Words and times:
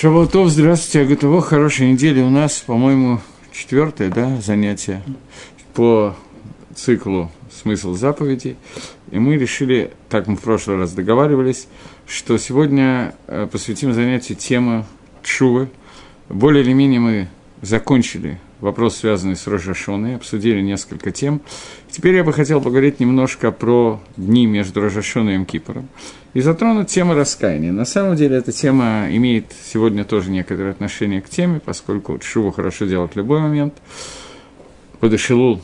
Шавуатов, 0.00 0.48
здравствуйте, 0.48 1.02
Агатово, 1.02 1.42
хорошей 1.42 1.92
недели. 1.92 2.22
У 2.22 2.30
нас, 2.30 2.60
по-моему, 2.60 3.20
четвертое, 3.52 4.08
да, 4.08 4.40
занятие 4.40 5.02
по 5.74 6.16
циклу 6.74 7.30
«Смысл 7.52 7.92
заповедей». 7.92 8.56
И 9.10 9.18
мы 9.18 9.36
решили, 9.36 9.92
так 10.08 10.26
мы 10.26 10.36
в 10.36 10.40
прошлый 10.40 10.78
раз 10.78 10.94
договаривались, 10.94 11.68
что 12.06 12.38
сегодня 12.38 13.14
э, 13.26 13.46
посвятим 13.52 13.92
занятию 13.92 14.38
темы 14.38 14.86
Чувы. 15.22 15.68
Более 16.30 16.64
или 16.64 16.72
менее 16.72 17.00
мы 17.00 17.28
закончили 17.60 18.40
вопрос, 18.60 18.96
связанный 18.96 19.36
с 19.36 19.46
Рожашоной, 19.46 20.16
обсудили 20.16 20.60
несколько 20.60 21.10
тем. 21.10 21.40
Теперь 21.90 22.14
я 22.16 22.24
бы 22.24 22.32
хотел 22.32 22.60
поговорить 22.60 23.00
немножко 23.00 23.50
про 23.50 24.00
дни 24.16 24.46
между 24.46 24.80
Рожашоной 24.80 25.34
и 25.34 25.38
Мкипором 25.38 25.88
и 26.34 26.40
затронуть 26.40 26.88
тему 26.88 27.14
раскаяния. 27.14 27.72
На 27.72 27.84
самом 27.84 28.16
деле 28.16 28.36
эта 28.36 28.52
тема 28.52 29.08
имеет 29.10 29.46
сегодня 29.64 30.04
тоже 30.04 30.30
некоторое 30.30 30.70
отношение 30.70 31.20
к 31.20 31.28
теме, 31.28 31.60
поскольку 31.60 32.18
Шуву 32.22 32.52
хорошо 32.52 32.86
делать 32.86 33.12
в 33.12 33.16
любой 33.16 33.40
момент. 33.40 33.74
Подошелул 35.00 35.60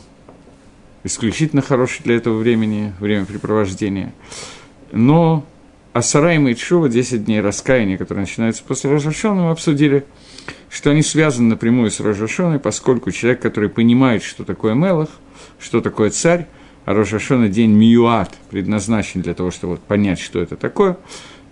исключительно 1.04 1.62
хороший 1.62 2.02
для 2.02 2.16
этого 2.16 2.38
времени, 2.38 2.92
времяпрепровождения. 2.98 4.12
Но 4.92 5.44
Асара 5.96 6.34
и 6.34 6.54
Шува, 6.54 6.88
10 6.88 7.24
дней 7.24 7.40
раскаяния, 7.40 7.96
которые 7.96 8.22
начинаются 8.22 8.62
после 8.64 8.90
Рожашона, 8.90 9.42
мы 9.42 9.50
обсудили– 9.50 10.04
что 10.70 10.90
они 10.90 11.02
связаны 11.02 11.50
напрямую 11.50 11.90
с 11.90 12.00
Рожашоной, 12.00 12.58
поскольку 12.58 13.10
человек, 13.10 13.40
который 13.40 13.68
понимает, 13.68 14.22
что 14.22 14.44
такое 14.44 14.74
Мелах, 14.74 15.08
что 15.58 15.80
такое 15.80 16.10
царь, 16.10 16.48
а 16.84 16.94
Рожашона 16.94 17.48
день 17.48 17.70
Миюат 17.70 18.34
предназначен 18.50 19.22
для 19.22 19.34
того, 19.34 19.50
чтобы 19.50 19.76
понять, 19.76 20.20
что 20.20 20.40
это 20.40 20.56
такое, 20.56 20.98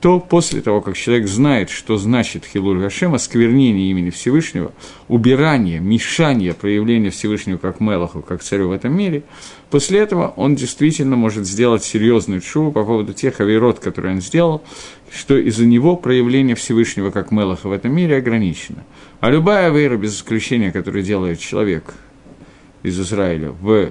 то 0.05 0.21
после 0.21 0.61
того, 0.61 0.83
как 0.83 0.99
человек 0.99 1.27
знает, 1.27 1.71
что 1.71 1.97
значит 1.97 2.45
Хилуль 2.45 2.79
Гашем, 2.79 3.15
осквернение 3.15 3.91
имени 3.91 4.11
Всевышнего, 4.11 4.75
убирание, 5.09 5.81
мешание 5.81 6.53
проявления 6.53 7.09
Всевышнего 7.09 7.57
как 7.57 7.81
Мелаху, 7.81 8.21
как 8.21 8.43
царю 8.43 8.69
в 8.69 8.73
этом 8.73 8.95
мире, 8.95 9.23
после 9.71 10.01
этого 10.01 10.35
он 10.37 10.57
действительно 10.57 11.17
может 11.17 11.47
сделать 11.47 11.85
серьезную 11.85 12.43
чуву 12.43 12.71
по 12.71 12.85
поводу 12.85 13.15
тех 13.15 13.41
авирот, 13.41 13.81
которые 13.81 14.17
он 14.17 14.21
сделал, 14.21 14.63
что 15.11 15.39
из-за 15.39 15.65
него 15.65 15.97
проявление 15.97 16.55
Всевышнего 16.55 17.11
как 17.11 17.31
Мелаха 17.31 17.71
в 17.71 17.73
этом 17.73 17.97
мире 17.97 18.19
ограничено. 18.19 18.85
А 19.21 19.31
любая 19.31 19.69
авера, 19.69 19.97
без 19.97 20.17
исключения, 20.17 20.71
которую 20.71 21.03
делает 21.03 21.41
человек 21.41 21.95
из 22.83 23.01
Израиля 23.01 23.53
в 23.53 23.89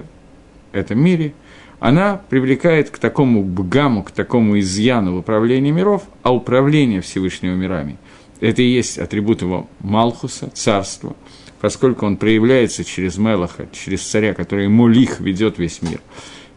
этом 0.70 1.02
мире– 1.02 1.34
она 1.84 2.18
привлекает 2.30 2.88
к 2.88 2.96
такому 2.96 3.44
бгаму, 3.44 4.04
к 4.04 4.10
такому 4.10 4.58
изъяну 4.58 5.16
в 5.16 5.18
управлении 5.18 5.70
миров, 5.70 6.04
а 6.22 6.34
управление 6.34 7.02
Всевышнего 7.02 7.52
мирами– 7.52 7.98
это 8.40 8.62
и 8.62 8.70
есть 8.70 8.98
атрибут 8.98 9.42
его 9.42 9.68
Малхуса, 9.80 10.48
царства, 10.54 11.14
поскольку 11.60 12.06
он 12.06 12.16
проявляется 12.16 12.84
через 12.84 13.18
Мелаха, 13.18 13.68
через 13.70 14.02
царя, 14.02 14.32
который 14.32 14.64
ему 14.64 14.88
лих 14.88 15.20
ведет 15.20 15.58
весь 15.58 15.82
мир. 15.82 16.00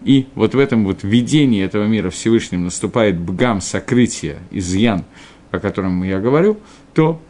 И 0.01 0.27
вот 0.33 0.55
в 0.55 0.59
этом 0.59 0.85
вот 0.85 1.03
видении 1.03 1.61
этого 1.61 1.83
мира 1.87 2.09
Всевышним 2.09 2.63
наступает 2.63 3.19
бгам, 3.19 3.59
сокрытие, 3.59 4.37
изъян, 4.51 5.03
о 5.51 5.59
котором 5.59 6.03
я 6.03 6.21
говорю, 6.21 6.57
то 6.93 7.21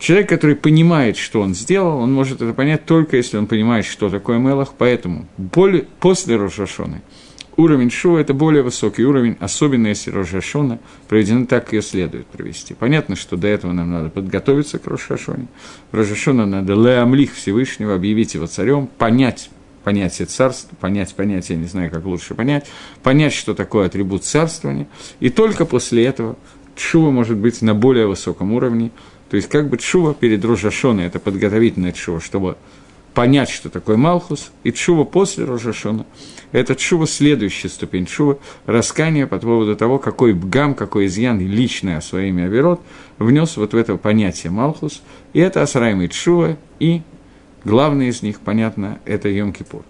Человек, 0.00 0.28
который 0.28 0.54
понимает, 0.54 1.16
что 1.16 1.40
он 1.40 1.56
сделал, 1.56 1.98
он 1.98 2.12
может 2.12 2.40
это 2.40 2.52
понять 2.52 2.84
только 2.84 3.16
если 3.16 3.36
он 3.36 3.48
понимает, 3.48 3.84
что 3.84 4.08
такое 4.08 4.38
Мелах. 4.38 4.74
Поэтому 4.78 5.26
более, 5.36 5.86
после 5.98 6.36
Рожашоны 6.36 7.02
уровень 7.58 7.90
Шува– 7.90 8.18
это 8.20 8.32
более 8.32 8.62
высокий 8.62 9.04
уровень, 9.04 9.36
особенно 9.40 9.88
если 9.88 10.10
Рожашона 10.10 10.78
проведена 11.08 11.46
так, 11.46 11.64
как 11.64 11.74
ее 11.74 11.82
следует 11.82 12.26
провести. 12.26 12.72
Понятно, 12.72 13.16
что 13.16 13.36
до 13.36 13.48
этого 13.48 13.72
нам 13.72 13.90
надо 13.90 14.08
подготовиться 14.08 14.78
к 14.78 14.86
Рожашоне. 14.86 15.48
Рожашона 15.92 16.46
надо 16.46 16.74
леамлих 16.74 17.34
Всевышнего, 17.34 17.94
объявить 17.94 18.34
его 18.34 18.46
царем, 18.46 18.86
понять 18.86 19.50
понятие 19.84 20.26
царства, 20.26 20.76
понять 20.76 21.14
понятие, 21.14 21.56
я 21.56 21.62
не 21.62 21.68
знаю, 21.68 21.90
как 21.90 22.04
лучше 22.04 22.34
понять, 22.34 22.66
понять, 23.02 23.32
что 23.32 23.54
такое 23.54 23.86
атрибут 23.86 24.22
царствования, 24.22 24.86
и 25.18 25.30
только 25.30 25.64
после 25.64 26.04
этого 26.04 26.36
Шува 26.76 27.10
может 27.10 27.38
быть 27.38 27.62
на 27.62 27.74
более 27.74 28.06
высоком 28.06 28.52
уровне, 28.52 28.90
то 29.30 29.36
есть 29.36 29.48
как 29.48 29.68
бы 29.68 29.78
Чува 29.78 30.14
перед 30.14 30.44
Рожашоной, 30.44 31.06
это 31.06 31.18
подготовительная 31.18 31.92
Чува, 31.92 32.20
чтобы 32.20 32.56
понять, 33.18 33.50
что 33.50 33.68
такое 33.68 33.96
Малхус, 33.96 34.52
и 34.62 34.70
Чува 34.70 35.02
после 35.02 35.44
Рожашона, 35.44 36.06
это 36.52 36.76
Чува 36.76 37.04
следующая 37.08 37.68
ступень 37.68 38.06
Чува, 38.06 38.38
раскание 38.64 39.26
по 39.26 39.40
поводу 39.40 39.74
того, 39.74 39.98
какой 39.98 40.34
бгам, 40.34 40.76
какой 40.76 41.06
изъян 41.06 41.40
личное 41.40 42.00
своими 42.00 42.44
Аверот 42.44 42.80
внес 43.18 43.56
вот 43.56 43.72
в 43.72 43.76
это 43.76 43.96
понятие 43.96 44.52
Малхус, 44.52 45.02
и 45.32 45.40
это 45.40 45.62
Асраймый 45.62 46.06
Чува, 46.06 46.56
и 46.78 47.02
главный 47.64 48.06
из 48.06 48.22
них, 48.22 48.38
понятно, 48.38 49.00
это 49.04 49.28
Йом-Кипур. 49.28 49.82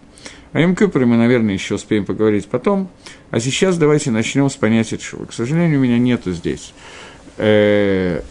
О 0.54 0.60
Йом-Кипуре 0.62 1.04
мы, 1.04 1.18
наверное, 1.18 1.52
еще 1.52 1.74
успеем 1.74 2.06
поговорить 2.06 2.48
потом, 2.48 2.88
а 3.30 3.40
сейчас 3.40 3.76
давайте 3.76 4.10
начнем 4.10 4.48
с 4.48 4.56
понятия 4.56 4.96
Чува. 4.96 5.26
К 5.26 5.34
сожалению, 5.34 5.80
у 5.80 5.82
меня 5.82 5.98
нету 5.98 6.32
здесь 6.32 6.72
э, 7.36 8.22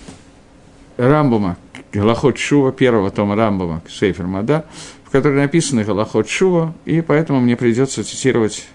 Рамбума, 0.98 1.56
Галахот 1.94 2.38
Шува, 2.38 2.72
первого 2.72 3.12
тома 3.12 3.36
Рамбума, 3.36 3.82
Сейфер 3.90 4.28
Мада, 4.28 4.66
в 5.04 5.10
которой 5.10 5.36
написано 5.36 5.84
Галахот 5.84 6.30
Шува, 6.30 6.74
и 6.86 7.02
поэтому 7.02 7.40
мне 7.40 7.56
придется 7.56 8.04
цитировать 8.04 8.68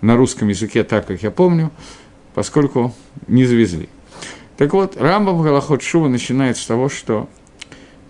на 0.00 0.16
русском 0.16 0.48
языке 0.48 0.84
так, 0.84 1.06
как 1.06 1.22
я 1.22 1.30
помню, 1.30 1.70
поскольку 2.34 2.94
не 3.26 3.44
завезли. 3.44 3.88
Так 4.56 4.72
вот, 4.72 4.96
Рамбам 4.96 5.42
Галахот 5.42 5.82
Шува 5.82 6.08
начинает 6.08 6.56
с 6.56 6.64
того, 6.64 6.88
что 6.88 7.28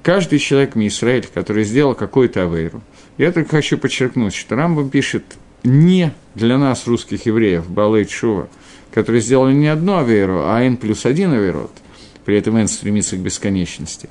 каждый 0.03 0.39
человек 0.39 0.75
Мисраэль, 0.77 1.27
который 1.33 1.65
сделал 1.65 1.95
какую-то 1.95 2.45
авейру, 2.45 2.83
я 3.19 3.33
только 3.33 3.51
хочу 3.51 3.79
подчеркнуть, 3.79 4.35
что 4.35 4.55
Рамбам 4.55 4.91
пишет 4.91 5.25
не 5.65 6.13
для 6.35 6.59
нас, 6.59 6.87
русских 6.87 7.27
евреев, 7.27 7.69
Балей 7.69 8.07
Шува, 8.07 8.49
которые 8.93 9.21
сделали 9.21 9.55
не 9.55 9.69
одну 9.69 9.97
авейру, 9.97 10.43
а 10.45 10.63
N 10.63 10.77
плюс 10.77 11.05
один 11.05 11.33
авейрот– 11.33 11.73
при 12.25 12.37
этом 12.37 12.57
Эн 12.57 12.69
стремится 12.69 13.17
к 13.17 13.21
бесконечности. 13.21 14.09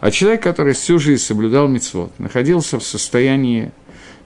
А 0.00 0.10
человек, 0.10 0.42
который 0.42 0.74
всю 0.74 0.98
жизнь 0.98 1.22
соблюдал 1.22 1.68
мицвод, 1.68 2.12
находился 2.18 2.78
в 2.78 2.84
состоянии 2.84 3.72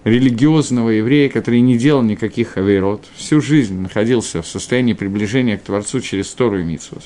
религиозного 0.04 0.90
еврея, 0.90 1.28
который 1.28 1.60
не 1.60 1.76
делал 1.76 2.02
никаких 2.02 2.56
авейрот, 2.56 3.04
всю 3.16 3.40
жизнь 3.40 3.78
находился 3.78 4.40
в 4.40 4.46
состоянии 4.46 4.94
приближения 4.94 5.58
к 5.58 5.62
Творцу 5.62 6.00
через 6.00 6.28
Тору 6.32 6.60
и 6.60 6.62
Митсвос. 6.62 7.04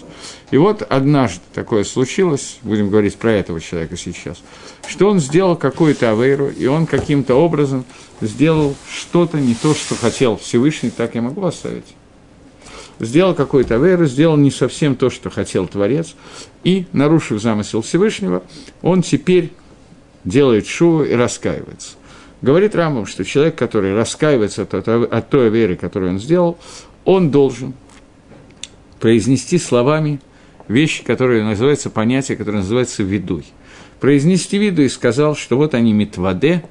И 0.50 0.56
вот 0.56 0.82
однажды 0.82 1.40
такое 1.52 1.84
случилось, 1.84 2.58
будем 2.62 2.90
говорить 2.90 3.16
про 3.16 3.32
этого 3.32 3.60
человека 3.60 3.96
сейчас, 3.96 4.42
что 4.86 5.08
он 5.08 5.18
сделал 5.18 5.56
какую-то 5.56 6.12
авейру, 6.12 6.48
и 6.48 6.66
он 6.66 6.86
каким-то 6.86 7.34
образом 7.34 7.84
сделал 8.20 8.76
что-то 8.88 9.40
не 9.40 9.54
то, 9.54 9.74
что 9.74 9.96
хотел 9.96 10.36
Всевышний, 10.36 10.90
так 10.90 11.16
я 11.16 11.22
могу 11.22 11.44
оставить 11.44 11.84
сделал 13.00 13.34
какой-то 13.34 13.76
веру, 13.76 14.06
сделал 14.06 14.36
не 14.36 14.50
совсем 14.50 14.96
то, 14.96 15.10
что 15.10 15.30
хотел 15.30 15.66
Творец, 15.66 16.14
и, 16.62 16.86
нарушив 16.92 17.40
замысел 17.40 17.82
Всевышнего, 17.82 18.42
он 18.82 19.02
теперь 19.02 19.52
делает 20.24 20.66
шуву 20.66 21.04
и 21.04 21.14
раскаивается. 21.14 21.96
Говорит 22.42 22.74
Рамбам, 22.74 23.06
что 23.06 23.24
человек, 23.24 23.56
который 23.56 23.94
раскаивается 23.94 24.62
от, 24.62 25.30
той 25.30 25.48
веры, 25.48 25.76
которую 25.76 26.12
он 26.12 26.18
сделал, 26.18 26.58
он 27.04 27.30
должен 27.30 27.74
произнести 29.00 29.58
словами 29.58 30.20
вещи, 30.68 31.04
которые 31.04 31.44
называются, 31.44 31.90
понятия, 31.90 32.36
которые 32.36 32.62
называются 32.62 33.02
«видуй». 33.02 33.44
Произнести 34.00 34.58
виду 34.58 34.82
и 34.82 34.88
сказал, 34.88 35.34
что 35.36 35.56
вот 35.56 35.72
они 35.72 35.92
митваде, 35.94 36.64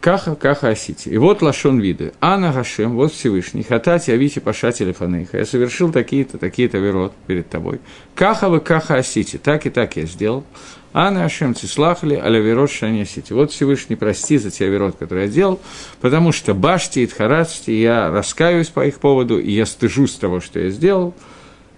Каха, 0.00 0.36
каха 0.36 0.68
асити. 0.68 1.08
И 1.08 1.18
вот 1.18 1.42
лашон 1.42 1.80
виды. 1.80 2.12
Ана 2.20 2.52
Гашем, 2.52 2.94
вот 2.94 3.12
Всевышний, 3.12 3.64
хатати 3.64 4.12
авити 4.12 4.40
пашати 4.40 4.84
лефанейха. 4.84 5.38
Я 5.38 5.44
совершил 5.44 5.90
такие-то, 5.90 6.38
такие-то 6.38 6.78
верот 6.78 7.12
перед 7.26 7.48
тобой. 7.48 7.80
Каха 8.14 8.48
вы 8.48 8.60
каха 8.60 8.96
асити. 8.96 9.38
Так 9.38 9.66
и 9.66 9.70
так 9.70 9.96
я 9.96 10.06
сделал. 10.06 10.44
Ана 10.92 11.24
Ашем 11.24 11.54
цислахли, 11.54 12.14
аля 12.14 12.38
верот 12.38 12.70
шани 12.70 13.02
асити. 13.02 13.32
Вот 13.32 13.50
Всевышний, 13.50 13.96
прости 13.96 14.38
за 14.38 14.50
те 14.50 14.68
верот, 14.68 14.96
которые 14.96 15.26
я 15.26 15.32
делал, 15.32 15.60
потому 16.00 16.32
что 16.32 16.54
башти 16.54 17.02
и 17.02 17.06
тхарацти, 17.06 17.72
я 17.72 18.10
раскаиваюсь 18.10 18.68
по 18.68 18.86
их 18.86 18.98
поводу, 18.98 19.38
и 19.38 19.50
я 19.50 19.66
стыжусь 19.66 20.14
того, 20.14 20.40
что 20.40 20.60
я 20.60 20.70
сделал. 20.70 21.14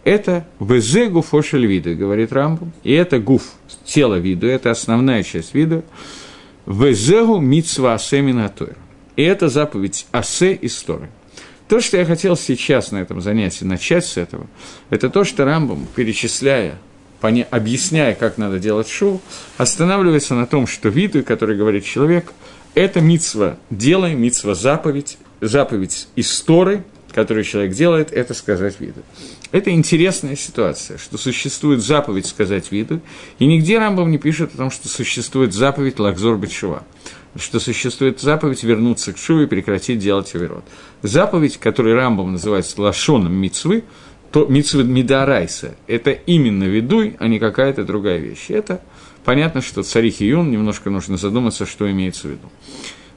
Это 0.04 0.46
везе 0.60 1.08
гуфошель 1.08 1.66
виды, 1.66 1.94
говорит 1.94 2.32
Рамбу, 2.32 2.70
и 2.84 2.92
это 2.92 3.18
гуф, 3.18 3.42
тело 3.84 4.14
виду, 4.14 4.46
это 4.46 4.70
основная 4.70 5.22
часть 5.22 5.54
вида. 5.54 5.82
Везегу 6.70 7.40
митсва 7.40 7.94
асе 7.94 8.20
минатойр. 8.20 8.76
И 9.16 9.22
это 9.24 9.48
заповедь 9.48 10.06
асе 10.12 10.54
из 10.54 10.80
Торы. 10.82 11.10
То, 11.66 11.80
что 11.80 11.96
я 11.96 12.04
хотел 12.04 12.36
сейчас 12.36 12.92
на 12.92 12.98
этом 12.98 13.20
занятии 13.20 13.64
начать 13.64 14.04
с 14.04 14.16
этого, 14.16 14.46
это 14.88 15.10
то, 15.10 15.24
что 15.24 15.44
Рамбам, 15.44 15.88
перечисляя, 15.96 16.78
поня- 17.20 17.48
объясняя, 17.50 18.14
как 18.14 18.38
надо 18.38 18.60
делать 18.60 18.88
шоу, 18.88 19.20
останавливается 19.56 20.36
на 20.36 20.46
том, 20.46 20.68
что 20.68 20.90
виду, 20.90 21.24
который 21.24 21.56
говорит 21.56 21.84
человек, 21.84 22.32
это 22.76 23.00
митсва 23.00 23.56
делай, 23.70 24.14
митсва 24.14 24.54
заповедь, 24.54 25.18
заповедь 25.40 26.06
из 26.14 26.40
Торы, 26.40 26.84
которую 27.12 27.42
человек 27.42 27.74
делает, 27.74 28.12
это 28.12 28.32
сказать 28.32 28.78
виду. 28.78 29.02
Это 29.52 29.70
интересная 29.70 30.36
ситуация, 30.36 30.96
что 30.96 31.18
существует 31.18 31.80
заповедь 31.80 32.26
сказать 32.26 32.70
виду, 32.70 33.00
и 33.40 33.46
нигде 33.46 33.78
Рамбам 33.78 34.10
не 34.10 34.18
пишет 34.18 34.54
о 34.54 34.56
том, 34.56 34.70
что 34.70 34.88
существует 34.88 35.52
заповедь 35.52 35.98
Лакзор 35.98 36.38
Бетшува, 36.38 36.84
что 37.36 37.58
существует 37.58 38.20
заповедь 38.20 38.62
вернуться 38.62 39.12
к 39.12 39.18
Шуве 39.18 39.44
и 39.44 39.48
прекратить 39.48 39.98
делать 39.98 40.32
Аверот. 40.36 40.64
Заповедь, 41.02 41.56
которую 41.56 41.96
Рамбам 41.96 42.32
называет 42.32 42.66
лашоном 42.78 43.32
мицвы, 43.32 43.82
то 44.30 44.46
мицвы 44.46 44.84
Мидарайса, 44.84 45.74
это 45.88 46.12
именно 46.12 46.64
ведуй, 46.64 47.16
а 47.18 47.26
не 47.26 47.40
какая-то 47.40 47.82
другая 47.84 48.18
вещь. 48.18 48.46
Это 48.50 48.80
понятно, 49.24 49.62
что 49.62 49.82
царь 49.82 50.10
Хиюн, 50.10 50.48
немножко 50.48 50.90
нужно 50.90 51.16
задуматься, 51.16 51.66
что 51.66 51.90
имеется 51.90 52.28
в 52.28 52.30
виду. 52.30 52.48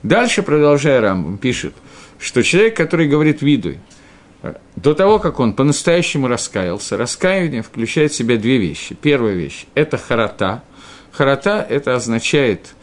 Дальше, 0.02 0.42
продолжая 0.42 1.00
Рамбам, 1.00 1.38
пишет, 1.38 1.76
что 2.18 2.42
человек, 2.42 2.76
который 2.76 3.08
говорит 3.08 3.44
видуй, 3.44 3.78
до 4.76 4.94
того, 4.94 5.20
как 5.20 5.40
он 5.40 5.54
по-настоящему 5.54 6.28
раскаялся, 6.28 6.98
раскаяние 6.98 7.62
включает 7.62 8.12
в 8.12 8.16
себя 8.16 8.38
две 8.38 8.58
вещи. 8.58 8.96
Первая 8.96 9.34
вещь– 9.34 9.66
это 9.76 9.98
харата. 9.98 10.64
Харата– 11.12 11.66
это 11.70 11.96
означает 11.96 12.76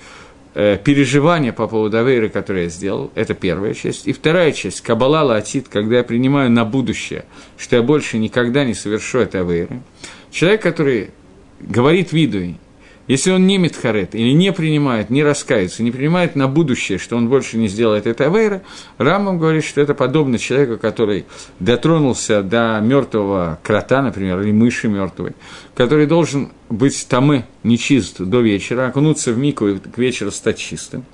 э, 0.55 0.79
переживание 0.83 1.53
по 1.53 1.67
поводу 1.67 1.99
авейры, 1.99 2.31
которое 2.31 2.65
я 2.65 2.69
сделал. 2.71 3.11
Это 3.15 3.35
первая 3.35 3.75
часть. 3.75 4.07
И 4.07 4.13
вторая 4.13 4.53
часть– 4.53 4.81
кабала 4.83 5.23
латит, 5.23 5.69
когда 5.69 5.99
я 5.99 6.05
принимаю 6.05 6.51
на 6.51 6.65
будущее, 6.65 7.25
что 7.59 7.77
я 7.77 7.83
больше 7.83 8.17
никогда 8.17 8.65
не 8.65 8.73
совершу 8.73 9.19
это 9.19 9.41
авейры. 9.41 9.83
Человек, 10.31 10.63
который 10.63 11.11
говорит 11.61 12.13
виду 12.13 12.55
если 13.11 13.33
он 13.33 13.45
не 13.45 13.59
Митхарет 13.59 14.15
или 14.15 14.31
не 14.31 14.53
принимает, 14.53 15.11
не 15.11 15.25
раскается, 15.25 15.83
не 15.83 15.91
принимает 15.91 16.37
на 16.37 16.47
будущее, 16.47 16.99
что 16.99 17.17
он 17.17 17.29
больше 17.29 17.57
не 17.57 17.67
сделает 17.67 18.07
это 18.07 18.27
Авейра, 18.27 18.63
Рамбам 18.99 19.37
говорит, 19.37 19.65
что 19.65 19.81
это 19.81 19.95
подобно 19.95 20.39
человеку, 20.39 20.79
который 20.79 21.25
дотронулся 21.59 22.45
до 22.45 22.79
мертвого 22.81 23.59
крота, 23.65 24.01
например, 24.01 24.41
или 24.43 24.53
мыши 24.53 24.87
мертвой, 24.87 25.33
который 25.75 26.07
должен 26.07 26.53
быть 26.69 27.05
тамы, 27.09 27.47
нечист 27.65 28.21
до 28.21 28.43
вечера, 28.43 28.87
окунуться 28.87 29.33
в 29.33 29.39
мику 29.39 29.67
и 29.67 29.79
к 29.81 29.99
вечеру 29.99 30.31
стать 30.31 30.59
чистым. 30.59 31.05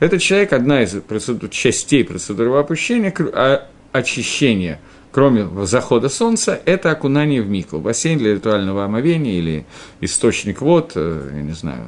Этот 0.00 0.22
человек, 0.22 0.52
одна 0.52 0.82
из 0.82 0.94
процедур, 1.00 1.48
частей 1.48 2.02
процедуры 2.02 2.58
опущения, 2.58 3.14
а, 3.32 3.68
очищения– 3.92 4.80
кроме 5.16 5.48
захода 5.64 6.10
солнца, 6.10 6.60
это 6.66 6.90
окунание 6.90 7.40
в 7.40 7.48
мику, 7.48 7.78
бассейн 7.78 8.18
для 8.18 8.34
ритуального 8.34 8.84
омовения 8.84 9.38
или 9.38 9.64
источник 10.02 10.60
вод, 10.60 10.92
э, 10.94 11.30
я 11.36 11.40
не 11.40 11.54
знаю, 11.54 11.86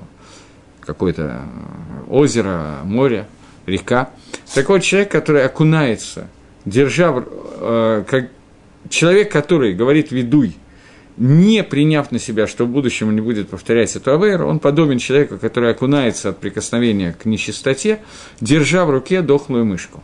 какое-то 0.80 1.42
озеро, 2.08 2.78
море, 2.84 3.26
река. 3.66 4.08
Такой 4.54 4.80
человек, 4.80 5.10
который 5.12 5.44
окунается, 5.44 6.28
держа, 6.64 7.22
э, 7.22 8.04
как 8.08 8.30
человек, 8.88 9.30
который 9.30 9.74
говорит 9.74 10.10
«ведуй», 10.10 10.56
не 11.18 11.62
приняв 11.62 12.10
на 12.10 12.18
себя, 12.18 12.46
что 12.46 12.64
в 12.64 12.68
будущем 12.68 13.14
не 13.14 13.20
будет 13.20 13.50
повторять 13.50 13.94
эту 13.94 14.14
авейру, 14.14 14.48
он 14.48 14.58
подобен 14.58 14.96
человеку, 14.96 15.36
который 15.36 15.70
окунается 15.70 16.30
от 16.30 16.38
прикосновения 16.38 17.12
к 17.12 17.26
нечистоте, 17.26 17.98
держа 18.40 18.86
в 18.86 18.90
руке 18.90 19.20
дохлую 19.20 19.66
мышку. 19.66 20.02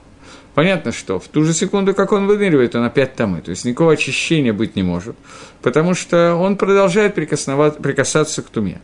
Понятно, 0.54 0.92
что 0.92 1.18
в 1.18 1.26
ту 1.26 1.44
же 1.44 1.52
секунду, 1.52 1.94
как 1.94 2.12
он 2.12 2.26
выныривает, 2.26 2.76
он 2.76 2.84
опять 2.84 3.16
тамы. 3.16 3.40
То 3.40 3.50
есть 3.50 3.64
никакого 3.64 3.92
очищения 3.92 4.52
быть 4.52 4.76
не 4.76 4.82
может, 4.82 5.16
потому 5.62 5.94
что 5.94 6.36
он 6.36 6.56
продолжает 6.56 7.14
прикасаться 7.14 8.42
к 8.42 8.50
туме. 8.50 8.80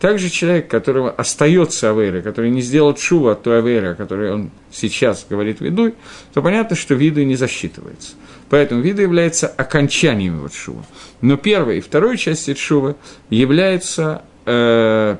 Также 0.00 0.28
человек, 0.28 0.68
которого 0.68 1.10
остается 1.10 1.90
авейра, 1.90 2.20
который 2.20 2.50
не 2.50 2.60
сделал 2.60 2.94
чува 2.94 3.32
от 3.32 3.42
той 3.42 3.60
авейры, 3.60 3.92
о 3.92 3.94
которой 3.94 4.32
он 4.32 4.50
сейчас 4.70 5.24
говорит 5.28 5.60
видуй, 5.60 5.94
то 6.34 6.42
понятно, 6.42 6.76
что 6.76 6.94
виду 6.94 7.22
не 7.22 7.36
засчитывается. 7.36 8.14
Поэтому 8.50 8.82
виду 8.82 9.00
является 9.00 9.46
окончанием 9.48 10.36
его 10.36 10.48
чува. 10.48 10.84
Но 11.22 11.38
первой 11.38 11.78
и 11.78 11.80
второй 11.80 12.18
части 12.18 12.52
чува 12.52 12.96
является 13.30 14.22
э, 14.44 15.16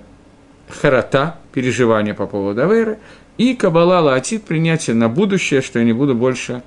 харата, 0.75 1.39
переживание 1.53 2.15
по 2.15 2.27
поводу 2.27 2.63
авейры, 2.63 2.99
и 3.39 3.55
Кабала 3.55 4.01
Лаатит 4.01 4.45
принятие 4.45 4.95
на 4.95 5.09
будущее, 5.09 5.61
что 5.61 5.79
я 5.79 5.85
не 5.85 5.93
буду 5.93 6.15
больше 6.15 6.63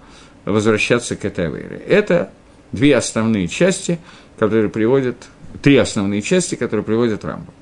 возвращаться 0.46 1.16
к 1.16 1.26
этой 1.26 1.50
вере. 1.50 1.82
Это 1.88 2.32
две 2.72 2.96
основные 2.96 3.48
части, 3.48 4.00
которые 4.38 4.70
приводят, 4.70 5.28
три 5.62 5.78
основные 5.78 6.22
части, 6.22 6.56
которые 6.56 6.84
приводят 6.84 7.24
Рамбу. 7.26 7.54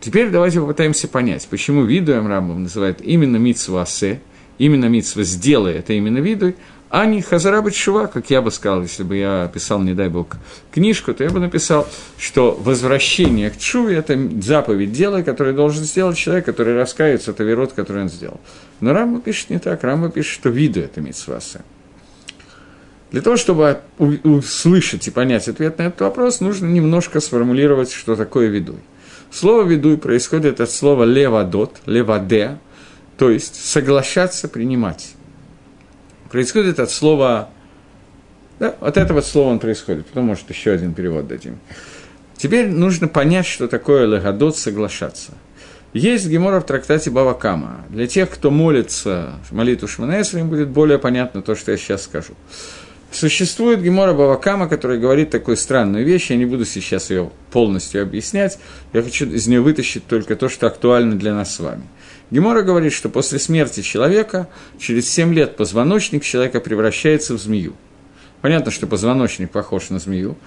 Теперь 0.00 0.30
давайте 0.30 0.60
попытаемся 0.60 1.08
понять, 1.08 1.46
почему 1.48 1.84
видуем 1.84 2.26
Рамбам 2.26 2.64
называет 2.64 3.00
именно 3.00 3.36
митсва 3.36 3.82
асе, 3.82 4.20
именно 4.58 4.86
митсва 4.86 5.22
сделай, 5.22 5.74
это 5.74 5.92
именно 5.92 6.18
видуй, 6.18 6.56
а 6.94 7.06
не 7.06 7.22
Хазара 7.22 7.64
Шува, 7.70 8.06
как 8.06 8.28
я 8.28 8.42
бы 8.42 8.50
сказал, 8.50 8.82
если 8.82 9.02
бы 9.02 9.16
я 9.16 9.50
писал, 9.52 9.80
не 9.80 9.94
дай 9.94 10.10
бог, 10.10 10.36
книжку, 10.70 11.14
то 11.14 11.24
я 11.24 11.30
бы 11.30 11.40
написал, 11.40 11.88
что 12.18 12.52
возвращение 12.52 13.48
к 13.48 13.56
Чуве– 13.56 13.96
это 13.96 14.18
заповедь 14.42 14.92
дела, 14.92 15.22
которое 15.22 15.54
должен 15.54 15.84
сделать 15.84 16.18
человек, 16.18 16.44
который 16.44 16.76
раскается 16.76 17.30
от 17.30 17.38
верот, 17.38 17.72
который 17.72 18.02
он 18.02 18.10
сделал. 18.10 18.42
Но 18.80 18.92
Рамба 18.92 19.22
пишет 19.22 19.48
не 19.48 19.58
так, 19.58 19.82
Рамба 19.82 20.10
пишет, 20.10 20.32
что 20.32 20.50
виду 20.50 20.80
это 20.80 21.00
митсваса. 21.00 21.62
Для 23.10 23.22
того, 23.22 23.38
чтобы 23.38 23.80
услышать 23.98 25.08
и 25.08 25.10
понять 25.10 25.48
ответ 25.48 25.78
на 25.78 25.84
этот 25.84 26.02
вопрос, 26.02 26.40
нужно 26.40 26.66
немножко 26.66 27.20
сформулировать, 27.20 27.90
что 27.90 28.16
такое 28.16 28.48
видуй. 28.48 28.80
Слово 29.30 29.62
«видуй» 29.66 29.96
происходит 29.96 30.60
от 30.60 30.70
слова 30.70 31.04
«левадот», 31.04 31.78
«леваде», 31.86 32.58
то 33.16 33.30
есть 33.30 33.54
соглашаться, 33.64 34.46
принимать 34.46 35.14
происходит 36.32 36.80
от 36.80 36.90
слова... 36.90 37.50
Да, 38.58 38.74
от 38.80 38.96
этого 38.96 39.20
слова 39.20 39.50
он 39.50 39.58
происходит. 39.58 40.06
Потом, 40.06 40.24
может, 40.24 40.48
еще 40.50 40.72
один 40.72 40.94
перевод 40.94 41.28
дадим. 41.28 41.58
Теперь 42.36 42.68
нужно 42.68 43.06
понять, 43.06 43.46
что 43.46 43.68
такое 43.68 44.08
лагодот 44.08 44.56
соглашаться. 44.56 45.32
Есть 45.92 46.26
гемора 46.28 46.60
в 46.60 46.66
трактате 46.66 47.10
Бавакама. 47.10 47.84
Для 47.90 48.06
тех, 48.06 48.30
кто 48.30 48.50
молится 48.50 49.34
молитву 49.50 49.86
Шманесра, 49.86 50.40
им 50.40 50.48
будет 50.48 50.68
более 50.68 50.98
понятно 50.98 51.42
то, 51.42 51.54
что 51.54 51.70
я 51.70 51.76
сейчас 51.76 52.04
скажу. 52.04 52.32
Существует 53.10 53.82
Гемора 53.82 54.14
Бавакама, 54.14 54.68
который 54.68 54.98
говорит 54.98 55.28
такую 55.28 55.58
странную 55.58 56.06
вещь, 56.06 56.30
я 56.30 56.36
не 56.36 56.46
буду 56.46 56.64
сейчас 56.64 57.10
ее 57.10 57.30
полностью 57.50 58.00
объяснять, 58.00 58.58
я 58.94 59.02
хочу 59.02 59.26
из 59.26 59.46
нее 59.46 59.60
вытащить 59.60 60.06
только 60.06 60.34
то, 60.34 60.48
что 60.48 60.66
актуально 60.66 61.18
для 61.18 61.34
нас 61.34 61.54
с 61.54 61.60
вами– 61.60 61.82
Гемора 62.32 62.62
говорит, 62.62 62.94
что 62.94 63.10
после 63.10 63.38
смерти 63.38 63.82
человека, 63.82 64.48
через 64.78 65.06
7 65.10 65.34
лет 65.34 65.54
позвоночник 65.54 66.24
человека 66.24 66.60
превращается 66.60 67.34
в 67.34 67.38
змею. 67.38 67.74
Понятно, 68.40 68.72
что 68.72 68.86
позвоночник 68.86 69.50
похож 69.50 69.90
на 69.90 69.98
змею, 69.98 70.38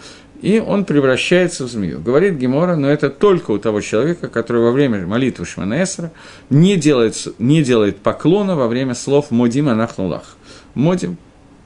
и 0.42 0.60
он 0.60 0.86
превращается 0.86 1.66
в 1.66 1.68
змею. 1.70 2.02
Говорит 2.02 2.38
Гемора, 2.38 2.76
но 2.76 2.90
это 2.90 3.12
только 3.12 3.52
у 3.52 3.60
того 3.60 3.82
человека, 3.82 4.30
который 4.30 4.64
во 4.64 4.72
время 4.72 5.06
молитвы 5.06 5.46
Шманаэсра 5.46 6.12
не 6.50 6.76
делает, 6.76 7.28
не 7.38 7.64
делает 7.64 7.98
поклона 7.98 8.56
во 8.56 8.68
время 8.68 8.96
слов 8.96 9.30
«Модим 9.30 9.70
анахнулах». 9.70 10.38
«Модим, 10.74 11.18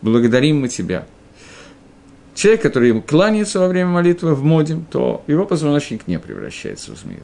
благодарим 0.02 0.60
мы 0.60 0.68
тебя». 0.68 1.06
Человек, 2.36 2.62
который 2.62 3.02
кланяется 3.02 3.60
во 3.60 3.70
время 3.70 3.90
молитвы 3.90 4.36
в 4.36 4.44
Модим, 4.44 4.86
то 4.92 5.24
его 5.28 5.46
позвоночник 5.46 6.08
не 6.08 6.20
превращается 6.20 6.94
в 6.94 6.98
змею. 6.98 7.24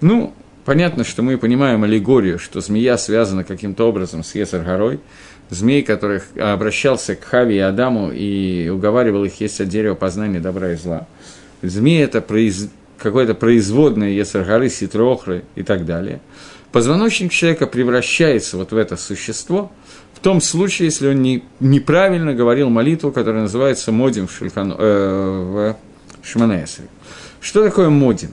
Ну, 0.00 0.32
Понятно, 0.68 1.02
что 1.02 1.22
мы 1.22 1.38
понимаем 1.38 1.84
аллегорию, 1.84 2.38
что 2.38 2.60
змея 2.60 2.98
связана 2.98 3.42
каким-то 3.42 3.88
образом 3.88 4.22
с 4.22 4.34
Ецар-горой. 4.34 5.00
Змей, 5.48 5.82
который 5.82 6.20
обращался 6.38 7.16
к 7.16 7.24
Хави 7.24 7.56
и 7.56 7.58
Адаму 7.58 8.10
и 8.12 8.68
уговаривал 8.68 9.24
их 9.24 9.40
есть 9.40 9.62
от 9.62 9.68
дерева 9.70 9.94
познания 9.94 10.40
добра 10.40 10.72
и 10.72 10.76
зла. 10.76 11.06
Змея– 11.62 12.04
это 12.04 12.20
произ... 12.20 12.68
какое-то 12.98 13.32
производное 13.32 14.10
Ецар-горы, 14.10 14.68
Ситрохры 14.68 15.44
и 15.54 15.62
так 15.62 15.86
далее. 15.86 16.20
Позвоночник 16.70 17.32
человека 17.32 17.66
превращается 17.66 18.58
вот 18.58 18.72
в 18.72 18.76
это 18.76 18.98
существо 18.98 19.72
в 20.12 20.20
том 20.20 20.42
случае, 20.42 20.88
если 20.88 21.08
он 21.08 21.22
не, 21.22 21.44
неправильно 21.60 22.34
говорил 22.34 22.68
молитву, 22.68 23.10
которая 23.10 23.44
называется 23.44 23.90
Модим 23.90 24.26
в, 24.26 24.32
Шульхан, 24.32 24.74
э, 24.76 24.76
в 24.82 25.76
Шманаэсре. 26.22 26.88
Что 27.40 27.64
такое 27.64 27.88
Модим? 27.88 28.32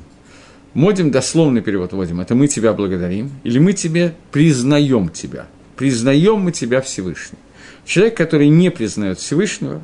Модим, 0.75 1.10
дословный 1.10 1.62
перевод 1.62 1.94
вводим, 1.94 2.20
это 2.20 2.36
мы 2.36 2.50
тебя 2.50 2.74
благодарим, 2.74 3.32
или 3.44 3.60
мы 3.60 3.72
тебе 3.72 4.13
признаем 4.34 5.08
тебя. 5.08 5.48
Признаем 5.77 6.41
мы 6.41 6.51
тебя 6.51 6.82
Всевышний. 6.82 7.39
Человек, 7.86 8.17
который 8.17 8.50
не 8.50 8.70
признает 8.70 9.17
Всевышнего, 9.17 9.82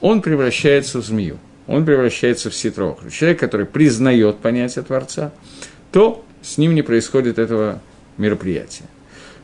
он 0.00 0.22
превращается 0.22 1.02
в 1.02 1.04
змею, 1.04 1.38
он 1.66 1.84
превращается 1.84 2.48
в 2.48 2.54
ситрохру. 2.54 3.10
Человек, 3.10 3.40
который 3.40 3.66
признает 3.66 4.38
понятие 4.38 4.84
Творца, 4.84 5.32
то 5.92 6.24
с 6.40 6.56
ним 6.56 6.74
не 6.74 6.80
происходит 6.80 7.38
этого 7.38 7.82
мероприятия. 8.16 8.84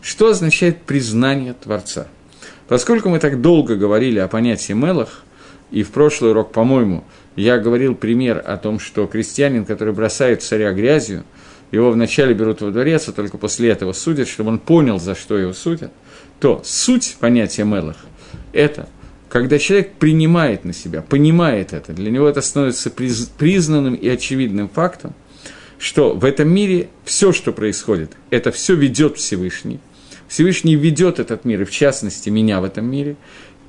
Что 0.00 0.28
означает 0.28 0.80
признание 0.80 1.52
Творца? 1.52 2.08
Поскольку 2.66 3.10
мы 3.10 3.18
так 3.18 3.42
долго 3.42 3.76
говорили 3.76 4.20
о 4.20 4.28
понятии 4.28 4.72
Мелах, 4.72 5.22
и 5.70 5.82
в 5.82 5.90
прошлый 5.90 6.30
урок, 6.30 6.50
по-моему, 6.52 7.04
я 7.38 7.58
говорил 7.58 7.94
пример 7.94 8.42
о 8.44 8.56
том, 8.56 8.78
что 8.78 9.06
крестьянин, 9.06 9.64
который 9.64 9.94
бросает 9.94 10.42
царя 10.42 10.72
грязью, 10.72 11.24
его 11.70 11.90
вначале 11.90 12.34
берут 12.34 12.60
во 12.60 12.70
дворец, 12.70 13.08
а 13.08 13.12
только 13.12 13.38
после 13.38 13.70
этого 13.70 13.92
судят, 13.92 14.28
чтобы 14.28 14.50
он 14.50 14.58
понял, 14.58 14.98
за 14.98 15.14
что 15.14 15.36
его 15.36 15.52
судят, 15.52 15.92
то 16.40 16.62
суть 16.64 17.16
понятия 17.20 17.64
Мелах– 17.64 17.96
это 18.52 18.88
когда 19.28 19.58
человек 19.58 19.92
принимает 19.94 20.64
на 20.64 20.72
себя, 20.72 21.02
понимает 21.02 21.72
это, 21.72 21.92
для 21.92 22.10
него 22.10 22.28
это 22.28 22.40
становится 22.40 22.90
приз, 22.90 23.30
признанным 23.36 23.94
и 23.94 24.08
очевидным 24.08 24.68
фактом, 24.68 25.14
что 25.78 26.14
в 26.14 26.24
этом 26.24 26.48
мире 26.48 26.88
все, 27.04 27.32
что 27.32 27.52
происходит, 27.52 28.12
это 28.30 28.50
все 28.50 28.74
ведет 28.74 29.18
Всевышний. 29.18 29.80
Всевышний 30.28 30.76
ведет 30.76 31.18
этот 31.18 31.44
мир, 31.44 31.62
и 31.62 31.64
в 31.64 31.70
частности 31.70 32.28
меня 32.28 32.60
в 32.60 32.64
этом 32.64 32.90
мире. 32.90 33.16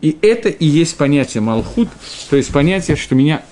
И 0.01 0.17
это 0.21 0.49
и 0.49 0.65
есть 0.65 0.97
понятие 0.97 1.41
Малхут, 1.41 1.89
то 2.29 2.37
есть 2.37 2.51
понятие, 2.51 2.95
что 2.95 3.15
меня, 3.15 3.43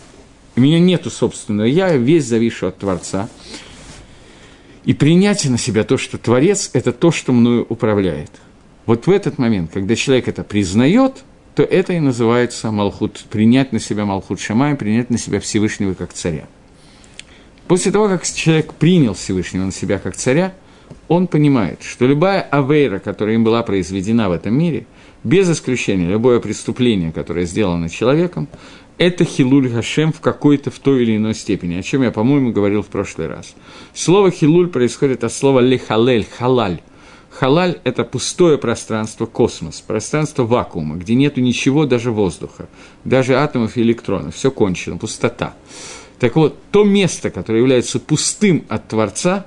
у 0.58 0.62
меня 0.62 0.80
нету 0.80 1.12
собственного 1.12 1.68
я, 1.68 1.96
весь 1.96 2.26
завишу 2.26 2.68
от 2.68 2.80
Творца. 2.80 3.30
И 4.86 4.94
принятие 4.94 5.52
на 5.52 5.58
себя 5.58 5.84
то, 5.84 5.98
что 5.98 6.18
Творец– 6.18 6.72
это 6.74 6.92
то, 6.92 7.12
что 7.12 7.32
мною 7.32 7.66
управляет. 7.70 8.32
Вот 8.88 9.06
в 9.06 9.12
этот 9.12 9.38
момент, 9.38 9.72
когда 9.72 9.96
человек 9.96 10.28
это 10.28 10.44
признает, 10.44 11.24
то 11.56 11.62
это 11.62 11.94
и 11.94 12.00
называется 12.00 12.72
Малхут, 12.72 13.26
принять 13.30 13.72
на 13.72 13.80
себя 13.80 14.06
Малхут 14.06 14.40
Шамай, 14.40 14.76
принять 14.76 15.10
на 15.10 15.18
себя 15.18 15.40
Всевышнего 15.40 15.94
как 15.94 16.14
царя. 16.14 16.48
После 17.68 17.92
того, 17.92 18.08
как 18.08 18.24
человек 18.24 18.74
принял 18.74 19.14
Всевышнего 19.14 19.66
на 19.66 19.72
себя 19.72 20.00
как 20.00 20.16
царя, 20.16 20.54
он 21.08 21.28
понимает, 21.28 21.84
что 21.84 22.08
любая 22.08 22.42
авейра, 22.42 23.00
которая 23.00 23.36
им 23.36 23.44
была 23.44 23.62
произведена 23.62 24.30
в 24.30 24.32
этом 24.32 24.58
мире, 24.58 24.88
без 25.24 25.50
исключения 25.50 26.08
любое 26.08 26.40
преступление, 26.40 27.12
которое 27.12 27.46
сделано 27.46 27.90
человеком, 27.90 28.48
это 28.98 29.26
хилуль 29.26 29.72
Хашем 29.72 30.12
в 30.12 30.22
какой-то, 30.22 30.72
в 30.72 30.80
той 30.80 31.04
или 31.04 31.18
иной 31.18 31.36
степени, 31.36 31.76
о 31.76 31.84
чем 31.84 32.04
я, 32.04 32.12
по-моему, 32.12 32.52
говорил 32.52 32.82
в 32.82 32.88
прошлый 32.88 33.28
раз. 33.28 33.56
Слово 33.94 34.32
хилуль 34.32 34.68
происходит 34.68 35.24
от 35.24 35.32
слова 35.32 35.60
лехалель, 35.60 36.26
халаль. 36.26 36.82
Халаль– 37.30 37.80
это 37.84 38.04
пустое 38.04 38.58
пространство, 38.58 39.28
космос, 39.28 39.82
пространство 39.82 40.44
вакуума, 40.44 40.96
где 40.96 41.14
нету 41.14 41.40
ничего, 41.40 41.86
даже 41.86 42.12
воздуха, 42.12 42.68
даже 43.04 43.36
атомов 43.36 43.78
и 43.78 43.82
электронов, 43.82 44.36
все 44.36 44.50
кончено, 44.50 44.98
пустота. 44.98 45.54
Так 46.20 46.36
вот, 46.36 46.58
то 46.72 46.84
место, 46.84 47.30
которое 47.30 47.60
является 47.60 48.00
пустым 48.00 48.66
от 48.70 48.88
Творца, 48.88 49.46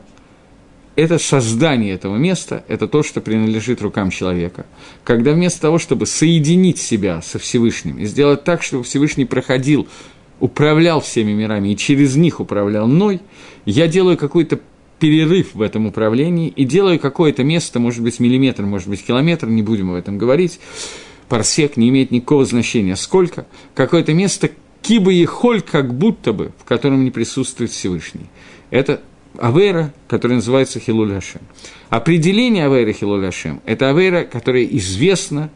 это 0.97 1.19
создание 1.19 1.95
этого 1.95 2.17
места, 2.17 2.65
это 2.69 2.89
то, 2.89 3.03
что 3.03 3.21
принадлежит 3.21 3.81
рукам 3.83 4.11
человека. 4.11 4.67
Когда 5.05 5.33
вместо 5.33 5.61
того, 5.61 5.79
чтобы 5.79 6.07
соединить 6.07 6.79
себя 6.79 7.23
со 7.23 7.39
Всевышним 7.39 7.99
и 7.99 8.05
сделать 8.07 8.45
так, 8.45 8.63
чтобы 8.63 8.85
Всевышний 8.85 9.25
проходил, 9.25 9.89
управлял 10.41 11.01
всеми 11.01 11.33
мирами 11.33 11.71
и 11.71 11.77
через 11.77 12.17
них 12.17 12.41
управлял 12.41 12.87
мной, 12.87 13.21
я 13.65 13.87
делаю 13.87 14.17
какой-то 14.17 14.61
перерыв 14.99 15.55
в 15.55 15.63
этом 15.63 15.87
управлении 15.87 16.49
и 16.49 16.65
делаю 16.65 16.99
какое-то 16.99 17.43
место, 17.45 17.81
может 17.81 18.03
быть, 18.03 18.21
миллиметр, 18.21 18.63
может 18.65 18.89
быть, 18.89 19.05
километр, 19.05 19.49
не 19.49 19.63
будем 19.63 19.91
об 19.91 19.97
этом 19.97 20.19
говорить, 20.19 20.61
парсек 21.29 21.77
не 21.77 21.89
имеет 21.89 22.11
никакого 22.11 22.45
значения, 22.45 22.97
сколько, 22.97 23.47
какое-то 23.75 24.13
место, 24.13 24.51
киба 24.83 25.13
и 25.13 25.25
холь, 25.25 25.63
как 25.63 25.95
будто 25.95 26.33
бы, 26.33 26.53
в 26.59 26.65
котором 26.65 27.05
не 27.05 27.11
присутствует 27.11 27.71
Всевышний. 27.71 28.27
Это 28.71 29.01
Авера, 29.39 29.93
которая 30.09 30.37
называется 30.37 30.81
Хилуль 30.81 31.13
Хашем. 31.15 31.43
Определение 31.89 32.67
Авера 32.67 32.93
Хилуль 32.93 33.25
Хашем– 33.25 33.61
это 33.65 33.91
Авера, 33.91 34.25
которая 34.25 34.65
известна, 34.65 35.51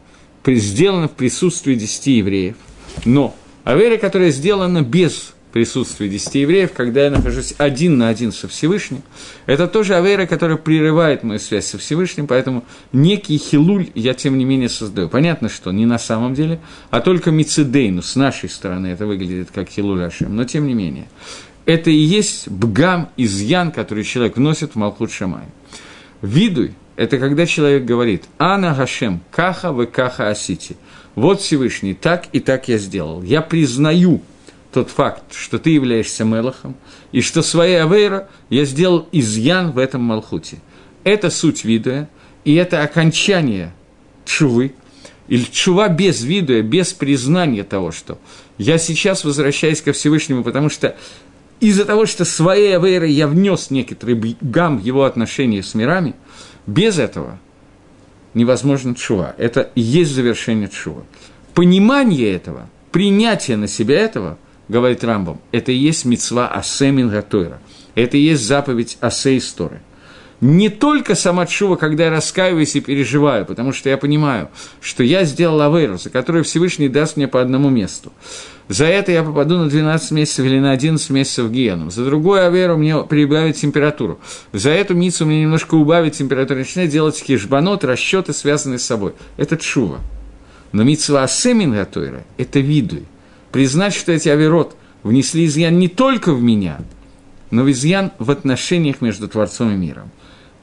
сделана 0.45 1.07
в 1.07 1.11
присутствии 1.11 1.75
десяти 1.75 2.17
евреев, 2.17 2.55
но 3.03 3.35
Авера, 3.63 3.97
которая 3.97 4.29
сделана 4.29 4.83
без 4.83 5.33
присутствия 5.55 6.09
десяти 6.09 6.41
евреев, 6.41 6.73
когда 6.73 7.05
я 7.05 7.09
нахожусь 7.09 7.55
один 7.57 7.97
на 7.97 8.09
один 8.09 8.33
со 8.33 8.49
Всевышним, 8.49 9.01
это 9.45 9.67
тоже 9.69 9.95
Авера, 9.95 10.25
которая 10.25 10.57
прерывает 10.57 11.23
мою 11.23 11.39
связь 11.39 11.67
со 11.67 11.77
Всевышним, 11.77 12.27
поэтому 12.27 12.65
некий 12.91 13.37
хилуль 13.37 13.87
я, 13.95 14.13
тем 14.13 14.37
не 14.37 14.43
менее, 14.43 14.67
создаю. 14.67 15.07
Понятно, 15.07 15.47
что 15.47 15.71
не 15.71 15.85
на 15.85 15.97
самом 15.97 16.33
деле, 16.33 16.59
а 16.89 16.99
только 16.99 17.31
мицидейну, 17.31 18.01
с 18.01 18.17
нашей 18.17 18.49
стороны 18.49 18.87
это 18.87 19.05
выглядит 19.05 19.49
как 19.55 19.69
хилуль 19.69 20.03
Ашем, 20.03 20.35
но 20.35 20.43
тем 20.43 20.67
не 20.67 20.73
менее 20.73 21.07
это 21.65 21.89
и 21.89 21.95
есть 21.95 22.47
бгам, 22.47 23.09
изъян, 23.17 23.71
который 23.71 24.03
человек 24.03 24.37
вносит 24.37 24.73
в 24.73 24.75
Малхут 24.75 25.11
Шамай. 25.11 25.45
Видуй– 26.21 26.73
это 26.95 27.17
когда 27.17 27.45
человек 27.45 27.85
говорит 27.85 28.23
«Ана 28.37 28.73
Гашем, 28.73 29.21
каха 29.31 29.71
вы 29.71 29.85
каха 29.85 30.29
асити». 30.29 30.77
Вот 31.15 31.41
Всевышний, 31.41 31.93
так 31.93 32.25
и 32.33 32.39
так 32.39 32.67
я 32.67 32.77
сделал. 32.77 33.23
Я 33.23 33.41
признаю 33.41 34.21
тот 34.73 34.89
факт, 34.89 35.33
что 35.33 35.57
ты 35.57 35.69
являешься 35.69 36.25
Мелахом, 36.25 36.75
и 37.13 37.21
что 37.21 37.41
своей 37.41 37.81
Авейра 37.81 38.27
я 38.49 38.65
сделал 38.65 39.07
изъян 39.13 39.71
в 39.71 39.77
этом 39.77 40.01
Малхуте. 40.01 40.57
Это 41.05 41.29
суть 41.29 41.63
видуя, 41.63 42.09
и 42.43 42.55
это 42.55 42.83
окончание 42.83 43.73
чувы, 44.25 44.73
или 45.29 45.43
чува 45.43 45.87
без 45.87 46.21
видуя, 46.23 46.61
без 46.61 46.91
признания 46.93 47.63
того, 47.63 47.91
что 47.91 48.19
я 48.57 48.77
сейчас 48.77 49.23
возвращаюсь 49.23 49.81
ко 49.81 49.93
Всевышнему, 49.93 50.43
потому 50.43 50.69
что 50.69 50.95
из-за 51.59 51.85
того, 51.85 52.05
что 52.05 52.25
своей 52.25 52.75
авейрой 52.75 53.11
я 53.11 53.27
внес 53.27 53.69
некоторый 53.69 54.37
гам 54.41 54.79
в 54.79 54.83
его 54.83 55.05
отношения 55.05 55.63
с 55.63 55.73
мирами, 55.73 56.15
без 56.67 56.99
этого 56.99 57.39
невозможно 58.33 58.95
чува. 58.95 59.33
Это 59.37 59.69
и 59.75 59.81
есть 59.81 60.11
завершение 60.11 60.67
чува. 60.67 61.03
Понимание 61.53 62.33
этого, 62.33 62.69
принятие 62.91 63.57
на 63.57 63.67
себя 63.67 63.99
этого, 63.99 64.37
говорит 64.67 65.03
Рамбам, 65.03 65.39
это 65.51 65.71
и 65.71 65.75
есть 65.75 66.05
мецва 66.05 66.47
асемин 66.47 67.09
гатойра. 67.09 67.59
Это 67.93 68.17
и 68.17 68.21
есть 68.21 68.43
заповедь 68.43 68.97
асе 68.99 69.37
истории 69.37 69.79
не 70.41 70.69
только 70.69 71.15
сама 71.15 71.45
чува, 71.45 71.75
когда 71.75 72.05
я 72.05 72.09
раскаиваюсь 72.11 72.75
и 72.75 72.81
переживаю, 72.81 73.45
потому 73.45 73.71
что 73.71 73.89
я 73.89 73.97
понимаю, 73.97 74.49
что 74.81 75.03
я 75.03 75.23
сделал 75.23 75.61
авейру, 75.61 75.97
за 75.97 76.09
которую 76.09 76.43
Всевышний 76.43 76.89
даст 76.89 77.17
мне 77.17 77.27
по 77.27 77.41
одному 77.41 77.69
месту. 77.69 78.11
За 78.67 78.85
это 78.85 79.11
я 79.11 79.23
попаду 79.23 79.57
на 79.57 79.69
12 79.69 80.11
месяцев 80.11 80.45
или 80.45 80.59
на 80.59 80.71
11 80.71 81.09
месяцев 81.11 81.45
в 81.45 81.51
гиену. 81.51 81.91
За 81.91 82.03
другую 82.03 82.45
аверу 82.45 82.77
мне 82.77 82.97
прибавить 83.03 83.57
температуру. 83.57 84.19
За 84.53 84.71
эту 84.71 84.95
мицу 84.95 85.25
мне 85.25 85.41
немножко 85.41 85.75
убавить 85.75 86.17
температуру. 86.17 86.59
Начинать 86.59 86.89
делать 86.89 87.21
хижбанот, 87.21 87.83
расчеты, 87.83 88.33
связанные 88.33 88.79
с 88.79 88.85
собой. 88.85 89.13
Это 89.37 89.55
чува. 89.55 89.99
Но 90.71 90.83
митсва 90.83 91.23
асемин 91.23 91.73
гатойра– 91.73 92.23
это 92.37 92.59
видуй. 92.59 93.05
Признать, 93.51 93.93
что 93.93 94.11
эти 94.11 94.29
аверот 94.29 94.75
внесли 95.03 95.45
изъян 95.45 95.77
не 95.77 95.87
только 95.87 96.33
в 96.33 96.41
меня, 96.41 96.79
но 97.51 97.63
в 97.63 97.71
изъян 97.71 98.11
в 98.17 98.31
отношениях 98.31 98.99
между 98.99 99.27
Творцом 99.27 99.71
и 99.71 99.75
миром. 99.75 100.11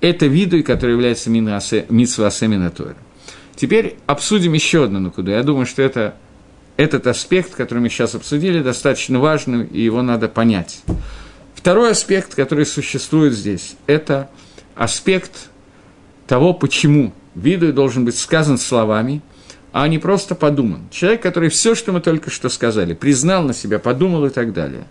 Это 0.03 0.27
видуй, 0.27 0.63
который 0.63 0.93
является 0.93 1.31
митсва 1.31 2.27
асемин 2.27 2.65
гатойра. 2.65 2.97
Теперь 3.55 3.97
обсудим 4.07 4.53
еще 4.53 4.85
одну 4.85 4.99
накуду. 4.99 5.31
Я 5.31 5.43
думаю, 5.45 5.65
что 5.65 5.81
это 5.81 6.17
этот 6.77 7.07
аспект, 7.07 7.55
который 7.55 7.79
мы 7.79 7.89
сейчас 7.89 8.15
обсудили, 8.17 8.61
достаточно 8.63 9.21
важный, 9.21 9.65
и 9.67 9.81
его 9.81 10.03
надо 10.03 10.29
понять. 10.29 10.81
Второй 11.55 11.93
аспект, 11.93 12.35
который 12.35 12.67
существует 12.67 13.35
здесь, 13.35 13.77
это 13.87 14.29
аспект 14.75 15.51
того, 16.27 16.53
почему 16.55 17.13
виду 17.37 17.73
должен 17.73 18.05
быть 18.05 18.19
сказан 18.19 18.59
словами, 18.59 19.23
а 19.73 19.87
не 19.87 20.01
просто 20.01 20.35
подуман. 20.35 20.89
Человек, 20.91 21.23
который 21.23 21.49
все, 21.49 21.77
что 21.77 21.93
мы 21.93 22.01
только 22.01 22.31
что 22.31 22.49
сказали, 22.49 22.95
признал 22.95 23.45
на 23.45 23.55
себя, 23.55 23.79
подумал 23.79 24.27
и 24.27 24.31
так 24.31 24.53
далее, 24.53 24.85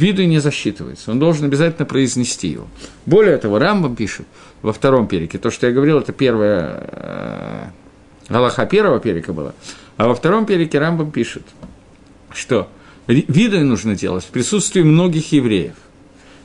виду 0.00 0.24
не 0.24 0.38
засчитывается, 0.38 1.10
он 1.10 1.18
должен 1.18 1.44
обязательно 1.46 1.86
произнести 1.86 2.48
его. 2.48 2.66
Более 3.06 3.36
того, 3.38 3.58
Рамбам 3.58 3.96
пишет 3.96 4.26
во 4.62 4.72
втором 4.72 5.06
перике, 5.06 5.38
то, 5.38 5.50
что 5.50 5.66
я 5.66 5.72
говорил, 5.72 5.98
это 5.98 6.12
первая 6.12 6.88
э, 6.90 7.64
Галаха 8.28 8.66
первого 8.66 9.00
перика 9.00 9.32
была, 9.32 9.54
а 9.96 10.08
во 10.08 10.14
втором 10.14 10.46
перике 10.46 10.78
Рамбам 10.78 11.10
пишет, 11.10 11.42
что 12.32 12.68
виды 13.06 13.60
нужно 13.60 13.94
делать 13.94 14.24
в 14.24 14.28
присутствии 14.28 14.82
многих 14.82 15.32
евреев. 15.32 15.74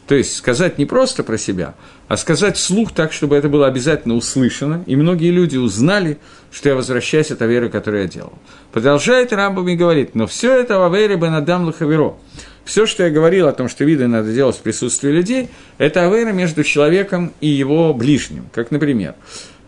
То 0.09 0.15
есть 0.15 0.35
сказать 0.35 0.79
не 0.79 0.85
просто 0.87 1.23
про 1.23 1.37
себя, 1.37 1.75
а 2.07 2.17
сказать 2.17 2.57
вслух 2.57 2.91
так, 2.93 3.13
чтобы 3.13 3.35
это 3.35 3.47
было 3.47 3.67
обязательно 3.67 4.15
услышано, 4.15 4.83
и 4.87 4.95
многие 4.95 5.29
люди 5.29 5.55
узнали, 5.55 6.17
что 6.51 6.69
я 6.69 6.75
возвращаюсь 6.75 7.29
от 7.29 7.41
веры, 7.41 7.69
которую 7.69 8.01
я 8.03 8.09
делал. 8.09 8.33
Продолжает 8.71 9.31
Рамбам 9.31 9.69
и 9.69 9.75
говорит, 9.75 10.15
но 10.15 10.25
все 10.25 10.55
это 10.55 10.79
в 10.79 10.83
Авере 10.91 11.15
Бенадам 11.15 11.65
Лахаверо. 11.65 12.17
Все, 12.65 12.85
что 12.85 13.03
я 13.03 13.09
говорил 13.09 13.47
о 13.47 13.53
том, 13.53 13.67
что 13.67 13.83
виды 13.83 14.07
надо 14.07 14.31
делать 14.31 14.57
в 14.57 14.61
присутствии 14.61 15.11
людей, 15.11 15.49
это 15.77 16.05
авера 16.05 16.31
между 16.31 16.63
человеком 16.63 17.33
и 17.41 17.47
его 17.47 17.93
ближним. 17.93 18.49
Как, 18.53 18.71
например, 18.71 19.15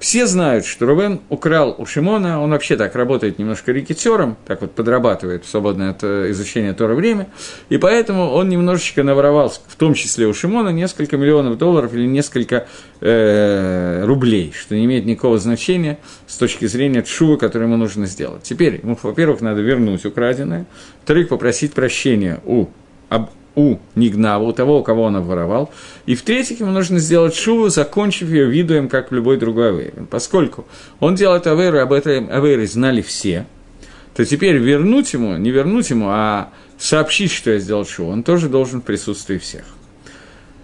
все 0.01 0.25
знают, 0.25 0.65
что 0.65 0.87
Рубен 0.87 1.21
украл 1.29 1.75
у 1.77 1.85
Шимона, 1.85 2.41
он 2.41 2.49
вообще 2.49 2.75
так 2.75 2.95
работает 2.95 3.37
немножко 3.37 3.71
рекетером, 3.71 4.35
так 4.47 4.61
вот 4.61 4.71
подрабатывает 4.71 5.45
в 5.45 5.47
свободное 5.47 5.91
от 5.91 5.99
э, 6.01 6.31
изучения 6.31 6.73
Тора 6.73 6.95
время, 6.95 7.27
и 7.69 7.77
поэтому 7.77 8.31
он 8.31 8.49
немножечко 8.49 9.03
наворовал, 9.03 9.49
в 9.49 9.75
том 9.75 9.93
числе 9.93 10.25
у 10.25 10.33
Шимона, 10.33 10.69
несколько 10.69 11.17
миллионов 11.17 11.59
долларов 11.59 11.93
или 11.93 12.07
несколько 12.07 12.65
э, 12.99 14.03
рублей, 14.03 14.51
что 14.59 14.73
не 14.73 14.85
имеет 14.85 15.05
никакого 15.05 15.37
значения 15.37 15.99
с 16.25 16.35
точки 16.35 16.65
зрения 16.65 17.03
чува, 17.03 17.37
который 17.37 17.65
ему 17.67 17.77
нужно 17.77 18.07
сделать. 18.07 18.41
Теперь 18.41 18.79
ему, 18.81 18.97
во-первых, 18.99 19.41
надо 19.41 19.61
вернуть 19.61 20.03
украденное, 20.03 20.65
во-вторых, 21.01 21.27
попросить 21.27 21.73
прощения 21.73 22.39
у 22.43 22.69
у 23.55 23.77
Нигнава, 23.95 24.43
у 24.43 24.53
того, 24.53 24.79
у 24.79 24.83
кого 24.83 25.03
он 25.03 25.15
обворовал. 25.15 25.71
И 26.05 26.15
в-третьих, 26.15 26.61
ему 26.61 26.71
нужно 26.71 26.99
сделать 26.99 27.35
шуву, 27.35 27.69
закончив 27.69 28.29
ее 28.29 28.45
видуем, 28.45 28.87
как 28.87 29.11
любой 29.11 29.37
другой 29.37 29.69
авейр. 29.69 29.93
Поскольку 30.09 30.65
он 30.99 31.15
делает 31.15 31.47
авейру, 31.47 31.79
об 31.79 31.93
этой 31.93 32.25
авейре 32.25 32.65
знали 32.65 33.01
все, 33.01 33.45
то 34.15 34.25
теперь 34.25 34.57
вернуть 34.57 35.13
ему, 35.13 35.35
не 35.37 35.51
вернуть 35.51 35.89
ему, 35.89 36.07
а 36.09 36.49
сообщить, 36.77 37.31
что 37.31 37.51
я 37.51 37.59
сделал 37.59 37.85
шоу, 37.85 38.09
он 38.09 38.23
тоже 38.23 38.49
должен 38.49 38.81
в 38.81 38.85
присутствии 38.85 39.37
всех. 39.37 39.63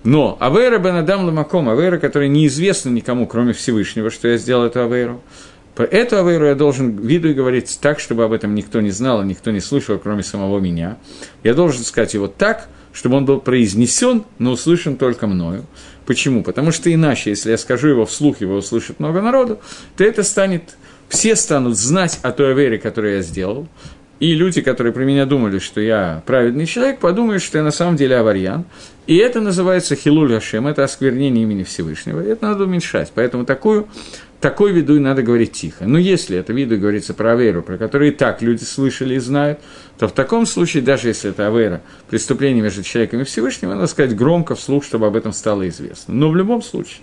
Но 0.04 0.38
Авейра 0.40 0.78
Бен 0.78 0.96
Адам 0.96 1.26
Ламаком, 1.26 1.68
Авейра, 1.68 1.98
который 1.98 2.30
неизвестно 2.30 2.90
никому, 2.90 3.28
кроме 3.28 3.52
Всевышнего, 3.52 4.10
что 4.10 4.30
я 4.30 4.38
сделал 4.38 4.66
эту 4.66 4.82
Авейру, 4.82 5.22
по 5.78 5.84
эту 5.84 6.18
Авейру 6.18 6.48
я 6.48 6.56
должен 6.56 6.98
виду 6.98 7.30
и 7.30 7.36
говорить 7.36 7.78
так, 7.80 8.00
чтобы 8.00 8.24
об 8.24 8.32
этом 8.32 8.56
никто 8.56 8.82
не 8.82 8.90
знал, 8.90 9.22
никто 9.22 9.52
не 9.52 9.60
слышал, 9.60 10.00
кроме 10.00 10.24
самого 10.24 10.60
меня. 10.60 10.98
Я 11.44 11.54
должен 11.54 11.84
сказать 11.84 12.16
его 12.16 12.28
так, 12.28 12.68
чтобы 12.92 13.18
он 13.18 13.26
был 13.26 13.40
произнесен, 13.40 14.24
но 14.40 14.54
услышан 14.54 14.98
только 14.98 15.28
мною. 15.28 15.66
Почему? 16.08 16.42
Потому 16.42 16.72
что 16.72 16.92
иначе, 16.92 17.30
если 17.30 17.52
я 17.52 17.60
скажу 17.60 17.90
его 17.90 18.08
вслух, 18.08 18.42
его 18.42 18.56
услышит 18.56 19.00
много 19.00 19.22
народу, 19.22 19.60
то 19.96 20.04
это 20.04 20.24
станет, 20.24 20.64
все 21.10 21.36
станут 21.36 21.78
знать 21.78 22.20
о 22.24 22.32
той 22.32 22.54
Авере, 22.54 22.80
которую 22.80 23.18
я 23.18 23.22
сделал, 23.22 23.68
и 24.20 24.34
люди, 24.34 24.62
которые 24.62 24.94
про 24.94 25.04
меня 25.04 25.28
думали, 25.28 25.60
что 25.60 25.80
я 25.80 26.24
праведный 26.26 26.66
человек, 26.66 27.00
подумают, 27.00 27.44
что 27.44 27.60
я 27.60 27.64
на 27.64 27.72
самом 27.72 27.98
деле 27.98 28.18
аварьян. 28.18 28.66
И 29.06 29.16
это 29.18 29.42
называется 29.42 29.96
хилуль 29.96 30.34
Хашем, 30.34 30.66
это 30.66 30.84
осквернение 30.84 31.44
имени 31.44 31.64
Всевышнего. 31.64 32.22
И 32.24 32.28
это 32.28 32.48
надо 32.48 32.64
уменьшать. 32.64 33.12
Поэтому 33.14 33.46
такую, 33.46 33.88
такой 34.40 34.72
виду 34.72 34.96
и 34.96 35.00
надо 35.00 35.24
говорить 35.24 35.54
тихо. 35.54 35.86
Но 35.86 35.98
если 35.98 36.38
это 36.38 36.54
виду 36.54 36.78
говорится 36.78 37.14
про 37.14 37.34
Аверу, 37.34 37.62
про 37.62 37.78
которую 37.78 38.12
и 38.12 38.16
так 38.16 38.42
люди 38.42 38.64
слышали 38.64 39.16
и 39.16 39.20
знают, 39.20 39.60
то 39.98 40.08
в 40.08 40.12
таком 40.12 40.46
случае, 40.46 40.84
даже 40.84 41.08
если 41.08 41.32
это 41.32 41.48
Авера, 41.48 41.82
преступление 42.10 42.62
между 42.62 42.84
человеком 42.84 43.22
и 43.22 43.24
Всевышним, 43.24 43.70
надо 43.70 43.88
сказать 43.88 44.16
громко, 44.16 44.56
вслух, 44.56 44.84
чтобы 44.84 45.08
об 45.08 45.16
этом 45.16 45.34
стало 45.34 45.68
известно. 45.70 46.14
Но 46.14 46.30
в 46.30 46.36
любом 46.36 46.62
случае, 46.62 47.02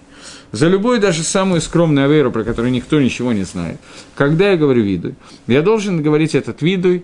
за 0.52 0.68
любую, 0.68 1.00
даже 1.00 1.22
самую 1.22 1.60
скромную 1.60 2.06
аверу, 2.06 2.30
про 2.30 2.44
которую 2.44 2.72
никто 2.72 3.00
ничего 3.00 3.32
не 3.32 3.42
знает, 3.42 3.78
когда 4.14 4.50
я 4.50 4.56
говорю 4.56 4.82
виду, 4.82 5.14
я 5.46 5.62
должен 5.62 6.02
говорить 6.02 6.34
этот 6.34 6.62
виду 6.62 7.02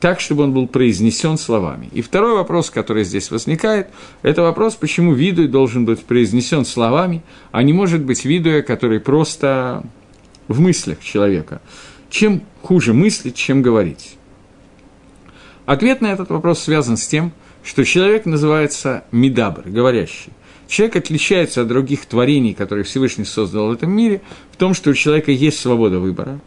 так, 0.00 0.18
чтобы 0.18 0.44
он 0.44 0.52
был 0.52 0.66
произнесен 0.66 1.36
словами. 1.36 1.90
И 1.92 2.00
второй 2.00 2.34
вопрос, 2.34 2.70
который 2.70 3.04
здесь 3.04 3.30
возникает, 3.30 3.88
это 4.22 4.42
вопрос, 4.42 4.74
почему 4.74 5.12
виду 5.12 5.46
должен 5.46 5.84
быть 5.84 6.00
произнесен 6.00 6.64
словами, 6.64 7.22
а 7.52 7.62
не 7.62 7.72
может 7.72 8.02
быть 8.02 8.24
виду, 8.24 8.62
который 8.66 8.98
просто 8.98 9.84
в 10.48 10.58
мыслях 10.58 11.00
человека. 11.00 11.60
Чем 12.08 12.42
хуже 12.62 12.94
мыслить, 12.94 13.36
чем 13.36 13.62
говорить? 13.62 14.16
Ответ 15.66 16.00
на 16.00 16.08
этот 16.08 16.30
вопрос 16.30 16.60
связан 16.60 16.96
с 16.96 17.06
тем, 17.06 17.32
что 17.62 17.84
человек 17.84 18.24
называется 18.24 19.04
медабр, 19.12 19.62
говорящий. 19.66 20.32
Человек 20.66 20.96
отличается 20.96 21.62
от 21.62 21.68
других 21.68 22.06
творений, 22.06 22.54
которые 22.54 22.84
Всевышний 22.84 23.24
создал 23.24 23.68
в 23.68 23.72
этом 23.72 23.90
мире, 23.90 24.22
в 24.52 24.56
том, 24.56 24.72
что 24.72 24.90
у 24.90 24.94
человека 24.94 25.30
есть 25.30 25.58
свобода 25.58 25.98
выбора, 25.98 26.40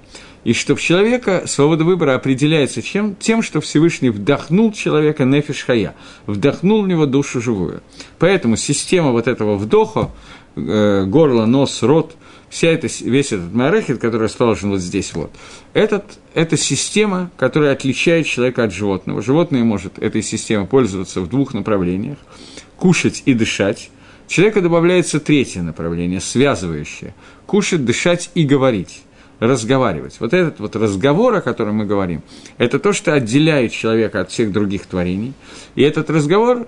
и 0.44 0.54
что 0.54 0.76
в 0.76 0.82
человека 0.82 1.44
свобода 1.46 1.84
выбора 1.84 2.16
определяется 2.16 2.82
чем? 2.82 3.16
тем, 3.16 3.42
что 3.42 3.62
Всевышний 3.62 4.10
вдохнул 4.10 4.74
человека 4.74 5.24
нефиш 5.24 5.64
хая, 5.64 5.96
вдохнул 6.26 6.82
в 6.84 6.88
него 6.88 7.06
душу 7.06 7.42
живую. 7.42 7.82
Поэтому 8.20 8.58
система 8.58 9.12
вот 9.12 9.28
этого 9.28 9.56
вдоха, 9.56 10.12
э, 10.56 11.06
горло, 11.06 11.46
нос, 11.46 11.82
рот, 11.82 12.16
вся 12.50 12.68
эта, 12.68 12.88
весь 12.88 13.32
этот 13.32 13.54
марехет, 13.54 14.00
который 14.00 14.24
расположен 14.24 14.70
вот 14.70 14.82
здесь 14.82 15.14
вот, 15.14 15.32
этот, 15.74 16.04
это 16.34 16.58
система, 16.58 17.32
которая 17.38 17.72
отличает 17.72 18.28
человека 18.28 18.66
от 18.66 18.74
животного. 18.74 19.22
Животное 19.22 19.64
может 19.64 19.98
этой 19.98 20.22
системой 20.22 20.68
пользоваться 20.68 21.22
в 21.22 21.30
двух 21.30 21.54
направлениях– 21.54 22.18
кушать 22.78 23.24
и 23.26 23.34
дышать, 23.34 23.90
человека 24.28 24.60
добавляется 24.60 25.22
третье 25.22 25.62
направление, 25.62 26.20
связывающее– 26.20 27.16
кушать, 27.46 27.86
дышать 27.86 28.30
и 28.36 28.44
говорить 28.44 29.04
разговаривать. 29.48 30.18
Вот 30.20 30.34
этот 30.34 30.60
вот 30.60 30.76
разговор, 30.76 31.36
о 31.36 31.42
котором 31.42 31.78
мы 31.78 31.86
говорим, 31.86 32.24
это 32.58 32.80
то, 32.80 32.94
что 32.94 33.14
отделяет 33.14 33.72
человека 33.72 34.22
от 34.22 34.32
всех 34.32 34.52
других 34.52 34.86
творений. 34.86 35.34
И 35.76 35.82
этот 35.82 36.10
разговор 36.10 36.68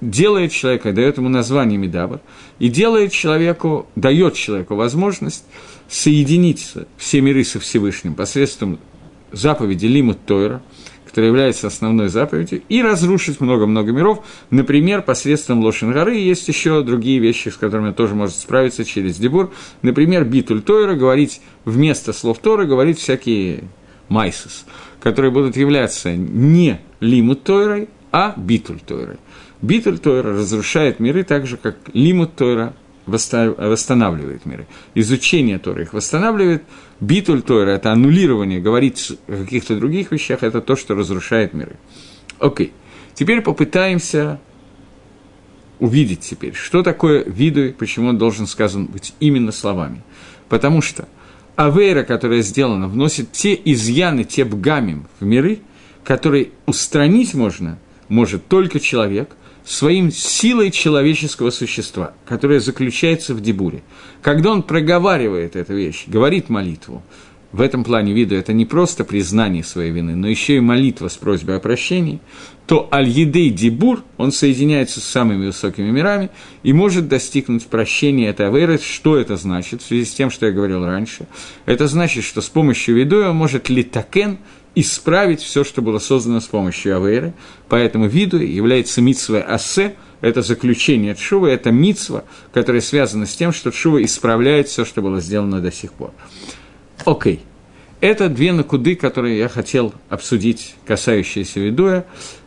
делает 0.00 0.52
человека, 0.52 0.92
дает 0.92 1.16
ему 1.16 1.28
название 1.28 1.78
Медабр, 1.78 2.20
и 2.58 2.68
делает 2.68 3.12
человеку, 3.12 3.86
дает 3.96 4.34
человеку 4.34 4.76
возможность 4.76 5.44
соединиться 5.88 6.86
все 6.96 7.20
миры 7.20 7.44
со 7.44 7.60
Всевышним 7.60 8.14
посредством 8.14 8.78
заповеди 9.32 9.86
Лимут 9.86 10.24
Тойра– 10.24 10.62
которая 11.12 11.28
является 11.28 11.66
основной 11.66 12.08
заповедью, 12.08 12.62
и 12.70 12.80
разрушить 12.80 13.38
много-много 13.38 13.92
миров, 13.92 14.24
например, 14.48 15.02
посредством 15.02 15.62
Лошен 15.62 15.92
горы. 15.92 16.16
Есть 16.16 16.48
еще 16.48 16.82
другие 16.82 17.18
вещи, 17.18 17.50
с 17.50 17.56
которыми 17.58 17.92
тоже 17.92 18.14
может 18.14 18.34
справиться 18.34 18.82
через 18.82 19.18
Дебур. 19.18 19.52
Например, 19.82 20.24
Битуль 20.24 20.62
Тойра, 20.62 20.94
говорить 20.94 21.42
вместо 21.66 22.14
слов 22.14 22.38
Тора, 22.38 22.64
говорить 22.64 22.98
всякие 22.98 23.64
майсис, 24.08 24.64
которые 25.02 25.30
будут 25.30 25.58
являться 25.58 26.16
не 26.16 26.80
Лимут 27.00 27.42
Тойрой, 27.42 27.90
а 28.10 28.32
Битуль 28.38 28.80
Тойрой. 28.80 29.18
Битуль 29.60 29.98
Тойра 29.98 30.32
разрушает 30.32 30.98
миры 30.98 31.24
так 31.24 31.46
же, 31.46 31.58
как 31.58 31.76
Лимут 31.92 32.36
Тойра 32.36 32.72
восстанавливает 33.12 34.46
миры. 34.46 34.66
Изучение 34.94 35.58
Тора 35.58 35.82
их 35.82 35.92
восстанавливает. 35.92 36.62
Битуль 37.00 37.42
Тора– 37.42 37.70
это 37.70 37.92
аннулирование, 37.92 38.60
говорить 38.60 39.12
о 39.28 39.44
каких-то 39.44 39.76
других 39.76 40.10
вещах– 40.12 40.38
это 40.42 40.60
то, 40.60 40.76
что 40.76 40.94
разрушает 40.94 41.54
миры. 41.54 41.76
Окей. 42.38 42.72
Теперь 43.14 43.42
попытаемся 43.42 44.40
увидеть 45.78 46.20
теперь, 46.20 46.54
что 46.54 46.82
такое 46.82 47.24
виду, 47.24 47.72
почему 47.72 48.08
он 48.08 48.18
должен 48.18 48.46
сказан 48.46 48.86
быть 48.86 49.14
именно 49.20 49.52
словами. 49.52 50.02
Потому 50.48 50.80
что 50.80 51.08
авейра, 51.56 52.04
которая 52.04 52.42
сделана, 52.42 52.88
вносит 52.88 53.32
те 53.32 53.60
изъяны, 53.64 54.24
те 54.24 54.44
бгамим 54.44 55.06
в 55.20 55.24
миры, 55.24 55.60
которые 56.04 56.50
устранить 56.66 57.34
можно, 57.34 57.78
может 58.08 58.46
только 58.48 58.80
человек– 58.80 59.36
своим 59.64 60.10
силой 60.10 60.70
человеческого 60.70 61.50
существа, 61.50 62.14
которая 62.26 62.60
заключается 62.60 63.34
в 63.34 63.40
дебуре. 63.40 63.82
Когда 64.22 64.50
он 64.50 64.62
проговаривает 64.62 65.56
эту 65.56 65.74
вещь, 65.74 66.04
говорит 66.06 66.48
молитву, 66.48 67.02
в 67.52 67.60
этом 67.60 67.84
плане 67.84 68.14
виду 68.14 68.34
это 68.34 68.54
не 68.54 68.64
просто 68.64 69.04
признание 69.04 69.62
своей 69.62 69.90
вины, 69.90 70.16
но 70.16 70.26
еще 70.26 70.56
и 70.56 70.60
молитва 70.60 71.08
с 71.08 71.18
просьбой 71.18 71.56
о 71.56 71.60
прощении, 71.60 72.20
то 72.66 72.88
аль-едей 72.90 73.50
дебур, 73.50 74.04
он 74.16 74.32
соединяется 74.32 75.00
с 75.00 75.04
самыми 75.04 75.46
высокими 75.46 75.90
мирами 75.90 76.30
и 76.62 76.72
может 76.72 77.08
достигнуть 77.08 77.66
прощения 77.66 78.28
этой 78.28 78.46
аверы. 78.46 78.78
Что 78.78 79.18
это 79.18 79.36
значит? 79.36 79.82
В 79.82 79.86
связи 79.86 80.06
с 80.06 80.14
тем, 80.14 80.30
что 80.30 80.46
я 80.46 80.52
говорил 80.52 80.86
раньше, 80.86 81.26
это 81.66 81.88
значит, 81.88 82.24
что 82.24 82.40
с 82.40 82.48
помощью 82.48 82.96
виду 82.96 83.22
он 83.22 83.36
может 83.36 83.68
литакен, 83.68 84.38
исправить 84.74 85.42
все, 85.42 85.64
что 85.64 85.82
было 85.82 85.98
создано 85.98 86.40
с 86.40 86.46
помощью 86.46 86.96
Авейры. 86.96 87.34
Поэтому 87.68 88.06
виду 88.06 88.38
является 88.38 89.00
митсва 89.00 89.40
ассе, 89.40 89.96
это 90.20 90.42
заключение 90.42 91.14
Тшува, 91.14 91.48
это 91.48 91.70
митсва, 91.70 92.24
которая 92.52 92.80
связана 92.80 93.26
с 93.26 93.34
тем, 93.34 93.52
что 93.52 93.70
Тшува 93.70 94.02
исправляет 94.02 94.68
все, 94.68 94.84
что 94.84 95.02
было 95.02 95.20
сделано 95.20 95.60
до 95.60 95.72
сих 95.72 95.92
пор. 95.92 96.12
Окей. 97.04 97.40
Это 98.00 98.28
две 98.28 98.52
накуды, 98.52 98.96
которые 98.96 99.38
я 99.38 99.48
хотел 99.48 99.94
обсудить, 100.08 100.74
касающиеся 100.86 101.60
Видуя. 101.60 102.04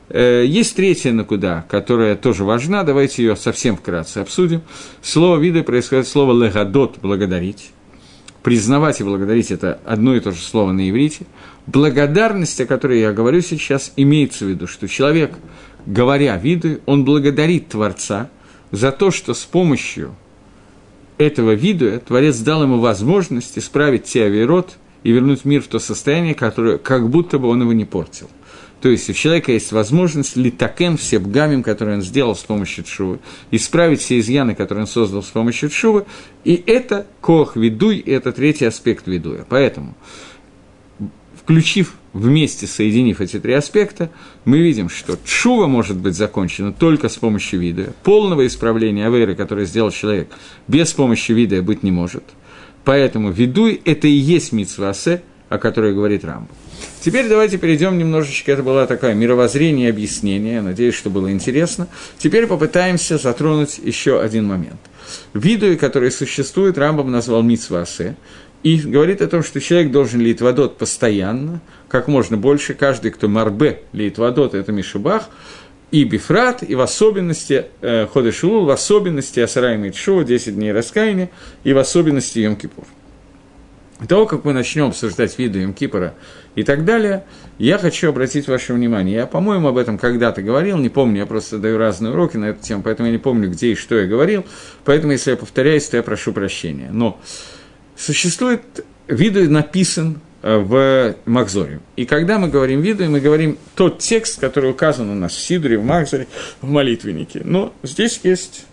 Э, 0.10 0.44
есть 0.46 0.76
третья 0.76 1.14
накуда, 1.14 1.66
которая 1.70 2.16
тоже 2.16 2.44
важна, 2.44 2.84
давайте 2.84 3.24
ее 3.24 3.36
совсем 3.36 3.78
вкратце 3.78 4.20
обсудим. 4.20 4.62
Слово 5.02 5.38
вида 5.38 5.64
происходит 5.64 6.08
слово 6.08 6.46
легадот– 6.46 6.98
благодарить. 7.02 7.72
Признавать 8.44 9.00
и 9.00 9.04
благодарить– 9.04 9.50
это 9.52 9.80
одно 9.86 10.16
и 10.16 10.20
то 10.20 10.32
же 10.32 10.42
слово 10.42 10.72
на 10.72 10.90
иврите– 10.90 11.26
благодарность, 11.68 12.60
о 12.62 12.66
которой 12.66 13.00
я 13.00 13.12
говорю 13.12 13.42
сейчас, 13.42 13.94
имеется 13.96 14.46
в 14.46 14.50
виду, 14.50 14.68
что 14.68 14.88
человек, 14.88 15.34
говоря 15.86 16.38
виды, 16.38 16.82
он 16.86 17.06
благодарит 17.06 17.70
Творца 17.70 18.30
за 18.72 18.92
то, 18.92 19.12
что 19.12 19.34
с 19.34 19.44
помощью 19.46 20.16
этого 21.18 21.52
вида 21.52 22.00
Творец 22.00 22.38
дал 22.40 22.64
ему 22.64 22.80
возможность 22.80 23.58
исправить 23.58 24.04
те 24.04 24.26
авирот 24.26 24.78
и 25.04 25.12
вернуть 25.12 25.46
мир 25.46 25.62
в 25.62 25.68
то 25.68 25.80
состояние, 25.80 26.36
которое 26.36 26.78
как 26.78 27.10
будто 27.10 27.40
бы 27.40 27.48
он 27.48 27.62
его 27.62 27.74
не 27.74 27.86
портил. 27.86 28.30
То 28.82 28.90
есть 28.90 29.10
у 29.10 29.14
человека 29.14 29.52
есть 29.52 29.72
возможность 29.72 30.36
литакен 30.36 30.98
все 30.98 31.18
бгамим, 31.18 31.64
которые 31.64 31.96
он 31.96 32.02
сделал 32.04 32.36
с 32.36 32.44
помощью 32.44 32.84
Тшувы, 32.84 33.20
исправить 33.50 34.02
все 34.02 34.20
изъяны, 34.20 34.54
которые 34.54 34.84
он 34.84 34.88
создал 34.88 35.24
с 35.24 35.28
помощью 35.28 35.70
Тшувы, 35.70 36.06
и 36.44 36.62
это 36.68 37.08
кох 37.22 37.56
видуй, 37.56 37.98
и 37.98 38.12
это 38.12 38.32
третий 38.32 38.66
аспект 38.66 39.08
видуя. 39.08 39.46
Поэтому 39.48 39.96
включив 41.46 41.94
вместе, 42.12 42.66
соединив 42.66 43.22
эти 43.22 43.40
три 43.40 43.54
аспекта, 43.54 44.10
мы 44.46 44.58
видим, 44.58 44.90
что 44.90 45.16
чува 45.24 45.68
может 45.68 45.96
быть 45.96 46.16
закончена 46.16 46.74
только 46.74 47.08
с 47.08 47.18
помощью 47.18 47.60
вида. 47.60 47.94
Полного 48.02 48.48
исправления 48.48 49.06
аверы, 49.06 49.36
которое 49.36 49.68
сделал 49.68 49.92
человек, 49.92 50.28
без 50.68 50.92
помощи 50.92 51.34
вида 51.34 51.62
быть 51.62 51.84
не 51.84 51.92
может. 51.92 52.24
Поэтому 52.84 53.30
видуй– 53.30 53.80
это 53.86 54.08
и 54.08 54.12
есть 54.12 54.54
митсвасе, 54.54 55.22
о 55.48 55.60
которой 55.60 55.94
говорит 55.94 56.26
Рамбу. 56.26 56.50
Теперь 57.00 57.30
давайте 57.30 57.60
перейдем 57.60 58.00
немножечко, 58.00 58.52
это 58.52 58.64
было 58.64 58.88
такое 58.88 59.14
мировоззрение, 59.14 59.92
объяснение, 59.92 60.62
надеюсь, 60.62 60.96
что 60.96 61.12
было 61.12 61.32
интересно. 61.32 61.88
Теперь 62.18 62.48
попытаемся 62.48 63.20
затронуть 63.20 63.78
еще 63.78 64.20
один 64.20 64.48
момент. 64.48 64.80
Виду, 65.36 65.78
который 65.78 66.12
существует, 66.12 66.80
Рамбам 66.80 67.12
назвал 67.12 67.44
митсвасе, 67.44 68.16
И 68.66 68.78
говорит 68.78 69.22
о 69.22 69.28
том, 69.28 69.44
что 69.44 69.62
человек 69.62 69.92
должен 69.92 70.22
лить 70.22 70.42
водот 70.42 70.80
постоянно, 70.80 71.62
как 71.88 72.08
можно 72.08 72.36
больше. 72.36 72.74
Каждый, 72.74 73.12
кто 73.12 73.28
марбе 73.28 73.82
лит 73.94 74.18
водот, 74.18 74.56
это 74.56 74.72
Мишубах, 74.72 75.30
и 75.92 76.04
Бифрат, 76.04 76.64
и 76.68 76.74
в 76.74 76.82
особенности 76.82 77.68
э, 77.82 78.08
Ходешулул, 78.12 78.66
в 78.66 78.72
особенности 78.72 79.40
Асарай 79.40 79.78
Митшува, 79.78 80.24
10 80.24 80.56
дней 80.56 80.72
раскаяния, 80.72 81.30
и 81.64 81.74
в 81.74 81.78
особенности 81.78 82.40
Йом-Кипур. 82.40 82.86
До 84.00 84.08
того, 84.08 84.26
как 84.26 84.46
мы 84.46 84.54
начнем 84.54 84.88
обсуждать 84.88 85.38
виды 85.38 85.62
Йом-Кипора 85.62 86.14
и 86.56 86.64
так 86.64 86.86
далее, 86.86 87.24
я 87.60 87.78
хочу 87.78 88.10
обратить 88.10 88.48
ваше 88.48 88.74
внимание. 88.74 89.18
Я, 89.18 89.28
по-моему, 89.28 89.68
об 89.68 89.78
этом 89.78 90.00
когда-то 90.00 90.42
говорил, 90.42 90.80
не 90.80 90.90
помню, 90.90 91.20
я 91.20 91.26
просто 91.28 91.60
даю 91.60 91.78
разные 91.78 92.14
уроки 92.14 92.38
на 92.38 92.46
эту 92.46 92.64
тему, 92.64 92.82
поэтому 92.82 93.10
я 93.10 93.12
не 93.12 93.20
помню, 93.20 93.48
где 93.48 93.74
и 93.74 93.76
что 93.76 93.96
я 93.96 94.08
говорил, 94.08 94.44
поэтому, 94.86 95.12
если 95.12 95.30
я 95.30 95.38
повторяюсь, 95.38 95.88
то 95.88 95.98
я 95.98 96.02
прошу 96.02 96.34
прощения. 96.34 96.90
Но 96.92 97.22
существует, 97.98 98.62
виды 99.08 99.50
написан 99.50 100.22
э, 100.42 100.58
в 100.58 101.16
Макзоре. 101.26 101.80
И 101.96 102.06
когда 102.06 102.40
мы 102.40 102.48
говорим 102.48 102.82
виды, 102.82 103.08
мы 103.08 103.20
говорим 103.20 103.58
тот 103.76 104.00
текст, 104.00 104.40
который 104.40 104.72
указан 104.72 105.10
у 105.10 105.16
нас 105.16 105.34
в 105.34 105.40
Сидоре, 105.40 105.78
в 105.78 105.84
Макзоре, 105.84 106.28
в 106.62 106.70
молитвеннике. 106.70 107.42
Но 107.44 107.74
здесь 107.84 108.20
есть 108.24 108.66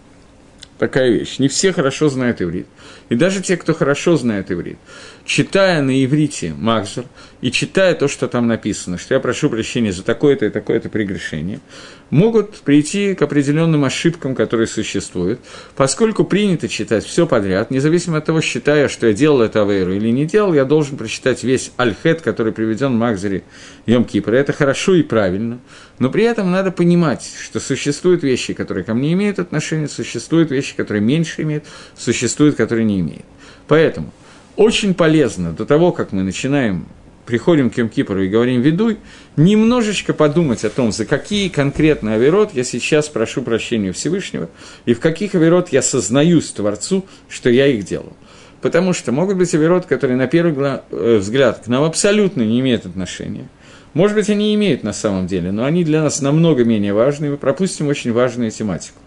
такая 0.78 1.11
вещь. 1.11 1.38
Не 1.38 1.48
все 1.48 1.72
хорошо 1.72 2.08
знают 2.08 2.42
иврит. 2.42 2.66
И 3.08 3.14
даже 3.14 3.40
те, 3.42 3.56
кто 3.56 3.74
хорошо 3.74 4.16
знает 4.16 4.50
иврит, 4.50 4.78
читая 5.24 5.82
на 5.82 6.04
иврите 6.04 6.54
Макзор 6.56 7.04
и 7.40 7.50
читая 7.50 7.94
то, 7.94 8.08
что 8.08 8.28
там 8.28 8.46
написано, 8.46 8.98
что 8.98 9.14
я 9.14 9.20
прошу 9.20 9.50
прощения 9.50 9.92
за 9.92 10.02
такое-то 10.02 10.46
и 10.46 10.50
такое-то 10.50 10.88
прегрешение, 10.88 11.61
могут 12.11 12.56
прийти 12.61 13.14
к 13.14 13.22
определенным 13.22 13.85
ошибкам, 13.85 14.35
которые 14.35 14.66
существуют, 14.66 15.40
поскольку 15.76 16.24
принято 16.24 16.68
читать 16.68 17.04
все 17.04 17.26
подряд, 17.26 17.70
независимо 17.70 18.18
от 18.18 18.26
того, 18.26 18.40
считая, 18.40 18.88
что 18.88 19.06
я 19.06 19.12
делал 19.12 19.40
это 19.40 19.62
Авейру 19.62 19.92
или 19.92 20.11
не 20.11 20.26
делал, 20.26 20.52
я 20.54 20.64
должен 20.64 20.96
прочитать 20.96 21.42
весь 21.42 21.72
Альхет, 21.76 22.20
который 22.20 22.52
приведен 22.52 22.92
в 22.92 22.98
Макзоре 22.98 23.42
Йом 23.87 24.04
Кипра. 24.04 24.37
Это 24.37 24.52
хорошо 24.52 24.94
и 24.94 25.02
правильно, 25.02 25.58
но 25.98 26.11
при 26.11 26.24
этом 26.24 26.50
надо 26.50 26.70
понимать, 26.70 27.28
что 27.42 27.61
существуют 27.61 28.22
вещи, 28.22 28.52
которые 28.52 28.85
ко 28.85 28.94
мне 28.94 29.12
имеют 29.14 29.38
отношение, 29.38 29.88
существуют 29.88 30.50
вещи, 30.50 30.76
которые 30.76 31.02
меньше 31.02 31.42
имеют, 31.42 31.64
существуют, 31.96 32.56
которые 32.56 32.85
не 32.85 33.00
имеют. 33.00 33.24
Поэтому 33.68 34.12
очень 34.56 34.94
полезно 34.94 35.52
до 35.52 35.64
того, 35.64 35.92
как 35.92 36.12
мы 36.12 36.22
начинаем, 36.22 36.86
приходим 37.26 37.70
к 37.70 37.78
Йом-Кипру 37.78 38.24
и 38.24 38.28
говорим 38.28 38.60
«ведуй», 38.60 38.98
немножечко 39.36 40.12
подумать 40.12 40.64
о 40.64 40.70
том, 40.70 40.92
за 40.92 41.06
какие 41.06 41.48
конкретно 41.48 42.14
авирот 42.14 42.52
я 42.54 42.64
сейчас 42.64 43.08
прошу 43.08 43.42
прощения 43.42 43.92
Всевышнего, 43.92 44.48
и 44.84 44.94
в 44.94 45.00
каких 45.00 45.34
авирот 45.34 45.70
я 45.70 45.82
сознаюсь 45.82 46.50
Творцу, 46.50 47.06
что 47.28 47.48
я 47.50 47.66
их 47.66 47.84
делал. 47.84 48.12
Потому 48.60 48.92
что 48.92 49.10
могут 49.12 49.38
быть 49.38 49.54
авирот, 49.54 49.86
которые 49.86 50.16
на 50.16 50.26
первый 50.26 50.54
э, 50.90 51.16
взгляд 51.16 51.62
к 51.64 51.66
нам 51.68 51.82
абсолютно 51.84 52.42
не 52.42 52.60
имеют 52.60 52.86
отношения– 52.86 53.48
может 53.94 54.16
быть, 54.16 54.30
они 54.30 54.54
имеют 54.54 54.82
на 54.84 54.92
самом 54.92 55.26
деле, 55.26 55.52
но 55.52 55.64
они 55.64 55.84
для 55.84 56.02
нас 56.02 56.22
намного 56.22 56.64
менее 56.64 56.94
важны, 56.94 57.26
и 57.26 57.28
мы 57.30 57.36
пропустим 57.36 57.88
очень 57.88 58.12
важную 58.12 58.50
тематику. 58.50 58.98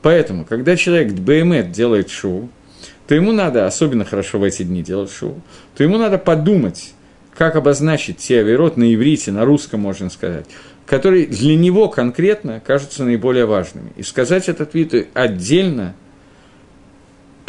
Поэтому, 0.00 0.46
когда 0.46 0.76
человек 0.76 1.12
БМЭ 1.12 1.64
делает 1.64 2.08
шоу, 2.08 2.48
то 3.10 3.16
ему 3.16 3.32
надо, 3.32 3.66
особенно 3.66 4.04
хорошо 4.04 4.38
в 4.38 4.44
эти 4.44 4.62
дни 4.62 4.84
делать 4.84 5.10
шоу, 5.10 5.42
то 5.76 5.82
ему 5.82 5.98
надо 5.98 6.16
подумать, 6.16 6.94
как 7.36 7.56
обозначить 7.56 8.18
те 8.18 8.38
авирот 8.38 8.76
на 8.76 8.94
иврите, 8.94 9.32
на 9.32 9.44
русском, 9.44 9.80
можно 9.80 10.10
сказать, 10.10 10.46
которые 10.86 11.26
для 11.26 11.56
него 11.56 11.88
конкретно 11.88 12.62
кажутся 12.64 13.02
наиболее 13.02 13.46
важными. 13.46 13.90
И 13.96 14.04
сказать 14.04 14.48
этот 14.48 14.74
вид 14.74 15.08
отдельно– 15.14 15.96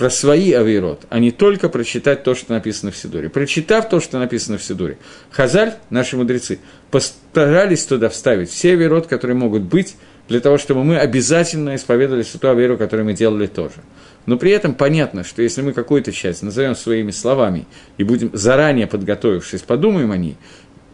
про 0.01 0.09
свои 0.09 0.51
авирот, 0.53 1.05
а 1.09 1.19
не 1.19 1.29
только 1.29 1.69
прочитать 1.69 2.23
то, 2.23 2.33
что 2.33 2.53
написано 2.53 2.91
в 2.91 2.97
Сидуре. 2.97 3.29
Прочитав 3.29 3.87
то, 3.87 3.99
что 3.99 4.17
написано 4.17 4.57
в 4.57 4.63
Сидуре, 4.63 4.97
Хазаль, 5.29 5.75
наши 5.91 6.17
мудрецы, 6.17 6.57
постарались 6.89 7.85
туда 7.85 8.09
вставить 8.09 8.49
все 8.49 8.71
авирот, 8.71 9.05
которые 9.05 9.37
могут 9.37 9.61
быть, 9.61 9.95
для 10.27 10.39
того, 10.39 10.57
чтобы 10.57 10.83
мы 10.83 10.97
обязательно 10.97 11.75
исповедовали 11.75 12.23
ту 12.23 12.47
аверу, 12.47 12.79
которую 12.79 13.05
мы 13.05 13.13
делали 13.13 13.45
тоже. 13.45 13.75
Но 14.25 14.37
при 14.37 14.51
этом 14.51 14.75
понятно, 14.75 15.23
что 15.23 15.41
если 15.41 15.61
мы 15.61 15.73
какую-то 15.73 16.11
часть 16.11 16.43
назовем 16.43 16.75
своими 16.75 17.11
словами 17.11 17.65
и 17.97 18.03
будем 18.03 18.29
заранее 18.33 18.87
подготовившись, 18.87 19.61
подумаем 19.61 20.11
о 20.11 20.17
ней, 20.17 20.37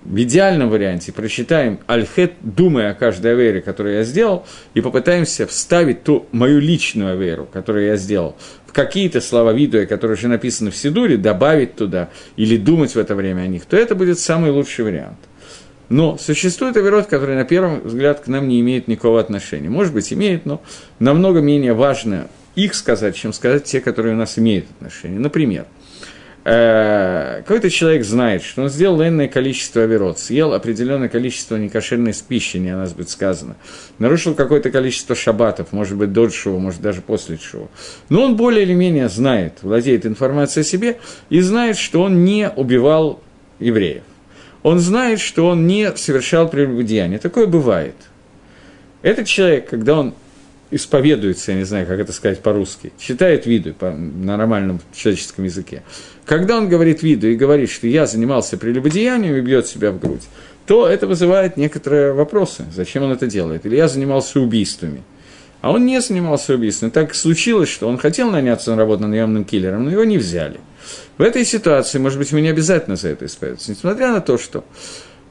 в 0.08 0.22
идеальном 0.22 0.70
варианте 0.70 1.12
прочитаем 1.12 1.80
Альхет, 1.86 2.34
думая 2.42 2.92
о 2.92 2.94
каждой 2.94 3.34
авере, 3.34 3.62
которую 3.62 3.96
я 3.96 4.04
сделал, 4.04 4.46
и 4.74 4.80
попытаемся 4.80 5.46
вставить 5.46 6.04
ту 6.04 6.28
мою 6.32 6.62
личную 6.62 7.12
аверу, 7.12 7.46
которую 7.52 7.88
я 7.88 7.98
сделал, 7.98 8.38
в 8.66 8.72
какие-то 8.72 9.20
слова 9.20 9.52
видуя, 9.52 9.86
которые 9.86 10.16
уже 10.16 10.30
написаны 10.30 10.72
в 10.72 10.78
Сидуре, 10.78 11.18
добавить 11.18 11.76
туда 11.76 12.10
или 12.38 12.56
думать 12.56 12.96
в 12.96 12.98
это 12.98 13.16
время 13.16 13.42
о 13.42 13.48
них, 13.48 13.66
то 13.66 13.76
это 13.76 13.96
будет 13.96 14.18
самый 14.18 14.52
лучший 14.52 14.86
вариант. 14.86 15.18
Но 15.90 16.18
существует 16.18 16.78
аверот, 16.78 17.08
который 17.08 17.36
на 17.36 17.44
первый 17.44 17.82
взгляд 17.82 18.22
к 18.22 18.28
нам 18.28 18.48
не 18.48 18.60
имеет 18.62 18.88
никакого 18.88 19.20
отношения. 19.20 19.70
Может 19.70 19.94
быть, 19.94 20.12
имеет, 20.14 20.46
но 20.46 20.62
намного 21.00 21.42
менее 21.42 21.74
важно 21.74 22.28
их 22.64 22.76
сказать, 22.76 23.16
чем 23.16 23.34
сказать 23.34 23.64
те, 23.64 23.80
которые 23.82 24.16
у 24.16 24.18
нас 24.18 24.38
имеют 24.38 24.66
отношение. 24.72 25.20
Например, 25.20 25.66
Э, 26.50 27.42
какой-то 27.42 27.70
человек 27.70 28.06
знает, 28.06 28.42
что 28.42 28.62
он 28.62 28.70
сделал 28.70 29.04
энное 29.04 29.28
количество 29.28 29.84
оверот, 29.84 30.18
съел 30.18 30.54
определенное 30.54 31.10
количество 31.10 31.58
некошерной 31.58 32.14
пищи, 32.26 32.56
не 32.56 32.70
о 32.70 32.78
нас 32.78 32.94
будет 32.94 33.10
сказано, 33.10 33.58
нарушил 34.00 34.34
какое-то 34.34 34.72
количество 34.72 35.14
шабатов, 35.14 35.74
может 35.74 35.98
быть, 35.98 36.14
до 36.14 36.30
шоу, 36.30 36.58
может, 36.58 36.80
даже 36.80 37.02
после 37.02 37.38
шоу. 37.38 37.70
Но 38.08 38.24
он 38.24 38.38
более 38.38 38.64
или 38.64 38.74
менее 38.74 39.10
знает, 39.10 39.56
владеет 39.62 40.06
информацией 40.06 40.62
о 40.62 40.66
себе 40.66 41.00
и 41.30 41.42
знает, 41.42 41.76
что 41.76 42.02
он 42.02 42.24
не 42.24 42.50
убивал 42.50 43.22
евреев. 43.60 44.04
Он 44.64 44.80
знает, 44.80 45.20
что 45.20 45.48
он 45.50 45.68
не 45.68 45.94
совершал 45.98 46.48
прелюбодеяния. 46.48 47.20
Такое 47.20 47.48
бывает. 47.48 47.96
Этот 49.02 49.28
человек, 49.28 49.70
когда 49.70 50.00
он 50.00 50.14
исповедуется, 50.72 51.52
я 51.52 51.58
не 51.58 51.64
знаю, 51.64 51.88
как 51.88 52.00
это 52.00 52.12
сказать 52.12 52.40
по-русски, 52.42 52.92
читает 53.00 53.46
виду 53.46 53.74
по, 53.74 53.92
на 53.92 54.38
нормальном 54.38 54.82
человеческом 54.94 55.46
языке, 55.46 55.84
когда 56.26 56.58
он 56.58 56.68
говорит 56.68 57.04
виду 57.04 57.28
и 57.28 57.36
говорит, 57.36 57.70
что 57.70 57.88
я 57.88 58.06
занимался 58.06 58.58
прелюбодеянием 58.58 59.36
и 59.36 59.42
бьет 59.42 59.68
себя 59.68 59.92
в 59.92 60.00
грудь, 60.00 60.24
то 60.66 60.86
это 60.86 61.08
вызывает 61.08 61.56
некоторые 61.56 62.12
вопросы, 62.12 62.66
зачем 62.76 63.04
он 63.04 63.14
это 63.14 63.26
делает. 63.28 63.66
Или 63.66 63.78
я 63.78 63.88
занимался 63.88 64.42
убийствами. 64.42 65.02
А 65.62 65.72
он 65.72 65.86
не 65.86 66.02
занимался 66.02 66.54
убийством. 66.54 66.92
Так 66.92 67.16
случилось, 67.16 67.70
что 67.70 67.88
он 67.88 67.98
хотел 67.98 68.30
наняться 68.30 68.72
на 68.72 68.78
работу 68.78 69.08
наемным 69.08 69.46
киллером, 69.46 69.86
но 69.86 69.92
его 69.92 70.04
не 70.04 70.18
взяли. 70.18 70.60
В 71.18 71.22
этой 71.22 71.46
ситуации, 71.46 72.00
может 72.00 72.20
быть, 72.20 72.32
мы 72.32 72.42
не 72.42 72.50
обязательно 72.50 72.96
за 72.96 73.10
это 73.10 73.26
исповедуемся, 73.26 73.72
несмотря 73.72 74.12
на 74.12 74.22
то, 74.22 74.38
что 74.38 74.66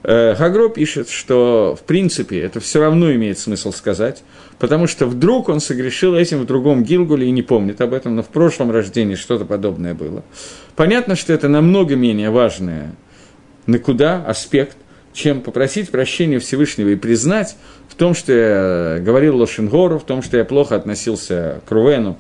Хагро 0.03 0.69
пишет, 0.69 1.09
что, 1.09 1.77
в 1.81 1.85
принципе, 1.85 2.41
это 2.41 2.61
все 2.61 2.81
равно 2.81 3.13
имеет 3.13 3.39
смысл 3.39 3.73
сказать, 3.73 4.23
потому 4.59 4.87
что 4.87 5.07
вдруг 5.07 5.49
он 5.49 5.61
согрешил 5.61 6.15
этим 6.15 6.41
в 6.41 6.47
другом 6.47 6.85
Гилгуле 6.85 7.27
и 7.27 7.31
не 7.31 7.43
помнит 7.43 7.81
об 7.81 7.93
этом, 7.93 8.15
но 8.15 8.23
в 8.23 8.29
прошлом 8.29 8.71
рождении 8.71 9.17
что-то 9.17 9.45
подобное 9.45 9.95
было. 9.95 10.23
Понятно, 10.77 11.17
что 11.17 11.33
это 11.33 11.49
намного 11.49 11.97
менее 11.97 12.31
важное 12.31 12.95
на 13.67 13.79
куда 13.79 14.25
аспект, 14.25 14.77
чем 15.13 15.41
попросить 15.41 15.91
прощения 15.91 16.39
Всевышнего 16.39 16.91
и 16.91 16.95
признать 16.95 17.57
в 17.89 17.95
том, 17.95 18.15
что 18.15 18.33
я 18.33 19.01
говорил 19.03 19.39
Лошенгору, 19.39 19.99
в 19.99 20.05
том, 20.05 20.23
что 20.23 20.37
я 20.37 20.45
плохо 20.45 20.77
относился 20.77 21.63
к 21.67 21.71
Рувену 21.73 22.19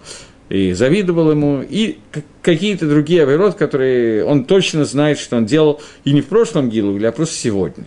и 0.48 0.72
завидовал 0.72 1.30
ему, 1.30 1.62
и 1.62 1.98
какие-то 2.42 2.88
другие 2.88 3.22
авирот, 3.22 3.56
которые 3.56 4.24
он 4.24 4.44
точно 4.44 4.84
знает, 4.84 5.18
что 5.18 5.36
он 5.36 5.46
делал 5.46 5.80
и 6.04 6.12
не 6.12 6.20
в 6.20 6.26
прошлом 6.26 6.68
Гилугле, 6.70 7.08
а 7.08 7.12
просто 7.12 7.34
сегодня. 7.34 7.86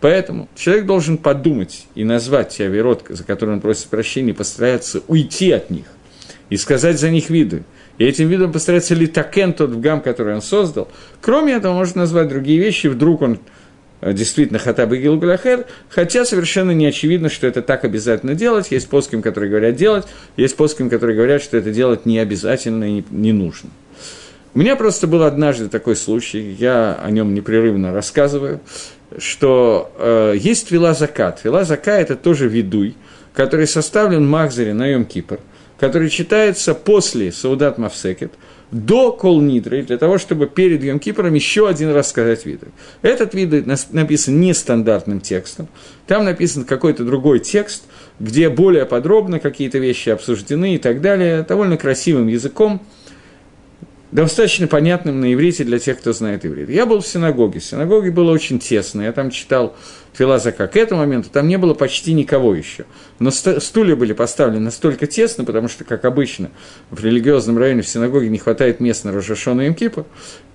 Поэтому 0.00 0.48
человек 0.54 0.86
должен 0.86 1.16
подумать 1.16 1.86
и 1.94 2.04
назвать 2.04 2.50
те 2.50 2.66
авирот, 2.66 3.04
за 3.08 3.24
которые 3.24 3.56
он 3.56 3.60
просит 3.60 3.86
прощения, 3.86 4.30
и 4.30 4.34
постараться 4.34 5.02
уйти 5.08 5.52
от 5.52 5.70
них 5.70 5.86
и 6.50 6.56
сказать 6.56 6.98
за 6.98 7.10
них 7.10 7.30
виды– 7.30 7.64
и 7.98 8.04
этим 8.04 8.28
видом 8.28 8.52
постарается 8.52 8.94
литакен 8.94 9.52
тот 9.52 9.70
в 9.70 9.80
гам, 9.80 10.00
который 10.00 10.34
он 10.34 10.42
создал. 10.42 10.88
Кроме 11.20 11.54
этого, 11.54 11.74
можно 11.74 12.02
назвать 12.02 12.28
другие 12.28 12.58
вещи, 12.58 12.88
вдруг 12.88 13.22
он 13.22 13.38
действительно 14.02 14.58
хатаб 14.58 14.92
и 14.92 14.96
гилгулахер, 14.98 15.66
хотя 15.88 16.24
совершенно 16.24 16.70
не 16.72 16.86
очевидно, 16.86 17.28
что 17.28 17.46
это 17.46 17.62
так 17.62 17.84
обязательно 17.84 18.34
делать. 18.34 18.70
Есть 18.70 18.88
поским, 18.88 19.22
которые 19.22 19.50
говорят 19.50 19.76
делать, 19.76 20.06
есть 20.36 20.56
поским, 20.56 20.90
которые 20.90 21.16
говорят, 21.16 21.42
что 21.42 21.56
это 21.56 21.70
делать 21.70 22.06
не 22.06 22.18
обязательно 22.18 22.98
и 22.98 23.04
не 23.10 23.32
нужно. 23.32 23.70
У 24.54 24.58
меня 24.58 24.76
просто 24.76 25.06
был 25.06 25.22
однажды 25.22 25.68
такой 25.68 25.96
случай, 25.96 26.56
я 26.58 26.94
о 26.94 27.10
нем 27.10 27.34
непрерывно 27.34 27.92
рассказываю, 27.92 28.60
что 29.18 29.92
э, 29.98 30.34
есть 30.38 30.70
вила 30.70 30.94
закат. 30.94 31.40
Это 31.44 32.16
тоже 32.16 32.48
видуй, 32.48 32.94
который 33.34 33.66
составлен 33.66 34.26
Махзаре 34.26 34.72
на 34.72 34.92
Йом-Кипр– 34.92 35.40
который 35.78 36.08
читается 36.10 36.74
после 36.74 37.32
Саудат 37.32 37.78
Мавсекет, 37.78 38.32
до 38.72 39.12
Колнидры, 39.12 39.82
для 39.82 39.96
того, 39.96 40.18
чтобы 40.18 40.48
перед 40.48 40.82
Йом 40.82 40.98
Кипром 40.98 41.32
еще 41.34 41.68
один 41.68 41.92
раз 41.92 42.10
сказать 42.10 42.44
виды. 42.46 42.66
Этот 43.00 43.32
вид 43.32 43.64
написан 43.92 44.40
нестандартным 44.40 45.20
текстом, 45.20 45.68
там 46.08 46.24
написан 46.24 46.64
какой-то 46.64 47.04
другой 47.04 47.38
текст, 47.38 47.84
где 48.18 48.48
более 48.48 48.84
подробно 48.84 49.38
какие-то 49.38 49.78
вещи 49.78 50.08
обсуждены 50.08 50.74
и 50.74 50.78
так 50.78 51.00
далее, 51.00 51.44
довольно 51.48 51.76
красивым 51.76 52.26
языком. 52.26 52.80
достаточно 54.10 54.66
понятным 54.66 55.20
на 55.20 55.32
иврите 55.32 55.62
для 55.62 55.78
тех, 55.78 55.98
кто 55.98 56.12
знает 56.12 56.44
иврит. 56.46 56.70
Я 56.70 56.86
был 56.86 57.00
в 57.00 57.06
синагоге. 57.06 57.60
В 57.60 57.64
синагоге 57.64 58.10
было 58.10 58.32
очень 58.32 58.58
тесно. 58.58 59.02
Я 59.02 59.12
там 59.12 59.30
читал 59.30 59.76
Филазака. 60.16 60.66
К 60.66 60.76
этому 60.76 61.00
моменту 61.00 61.28
там 61.30 61.46
не 61.48 61.58
было 61.58 61.74
почти 61.74 62.14
никого 62.14 62.54
еще. 62.54 62.86
Но 63.18 63.30
стулья 63.30 63.96
были 63.96 64.12
поставлены 64.12 64.60
настолько 64.60 65.06
тесно, 65.06 65.44
потому 65.44 65.68
что, 65.68 65.84
как 65.84 66.04
обычно, 66.04 66.50
в 66.90 67.04
религиозном 67.04 67.58
районе 67.58 67.82
в 67.82 67.88
синагоге 67.88 68.28
не 68.28 68.38
хватает 68.38 68.80
мест 68.80 69.04
на 69.04 69.12
Рожашона 69.12 69.62
и 69.62 69.68
Имкипа. 69.68 70.06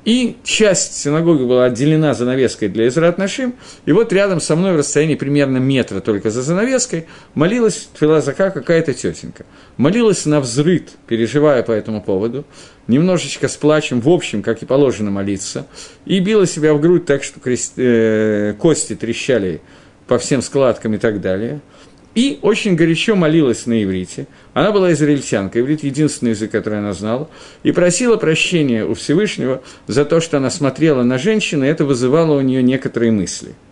И 0.04 0.38
часть 0.43 0.95
синагоги 0.95 1.43
была 1.43 1.65
отделена 1.65 2.15
занавеской 2.15 2.69
для 2.69 2.88
Израт 2.88 3.19
Нашим, 3.19 3.54
и 3.86 3.91
вот 3.91 4.12
рядом 4.12 4.41
со 4.41 4.56
мной 4.56 4.74
в 4.74 4.78
расстоянии 4.78 5.13
примерно 5.13 5.58
метра 5.58 6.00
только 6.00 6.32
за 6.32 6.41
занавеской 6.41 7.06
молилась 7.36 7.88
Филазака 8.00 8.50
какая-то 8.50 8.95
тетенька. 8.95 9.45
Молилась 9.78 10.26
на 10.26 10.39
взрыт, 10.39 10.89
переживая 11.06 11.62
по 11.62 11.71
этому 11.71 12.02
поводу, 12.02 12.45
немножечко 12.88 13.47
с 13.47 13.56
плачем, 13.56 14.02
в 14.02 14.10
общем, 14.10 14.41
как 14.41 14.63
и 14.63 14.65
положено 14.65 15.12
молиться, 15.12 15.67
и 16.06 16.19
била 16.19 16.47
себя 16.47 16.74
в 16.74 16.82
грудь 16.82 17.06
так, 17.06 17.24
что 17.24 17.39
крест, 17.39 17.74
э, 17.78 18.56
кости 18.58 18.95
трещали 18.95 19.51
по 20.08 20.18
всем 20.18 20.42
складкам 20.42 20.94
и 20.94 20.98
так 20.98 21.20
далее. 21.20 21.60
И 22.14 22.40
очень 22.42 22.76
горячо 22.76 23.16
молилась 23.16 23.66
на 23.66 23.84
иврите. 23.84 24.28
Она 24.54 24.72
была 24.72 24.92
израильтянка, 24.92 25.60
иврит– 25.60 25.84
единственный 25.84 26.32
язык, 26.32 26.52
который 26.52 26.80
она 26.80 26.94
знала, 26.94 27.30
и 27.64 27.72
просила 27.72 28.18
прощения 28.18 28.86
у 28.86 28.94
Всевышнего 28.94 29.62
за 29.88 30.04
то, 30.04 30.20
что 30.20 30.38
она 30.38 30.50
смотрела 30.50 31.04
на 31.04 31.18
женщину, 31.18 31.64
и 31.64 31.70
это 31.70 31.86
вызывало 31.86 32.38
у 32.38 32.42
нее 32.42 32.62
некоторые 32.62 33.12
мысли– 33.12 33.54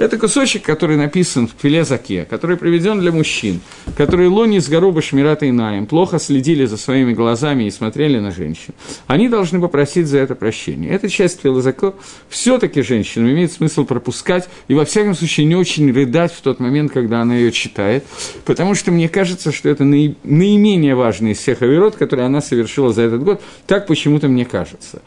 это 0.00 0.16
кусочек, 0.16 0.62
который 0.62 0.96
написан 0.96 1.46
в 1.46 1.52
Филезаке, 1.60 2.24
который 2.24 2.56
приведен 2.56 3.00
для 3.00 3.12
мужчин, 3.12 3.60
которые 3.98 4.30
лони 4.30 4.58
с 4.58 4.66
гороба 4.66 5.02
Шмирата 5.02 5.44
и 5.44 5.52
Наем 5.52 5.86
плохо 5.86 6.18
следили 6.18 6.64
за 6.64 6.78
своими 6.78 7.12
глазами 7.12 7.64
и 7.64 7.70
смотрели 7.70 8.18
на 8.18 8.30
женщин. 8.30 8.72
Они 9.06 9.28
должны 9.28 9.60
попросить 9.60 10.06
за 10.06 10.18
это 10.18 10.34
прощение. 10.34 10.90
Эта 10.90 11.10
часть 11.10 11.42
Филезака 11.42 11.92
все-таки 12.30 12.80
женщинам 12.80 13.30
имеет 13.30 13.52
смысл 13.52 13.84
пропускать 13.84 14.48
и, 14.68 14.74
во 14.74 14.86
всяком 14.86 15.14
случае, 15.14 15.44
не 15.44 15.54
очень 15.54 15.92
рыдать 15.92 16.32
в 16.32 16.40
тот 16.40 16.60
момент, 16.60 16.92
когда 16.92 17.20
она 17.20 17.36
ее 17.36 17.52
читает, 17.52 18.06
потому 18.46 18.74
что 18.74 18.90
мне 18.90 19.10
кажется, 19.10 19.52
что 19.52 19.68
это 19.68 19.84
наименее 19.84 20.94
важный 20.94 21.32
из 21.32 21.38
всех 21.38 21.60
оверот, 21.60 21.96
которые 21.96 22.24
она 22.24 22.40
совершила 22.40 22.90
за 22.94 23.02
этот 23.02 23.22
год. 23.22 23.42
Так 23.66 23.86
почему-то 23.86 24.28
мне 24.28 24.46
кажется. 24.46 25.02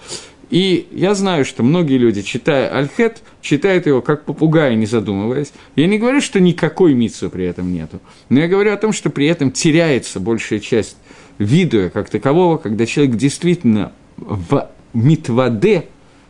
И 0.53 0.87
я 0.91 1.15
знаю, 1.15 1.45
что 1.45 1.63
многие 1.63 1.97
люди, 1.97 2.21
читая 2.21 2.69
Альхет, 2.69 3.23
читают 3.41 3.87
его 3.87 4.03
как 4.03 4.23
попугай, 4.23 4.75
не 4.75 4.85
задумываясь. 4.85 5.51
Я 5.75 5.87
не 5.87 5.97
говорю, 5.97 6.21
что 6.21 6.39
никакой 6.39 6.93
митсу 6.93 7.31
при 7.31 7.45
этом 7.45 7.73
нету, 7.73 7.99
но 8.29 8.39
я 8.39 8.47
говорю 8.47 8.71
о 8.71 8.77
том, 8.77 8.93
что 8.93 9.09
при 9.09 9.25
этом 9.25 9.49
теряется 9.49 10.19
большая 10.19 10.59
часть 10.59 10.95
видуя 11.39 11.89
как 11.89 12.11
такового, 12.11 12.57
когда 12.57 12.85
человек 12.85 13.15
действительно 13.15 13.93
в 14.17 14.69
митваде 14.93 15.85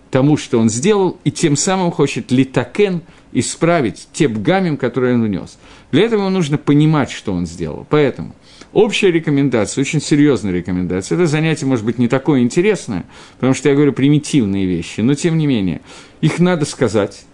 тому, 0.10 0.38
что 0.38 0.58
он 0.58 0.70
сделал, 0.70 1.18
и 1.26 1.32
тем 1.32 1.58
самым 1.58 1.92
хочет 1.92 2.32
литакен 2.32 3.02
исправить 3.34 4.08
те 4.14 4.30
бгамим, 4.30 4.78
которые 4.78 5.16
он 5.16 5.24
внес. 5.26 5.58
Для 5.92 6.04
этого 6.04 6.22
ему 6.22 6.30
нужно 6.30 6.58
понимать, 6.58 7.12
что 7.12 7.34
он 7.34 7.46
сделал. 7.46 7.86
Поэтому 7.90 8.36
Общая 8.74 9.12
рекомендация, 9.12 9.82
очень 9.84 10.02
серьезная 10.02 10.52
рекомендация. 10.52 11.16
Это 11.16 11.28
занятие 11.28 11.68
может 11.68 11.86
быть 11.86 12.00
не 12.00 12.08
такое 12.08 12.42
интересное, 12.42 13.06
потому 13.36 13.54
что 13.54 13.70
я 13.70 13.76
говорю 13.76 13.94
примитивные 13.94 14.66
вещи, 14.66 15.02
но 15.02 15.14
тем 15.14 15.38
не 15.38 15.46
менее, 15.46 15.82
их 16.22 16.40
надо 16.40 16.66
сказать. 16.66 17.26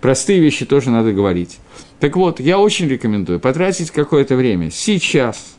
Простые 0.00 0.38
вещи 0.38 0.64
тоже 0.64 0.90
надо 0.90 1.12
говорить. 1.12 1.58
Так 1.98 2.14
вот, 2.14 2.38
я 2.38 2.60
очень 2.60 2.88
рекомендую 2.88 3.40
потратить 3.40 3.90
какое-то 3.90 4.36
время 4.36 4.70
сейчас, 4.70 5.56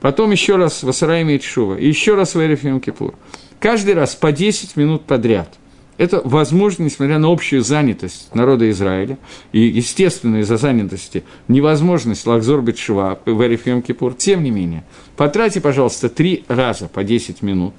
потом 0.00 0.32
еще 0.32 0.56
раз 0.56 0.82
в 0.82 0.88
Асараиме 0.88 1.36
и 1.36 1.38
и 1.78 1.86
еще 1.86 2.16
раз 2.16 2.34
в 2.34 2.40
Эрифим 2.40 2.80
Кипур. 2.80 3.14
Каждый 3.60 3.94
раз 3.94 4.16
по 4.16 4.32
10 4.32 4.74
минут 4.76 5.04
подряд– 5.04 5.54
это 6.00 6.22
возможно, 6.24 6.84
несмотря 6.84 7.18
на 7.18 7.30
общую 7.30 7.62
занятость 7.62 8.34
народа 8.34 8.70
Израиля, 8.70 9.18
и, 9.52 9.60
естественно, 9.60 10.36
из-за 10.36 10.56
занятости 10.56 11.24
невозможность 11.46 12.26
Лакзор 12.26 12.62
Бетшива 12.62 13.20
в 13.26 13.42
Эрифем 13.42 13.82
Кипур, 13.82 14.14
тем 14.14 14.42
не 14.42 14.50
менее, 14.50 14.82
потратьте, 15.18 15.60
пожалуйста, 15.60 16.08
три 16.08 16.46
раза 16.48 16.88
по 16.88 17.04
10 17.04 17.42
минут 17.42 17.74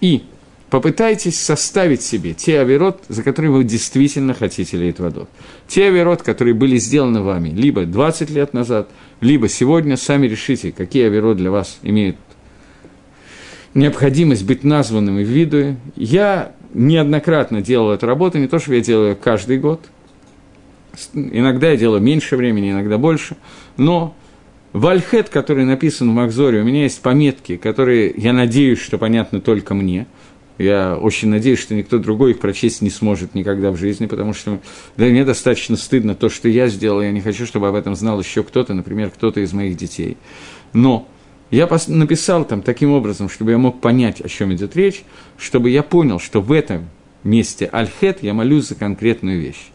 и 0.00 0.22
попытайтесь 0.70 1.40
составить 1.40 2.02
себе 2.02 2.34
те 2.34 2.60
авирот, 2.60 3.02
за 3.08 3.24
которые 3.24 3.50
вы 3.50 3.64
действительно 3.64 4.32
хотите 4.32 4.76
Лейтвадот. 4.76 5.28
Те 5.66 5.86
авирот, 5.86 6.22
которые 6.22 6.54
были 6.54 6.76
сделаны 6.76 7.20
вами 7.20 7.48
либо 7.48 7.84
20 7.84 8.30
лет 8.30 8.54
назад, 8.54 8.88
либо 9.20 9.48
сегодня, 9.48 9.96
сами 9.96 10.28
решите, 10.28 10.70
какие 10.70 11.06
авирот 11.06 11.38
для 11.38 11.50
вас 11.50 11.78
имеют 11.82 12.16
необходимость 13.74 14.44
быть 14.44 14.64
названными 14.64 15.22
в 15.22 15.28
виду. 15.28 15.76
Я 15.96 16.52
неоднократно 16.74 17.62
делал 17.62 17.90
эту 17.90 18.06
работу, 18.06 18.38
не 18.38 18.48
то, 18.48 18.58
что 18.58 18.74
я 18.74 18.80
делаю 18.80 19.16
каждый 19.16 19.58
год. 19.58 19.80
Иногда 21.14 21.70
я 21.70 21.76
делаю 21.76 22.00
меньше 22.00 22.36
времени, 22.36 22.70
иногда 22.70 22.98
больше. 22.98 23.36
Но 23.76 24.14
в 24.72 24.86
Альхет, 24.86 25.28
который 25.28 25.64
написан 25.64 26.10
в 26.10 26.14
Макзоре, 26.14 26.60
у 26.60 26.64
меня 26.64 26.82
есть 26.82 27.00
пометки, 27.00 27.56
которые, 27.56 28.12
я 28.16 28.32
надеюсь, 28.32 28.78
что 28.78 28.98
понятны 28.98 29.40
только 29.40 29.74
мне. 29.74 30.06
Я 30.58 30.96
очень 30.96 31.28
надеюсь, 31.28 31.58
что 31.58 31.74
никто 31.74 31.98
другой 31.98 32.30
их 32.30 32.38
прочесть 32.38 32.80
не 32.80 32.88
сможет 32.88 33.34
никогда 33.34 33.70
в 33.70 33.76
жизни, 33.76 34.06
потому 34.06 34.32
что 34.32 34.58
для 34.96 35.10
меня 35.10 35.24
достаточно 35.24 35.76
стыдно 35.76 36.14
то, 36.14 36.30
что 36.30 36.48
я 36.48 36.68
сделал. 36.68 37.02
Я 37.02 37.12
не 37.12 37.20
хочу, 37.20 37.46
чтобы 37.46 37.68
об 37.68 37.74
этом 37.74 37.94
знал 37.94 38.18
еще 38.20 38.42
кто-то, 38.42 38.72
например, 38.72 39.10
кто-то 39.10 39.40
из 39.40 39.52
моих 39.52 39.76
детей. 39.76 40.16
Но 40.72 41.06
я 41.50 41.68
написал 41.88 42.44
там 42.44 42.62
таким 42.62 42.90
образом, 42.92 43.28
чтобы 43.28 43.52
я 43.52 43.58
мог 43.58 43.80
понять, 43.80 44.20
о 44.20 44.28
чем 44.28 44.52
идет 44.54 44.74
речь, 44.76 45.04
чтобы 45.38 45.70
я 45.70 45.82
понял, 45.82 46.18
что 46.18 46.40
в 46.40 46.50
этом 46.50 46.88
месте 47.22 47.68
альхет 47.70 48.22
я 48.22 48.34
молюсь 48.34 48.68
за 48.68 48.74
конкретную 48.74 49.40
вещь. 49.40 49.70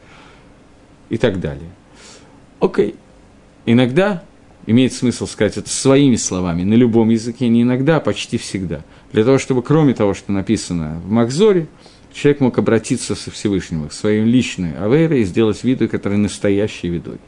И 1.09 1.17
так 1.17 1.39
далее. 1.39 1.69
Окей. 2.59 2.95
Иногда 3.65 4.23
имеет 4.65 4.93
смысл 4.93 5.27
сказать 5.27 5.57
это 5.57 5.69
своими 5.69 6.15
словами, 6.15 6.63
на 6.63 6.73
любом 6.73 7.09
языке, 7.09 7.47
не 7.47 7.63
иногда, 7.63 7.97
а 7.97 7.99
почти 7.99 8.37
всегда. 8.37 8.81
Для 9.11 9.23
того, 9.23 9.37
чтобы 9.37 9.61
кроме 9.61 9.93
того, 9.93 10.13
что 10.13 10.31
написано 10.31 11.01
в 11.03 11.11
Макзоре, 11.11 11.67
человек 12.13 12.41
мог 12.41 12.57
обратиться 12.57 13.15
со 13.15 13.31
Всевышним, 13.31 13.87
к 13.87 13.93
своей 13.93 14.23
личной 14.23 14.73
аверой 14.77 15.21
и 15.21 15.25
сделать 15.25 15.63
виду, 15.63 15.89
который 15.89 16.17
настоящий 16.17 16.89
видой. 16.89 17.19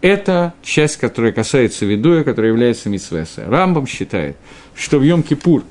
Это 0.00 0.54
часть, 0.62 0.98
которая 0.98 1.32
касается 1.32 1.84
Видуя, 1.84 2.22
которая 2.22 2.52
является 2.52 2.88
Митсвеса. 2.88 3.44
Рамбам 3.46 3.86
считает, 3.86 4.36
что 4.74 4.98
в 4.98 5.02
Йом-Кипур 5.02 5.64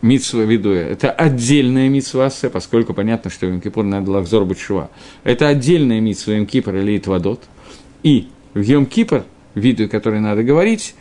Митсва 0.00 0.42
Видуя– 0.42 0.84
это 0.88 1.10
отдельная 1.10 1.90
Митсваса, 1.90 2.48
поскольку 2.48 2.94
понятно, 2.94 3.30
что 3.30 3.46
в 3.46 3.50
Йом-Кипур 3.50 3.82
надо 3.82 4.10
лахзор 4.10 4.46
Бутшува. 4.46 4.90
Это 5.22 5.48
отдельная 5.48 6.00
Митсва 6.00 6.32
Йом-Кипр 6.32 6.80
или 6.80 6.96
Итвадот. 6.96 7.42
И 8.02 8.28
в 8.54 8.60
Йом-Кипр, 8.60 9.24
виду, 9.54 9.86
который 9.88 10.20
надо 10.20 10.42
говорить, 10.42 10.94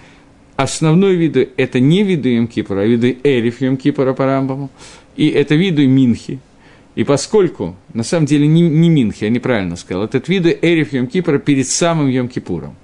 основной 0.57 1.15
виду– 1.15 1.47
это 1.57 1.79
не 1.79 2.03
виду 2.03 2.27
Йом-Кипра, 2.27 2.81
а 2.81 2.85
виду 2.85 3.07
Эриф 3.23 3.61
Йом-Кипра 3.61 4.13
по 4.13 4.25
Рамбаму, 4.25 4.69
и 5.15 5.29
это 5.29 5.55
виду 5.55 5.87
Минхи– 5.87 6.39
и 6.95 7.03
поскольку, 7.03 7.75
на 7.93 8.03
самом 8.03 8.25
деле, 8.25 8.47
не, 8.47 8.61
не 8.61 8.89
Минхи, 8.89 9.23
я 9.23 9.29
неправильно 9.29 9.75
сказал, 9.75 10.03
этот 10.03 10.27
вид 10.27 10.45
Эриф 10.61 10.91
Йом 10.91 11.07
Кипра 11.07 11.37
перед 11.37 11.67
самым 11.67 12.07
Йом 12.07 12.27
Кипуром. 12.27 12.75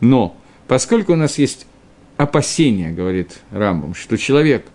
Но 0.00 0.36
поскольку 0.68 1.14
у 1.14 1.16
нас 1.16 1.38
есть 1.38 1.66
опасение, 2.16 2.90
говорит 2.90 3.40
Рамбом, 3.50 3.94
что 3.94 4.16
человек 4.16 4.66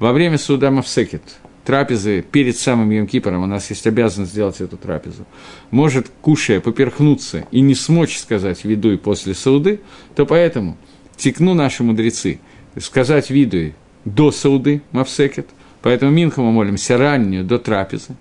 во 0.00 0.12
время 0.12 0.38
суда 0.38 0.72
Мавсекет, 0.72 1.22
трапезы 1.64 2.22
перед 2.22 2.56
самым 2.56 2.90
Йом 2.90 3.06
Кипором, 3.06 3.44
у 3.44 3.46
нас 3.46 3.70
есть 3.70 3.86
обязанность 3.86 4.32
сделать 4.32 4.60
эту 4.60 4.76
трапезу, 4.76 5.24
может, 5.70 6.10
кушая, 6.20 6.60
поперхнуться 6.60 7.46
и 7.52 7.60
не 7.60 7.76
смочь 7.76 8.18
сказать 8.18 8.64
виду 8.64 8.92
и 8.92 8.96
после 8.96 9.34
сауды, 9.34 9.80
то 10.16 10.26
поэтому 10.26 10.76
текну 11.16 11.54
наши 11.54 11.84
мудрецы 11.84 12.40
сказать 12.80 13.30
виду 13.30 13.72
до 14.04 14.32
сауды 14.32 14.82
Мавсекет, 14.90 15.46
поэтому 15.80 16.10
Минха 16.10 16.40
мы 16.40 16.50
молимся 16.50 16.98
раннюю, 16.98 17.44
до 17.44 17.60
трапезы, 17.60 18.16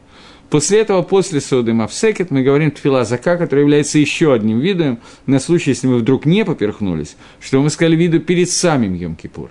После 0.52 0.82
этого, 0.82 1.02
после 1.02 1.40
Сауды 1.40 1.74
Мавсекет, 1.74 2.30
мы 2.30 2.44
говорим 2.44 2.72
Тфила 2.72 3.06
Зака, 3.06 3.38
который 3.38 3.62
является 3.62 3.98
еще 4.00 4.34
одним 4.34 4.60
видом, 4.60 5.00
на 5.26 5.40
случай, 5.40 5.70
если 5.70 5.88
мы 5.88 5.96
вдруг 5.96 6.26
не 6.26 6.44
поперхнулись, 6.44 7.16
что 7.40 7.62
мы 7.62 7.70
сказали 7.70 7.96
виду 7.96 8.20
перед 8.20 8.50
самим 8.50 8.94
Йом-Кипур. 8.94 9.48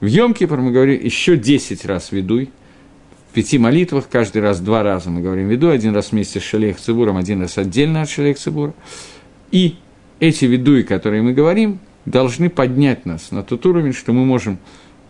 В 0.00 0.04
Йом-Кипур 0.04 0.58
мы 0.58 0.72
говорим 0.72 1.02
еще 1.02 1.38
10 1.38 1.86
раз 1.86 2.12
видуй, 2.12 2.50
в 3.30 3.34
пяти 3.34 3.56
молитвах, 3.56 4.10
каждый 4.10 4.42
раз 4.42 4.60
два 4.60 4.82
раза 4.82 5.08
мы 5.08 5.22
говорим 5.22 5.48
виду, 5.48 5.70
один 5.70 5.94
раз 5.94 6.12
вместе 6.12 6.38
с 6.38 6.42
Шалех 6.42 6.78
Цибуром, 6.78 7.16
один 7.16 7.40
раз 7.40 7.56
отдельно 7.56 8.02
от 8.02 8.10
Шалех 8.10 8.36
Цибура. 8.36 8.74
И 9.52 9.76
эти 10.20 10.44
видуи, 10.44 10.82
которые 10.82 11.22
мы 11.22 11.32
говорим, 11.32 11.78
должны 12.04 12.50
поднять 12.50 13.06
нас 13.06 13.30
на 13.30 13.42
тот 13.42 13.64
уровень, 13.64 13.94
что 13.94 14.12
мы 14.12 14.26
можем 14.26 14.58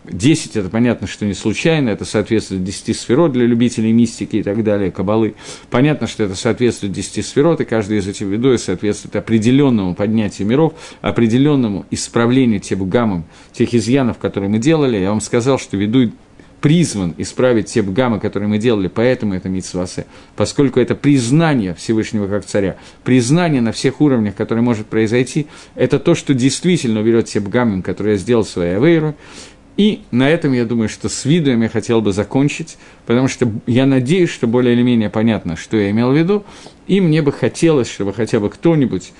10– 0.09 0.55
это 0.55 0.69
понятно, 0.69 1.07
что 1.07 1.25
не 1.25 1.33
случайно, 1.33 1.89
это 1.89 2.05
соответствует 2.05 2.63
10 2.63 2.97
сферот 2.97 3.31
для 3.33 3.45
любителей 3.45 3.91
мистики 3.91 4.37
и 4.37 4.43
так 4.43 4.63
далее, 4.63 4.91
кабалы. 4.91 5.35
Понятно, 5.69 6.07
что 6.07 6.23
это 6.23 6.35
соответствует 6.35 6.93
10 6.93 7.25
сферот, 7.25 7.61
и 7.61 7.65
каждый 7.65 7.97
из 7.97 8.07
этих 8.07 8.27
видов 8.27 8.59
соответствует 8.59 9.15
определенному 9.15 9.95
поднятию 9.95 10.47
миров, 10.47 10.73
определенному 11.01 11.85
исправлению 11.91 12.59
тех 12.59 12.77
гаммам, 12.87 13.25
тех 13.51 13.73
изъянов, 13.73 14.17
которые 14.17 14.49
мы 14.49 14.59
делали. 14.59 14.97
Я 14.97 15.09
вам 15.09 15.21
сказал, 15.21 15.59
что 15.59 15.77
веду 15.77 16.11
призван 16.61 17.13
исправить 17.17 17.67
те 17.67 17.81
бгамы, 17.81 18.19
которые 18.19 18.49
мы 18.49 18.57
делали, 18.57 18.87
поэтому 18.87 19.33
это 19.35 19.49
митсвасе, 19.49 20.05
поскольку 20.35 20.79
это 20.79 20.95
признание 20.95 21.73
Всевышнего 21.75 22.27
как 22.27 22.45
царя, 22.45 22.77
признание 23.03 23.61
на 23.61 23.71
всех 23.71 24.01
уровнях, 24.01 24.35
которое 24.35 24.61
может 24.61 24.87
произойти, 24.87 25.47
это 25.75 25.99
то, 25.99 26.15
что 26.15 26.33
действительно 26.33 27.01
уберет 27.01 27.25
те 27.25 27.39
бгамы, 27.39 27.81
которые 27.81 28.13
я 28.13 28.19
сделал 28.19 28.43
своей 28.43 28.77
авейру, 28.77 29.15
и 29.77 30.01
на 30.09 30.29
этом, 30.29 30.53
я 30.53 30.65
думаю, 30.65 30.89
что 30.89 31.07
с 31.07 31.23
видом 31.23 31.61
я 31.61 31.69
хотел 31.69 32.01
бы 32.01 32.11
закончить, 32.11 32.77
потому 33.05 33.27
что 33.27 33.49
я 33.67 33.85
надеюсь, 33.85 34.31
что 34.31 34.47
более 34.47 34.73
или 34.73 34.81
менее 34.81 35.11
понятно, 35.11 35.55
что 35.55 35.77
я 35.77 35.91
имел 35.91 36.11
в 36.11 36.17
виду, 36.17 36.43
и 36.87 36.99
мне 36.99 37.21
бы 37.21 37.31
хотелось, 37.31 37.89
чтобы 37.89 38.11
хотя 38.11 38.39
бы 38.39 38.49
кто-нибудь 38.49 39.13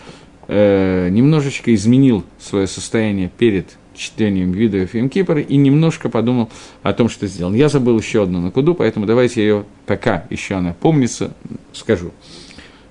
э, 0.47 1.09
немножечко 1.09 1.73
изменил 1.75 2.25
свое 2.39 2.65
состояние 2.65 3.29
перед 3.37 3.77
чтением 3.95 4.51
видео 4.51 4.85
Кипра 5.09 5.41
и 5.41 5.57
немножко 5.57 6.09
подумал 6.09 6.49
о 6.83 6.93
том, 6.93 7.09
что 7.09 7.27
сделал. 7.27 7.53
Я 7.53 7.69
забыл 7.69 7.97
еще 7.97 8.23
одну 8.23 8.41
накуду, 8.41 8.73
поэтому 8.73 9.05
давайте 9.05 9.41
ее 9.41 9.65
пока 9.85 10.25
еще 10.29 10.55
она 10.55 10.73
помнится, 10.73 11.33
скажу. 11.73 12.11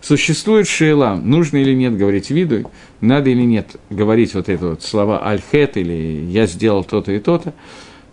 Существует 0.07 0.69
шейла, 0.69 1.16
нужно 1.21 1.57
или 1.57 1.75
нет 1.75 1.97
говорить 1.97 2.31
виду, 2.31 2.71
надо 3.01 3.31
или 3.31 3.42
нет 3.42 3.75
говорить 3.90 4.35
вот 4.35 4.49
это 4.49 4.69
вот 4.69 4.85
слова 4.85 5.19
альхет 5.19 5.77
или 5.77 6.27
я 6.31 6.47
сделал 6.47 6.85
то-то 6.85 7.11
и 7.11 7.19
то-то, 7.19 7.55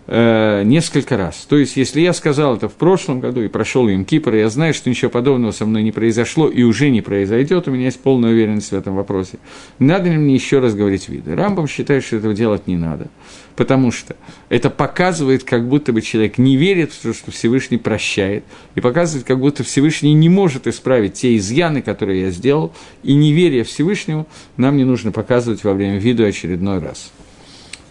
э, 0.08 0.64
несколько 0.64 1.18
раз. 1.18 1.46
То 1.48 1.58
есть, 1.58 1.78
если 1.78 2.02
я 2.02 2.14
сказал 2.14 2.56
это 2.56 2.68
в 2.68 2.74
прошлом 2.74 3.20
году 3.20 3.42
и 3.42 3.48
прошел 3.48 3.88
им 3.88 4.06
Кипр, 4.06 4.36
я 4.36 4.50
знаю, 4.50 4.74
что 4.74 4.90
ничего 4.90 5.10
подобного 5.10 5.52
со 5.52 5.66
мной 5.66 5.84
не 5.84 5.92
произошло 5.92 6.48
и 6.48 6.64
уже 6.64 6.90
не 6.90 7.02
произойдет, 7.02 7.68
у 7.68 7.72
меня 7.72 7.86
есть 7.86 8.00
полная 8.00 8.32
уверенность 8.32 8.72
в 8.72 8.76
этом 8.76 8.96
вопросе, 8.96 9.40
надо 9.80 10.10
ли 10.10 10.18
мне 10.18 10.34
еще 10.34 10.60
раз 10.60 10.76
говорить 10.76 11.10
виды? 11.10 11.36
Рамбам 11.36 11.68
считает, 11.68 12.04
что 12.04 12.18
этого 12.18 12.34
делать 12.34 12.68
не 12.68 12.78
надо, 12.78 13.08
потому 13.56 13.92
что 13.92 14.16
это 14.50 14.70
показывает, 14.70 15.44
как 15.44 15.68
будто 15.68 15.94
бы 15.94 16.02
человек 16.02 16.38
не 16.38 16.58
верит 16.58 16.92
в 16.92 17.02
то, 17.02 17.14
что 17.14 17.32
Всевышний 17.32 17.78
прощает, 17.78 18.44
и 18.76 18.82
показывает, 18.82 19.26
как 19.26 19.40
будто 19.40 19.64
Всевышний 19.64 20.14
не 20.14 20.30
может 20.30 20.68
исправить 20.68 21.14
те 21.14 21.38
изъяны, 21.38 21.82
которые 21.82 22.24
я 22.24 22.30
сделал, 22.32 22.74
и 23.04 23.14
неверие 23.14 23.64
Всевышнему 23.64 24.28
нам 24.58 24.78
не 24.78 24.84
нужно 24.84 25.12
показывать 25.12 25.64
во 25.64 25.74
время 25.74 25.98
виду 25.98 26.26
очередной 26.26 26.80
раз. 26.80 27.12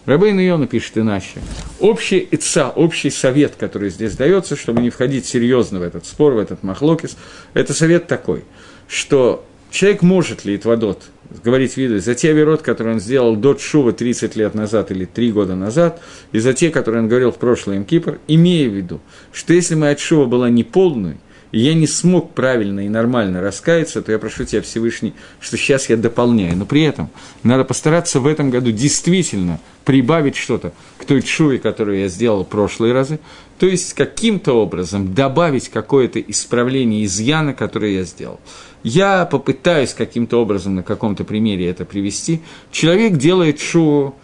Рабейн 0.05 0.37
Йона 0.39 0.67
пишет 0.67 0.97
иначе. 0.97 1.39
Общий 1.79 2.27
ица, 2.31 2.69
общий 2.69 3.09
совет, 3.09 3.55
который 3.57 3.89
здесь 3.89 4.15
дается, 4.15 4.55
чтобы 4.57 4.81
не 4.81 4.89
входить 4.89 5.25
серьезно 5.25 5.79
в 5.79 5.83
этот 5.83 6.05
спор, 6.05 6.33
в 6.33 6.39
этот 6.39 6.61
махлокис, 6.61 7.15
это 7.53 7.73
совет 7.73 8.07
такой, 8.07 8.43
что 8.87 9.45
человек 9.71 10.01
может 10.01 10.43
ли 10.43 10.57
Итвадот 10.57 11.03
говорить 11.43 11.77
виду 11.77 11.99
за 11.99 12.15
те 12.15 12.33
верот, 12.33 12.61
которые 12.61 12.95
он 12.95 12.99
сделал 12.99 13.37
до 13.37 13.57
Шува 13.57 13.93
30 13.93 14.35
лет 14.35 14.53
назад 14.53 14.91
или 14.91 15.05
3 15.05 15.31
года 15.31 15.55
назад, 15.55 16.01
и 16.33 16.39
за 16.39 16.53
те, 16.53 16.69
которые 16.69 17.03
он 17.03 17.07
говорил 17.07 17.31
в 17.31 17.37
прошлый 17.37 17.81
Кипр, 17.85 18.19
имея 18.27 18.69
в 18.69 18.73
виду, 18.73 18.99
что 19.31 19.53
если 19.53 19.75
моя 19.75 19.95
Шува 19.97 20.25
была 20.25 20.49
неполной, 20.49 21.15
я 21.59 21.75
не 21.75 21.85
смог 21.85 22.33
правильно 22.33 22.85
и 22.85 22.89
нормально 22.89 23.39
раскаяться, 23.39 24.01
то 24.01 24.11
я 24.11 24.17
прошу 24.17 24.43
тебя, 24.43 24.61
Всевышний, 24.61 25.13
что 25.39 25.55
сейчас 25.55 25.87
я 25.87 25.95
дополняю. 25.95 26.57
Но 26.57 26.65
при 26.65 26.81
этом 26.81 27.09
надо 27.43 27.63
постараться 27.63 28.19
в 28.19 28.25
этом 28.25 28.49
году 28.49 28.71
действительно 28.71 29.59
прибавить 29.85 30.35
что-то 30.35 30.73
к 30.97 31.05
той 31.05 31.21
чуве, 31.21 31.59
которую 31.59 31.99
я 31.99 32.07
сделал 32.07 32.43
в 32.43 32.47
прошлые 32.47 32.93
разы, 32.93 33.19
то 33.59 33.67
есть 33.67 33.93
каким-то 33.93 34.53
образом 34.53 35.13
добавить 35.13 35.69
какое-то 35.69 36.19
исправление 36.19 37.05
изъяна, 37.05 37.53
которое 37.53 37.97
я 37.97 38.03
сделал. 38.03 38.39
Я 38.81 39.25
попытаюсь 39.25 39.93
каким-то 39.93 40.41
образом 40.41 40.75
на 40.75 40.83
каком-то 40.83 41.23
примере 41.23 41.69
это 41.69 41.85
привести. 41.85 42.41
Человек 42.71 43.17
делает 43.17 43.59
шоу 43.59 44.15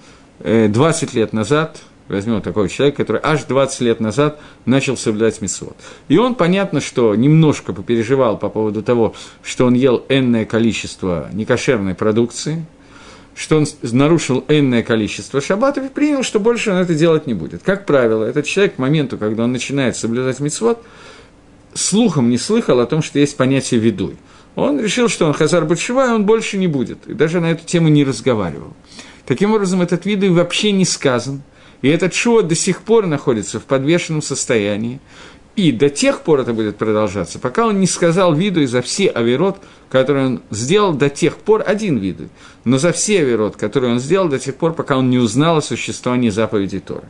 20 0.43 1.13
лет 1.13 1.31
назад– 1.31 1.81
возьмем 2.09 2.41
такого 2.41 2.67
человека, 2.67 2.97
который 2.97 3.21
аж 3.23 3.43
20 3.43 3.81
лет 3.81 3.99
назад 3.99 4.39
начал 4.65 4.97
соблюдать 4.97 5.41
митцвот. 5.41 5.77
И 6.07 6.17
он, 6.17 6.35
понятно, 6.35 6.81
что 6.81 7.15
немножко 7.15 7.71
попереживал 7.71 8.37
по 8.37 8.49
поводу 8.49 8.81
того, 8.81 9.15
что 9.43 9.65
он 9.65 9.75
ел 9.75 10.03
энное 10.09 10.45
количество 10.45 11.29
некошерной 11.31 11.95
продукции, 11.95 12.65
что 13.35 13.57
он 13.57 13.67
нарушил 13.83 14.43
энное 14.47 14.83
количество 14.83 15.39
шаббатов 15.39 15.85
и 15.85 15.89
принял, 15.89 16.23
что 16.23 16.39
больше 16.39 16.71
он 16.71 16.77
это 16.77 16.93
делать 16.93 17.27
не 17.27 17.33
будет. 17.33 17.61
Как 17.63 17.85
правило, 17.85 18.25
этот 18.25 18.45
человек 18.45 18.75
к 18.75 18.79
моменту, 18.79 19.17
когда 19.17 19.43
он 19.43 19.51
начинает 19.51 19.95
соблюдать 19.95 20.39
митцвот, 20.39 20.83
слухом 21.73 22.29
не 22.29 22.37
слыхал 22.37 22.79
о 22.79 22.85
том, 22.85 23.01
что 23.01 23.19
есть 23.19 23.37
понятие 23.37 23.79
«ведуй». 23.79 24.17
Он 24.55 24.79
решил, 24.79 25.07
что 25.07 25.27
он 25.27 25.33
хазар 25.33 25.63
бачува, 25.63 26.07
и 26.07 26.11
он 26.11 26.25
больше 26.25 26.57
не 26.57 26.67
будет. 26.67 27.07
И 27.07 27.13
даже 27.13 27.39
на 27.39 27.51
эту 27.51 27.65
тему 27.65 27.87
не 27.87 28.03
разговаривал. 28.03 28.73
Таким 29.25 29.53
образом, 29.53 29.81
этот 29.81 30.05
видуй 30.05 30.29
вообще 30.29 30.71
не 30.71 30.85
сказан– 30.85 31.43
и 31.81 31.89
этот 31.89 32.13
шуа 32.13 32.41
до 32.41 32.55
сих 32.55 32.81
пор 32.81 33.05
находится 33.05 33.59
в 33.59 33.63
подвешенном 33.63 34.21
состоянии. 34.21 34.99
И 35.55 35.73
до 35.73 35.89
тех 35.89 36.21
пор 36.21 36.39
это 36.39 36.53
будет 36.53 36.77
продолжаться, 36.77 37.37
пока 37.37 37.67
он 37.67 37.81
не 37.81 37.87
сказал 37.87 38.33
виду 38.33 38.61
и 38.61 38.65
за 38.65 38.81
все 38.81 39.07
авирот, 39.09 39.57
которые 39.89 40.25
он 40.27 40.41
сделал 40.51 40.93
до 40.93 41.09
тех 41.09 41.35
пор, 41.35 41.63
один 41.65 41.97
виду, 41.97 42.29
но 42.63 42.77
за 42.77 42.93
все 42.93 43.19
авирот, 43.19 43.57
которые 43.57 43.91
он 43.91 43.99
сделал 43.99 44.29
до 44.29 44.39
тех 44.39 44.55
пор, 44.55 44.73
пока 44.73 44.97
он 44.97 45.09
не 45.09 45.17
узнал 45.17 45.57
о 45.57 45.61
существовании 45.61 46.29
заповедей 46.29 46.79
Торы. 46.79 47.03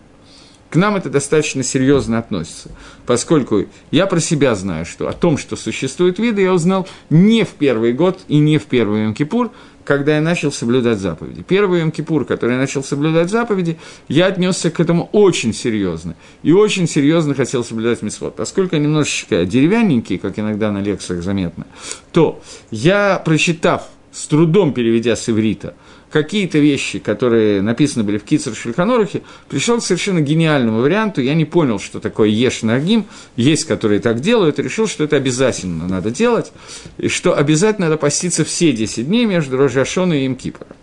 К 0.71 0.75
нам 0.77 0.95
это 0.95 1.09
достаточно 1.09 1.63
серьезно 1.63 2.17
относится, 2.17 2.69
поскольку 3.05 3.65
я 3.91 4.05
про 4.05 4.19
себя 4.19 4.55
знаю, 4.55 4.85
что 4.85 5.07
о 5.07 5.13
том, 5.13 5.37
что 5.37 5.55
существуют 5.55 6.17
виды, 6.19 6.41
я 6.43 6.53
узнал 6.53 6.87
не 7.09 7.43
в 7.43 7.49
первый 7.49 7.93
год 7.93 8.19
и 8.27 8.37
не 8.37 8.57
в 8.57 8.65
первый 8.65 9.05
Йом-Кипур, 9.05 9.51
когда 9.89 10.17
я 10.17 10.21
начал 10.21 10.51
соблюдать 10.51 10.99
заповеди. 10.99 11.41
Первый 11.41 11.81
Йом-Кипур, 11.81 12.23
который 12.23 12.51
я 12.51 12.57
начал 12.59 12.83
соблюдать 12.83 13.31
заповеди, 13.31 13.79
я 14.07 14.27
отнесся 14.27 14.69
к 14.69 14.79
этому 14.79 15.09
очень 15.13 15.51
серьезно. 15.51 16.15
И 16.43 16.51
очень 16.51 16.87
серьезно 16.87 17.33
хотел 17.33 17.63
соблюдать 17.63 18.03
мисвод. 18.03 18.35
Поскольку 18.35 18.75
я 18.75 18.81
немножечко 18.83 19.45
деревянненький, 19.45 20.19
как 20.19 20.37
иногда 20.37 20.71
на 20.71 20.77
лекциях 20.77 21.23
заметно, 21.23 21.65
то 22.11 22.39
я, 22.69 23.19
прочитав, 23.25 23.87
с 24.11 24.27
трудом 24.27 24.73
переведя 24.73 25.15
с 25.15 25.27
иврита– 25.27 25.73
какие-то 26.11 26.57
вещи, 26.57 26.99
которые 26.99 27.61
написаны 27.61 28.03
были 28.03 28.17
в 28.17 28.23
Кицер 28.23 28.55
Шульханорухе, 28.55 29.21
пришел 29.47 29.79
к 29.79 29.83
совершенно 29.83 30.21
гениальному 30.21 30.81
варианту. 30.81 31.21
Я 31.21 31.35
не 31.35 31.45
понял, 31.45 31.79
что 31.79 31.99
такое 31.99 32.29
Еш 32.29 32.63
Нагим, 32.63 33.05
есть, 33.35 33.65
которые 33.65 33.99
так 33.99 34.19
делают, 34.19 34.59
решил, 34.59 34.87
что 34.87 35.03
это 35.03 35.15
обязательно 35.15 35.87
надо 35.87 36.11
делать, 36.11 36.51
и 36.97 37.07
что 37.07 37.37
обязательно 37.37 37.87
надо 37.87 37.97
поститься 37.97 38.43
все 38.43 38.71
10 38.71 39.07
дней 39.07 39.25
между 39.25 39.57
Рожашоном 39.57 40.17
и 40.17 40.25
Имкипором. 40.25 40.75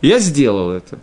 Я 0.00 0.18
сделал 0.18 0.70
это. 0.70 0.98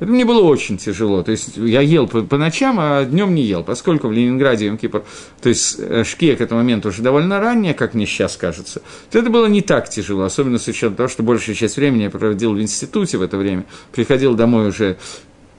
Это 0.00 0.10
мне 0.10 0.24
было 0.24 0.42
очень 0.42 0.78
тяжело. 0.78 1.22
То 1.22 1.30
есть 1.30 1.56
я 1.56 1.80
ел 1.80 2.08
по, 2.08 2.22
по 2.22 2.36
ночам, 2.36 2.78
а 2.80 3.04
днем 3.04 3.34
не 3.34 3.42
ел, 3.42 3.62
поскольку 3.62 4.08
в 4.08 4.12
Ленинграде 4.12 4.66
Йом 4.66 4.78
Кипр, 4.78 5.04
то 5.40 5.48
есть 5.48 5.76
э, 5.78 6.02
шке 6.04 6.34
к 6.34 6.40
этому 6.40 6.60
моменту 6.60 6.88
уже 6.88 7.02
довольно 7.02 7.38
ранее, 7.38 7.72
как 7.74 7.94
мне 7.94 8.06
сейчас 8.06 8.36
кажется, 8.36 8.82
то 9.10 9.18
это 9.18 9.30
было 9.30 9.46
не 9.46 9.62
так 9.62 9.88
тяжело, 9.88 10.24
особенно 10.24 10.58
с 10.58 10.66
учетом 10.66 10.96
того, 10.96 11.08
что 11.08 11.22
большую 11.22 11.54
часть 11.54 11.76
времени 11.76 12.02
я 12.02 12.10
проводил 12.10 12.54
в 12.54 12.60
институте 12.60 13.18
в 13.18 13.22
это 13.22 13.36
время, 13.36 13.64
приходил 13.92 14.34
домой 14.34 14.68
уже 14.68 14.96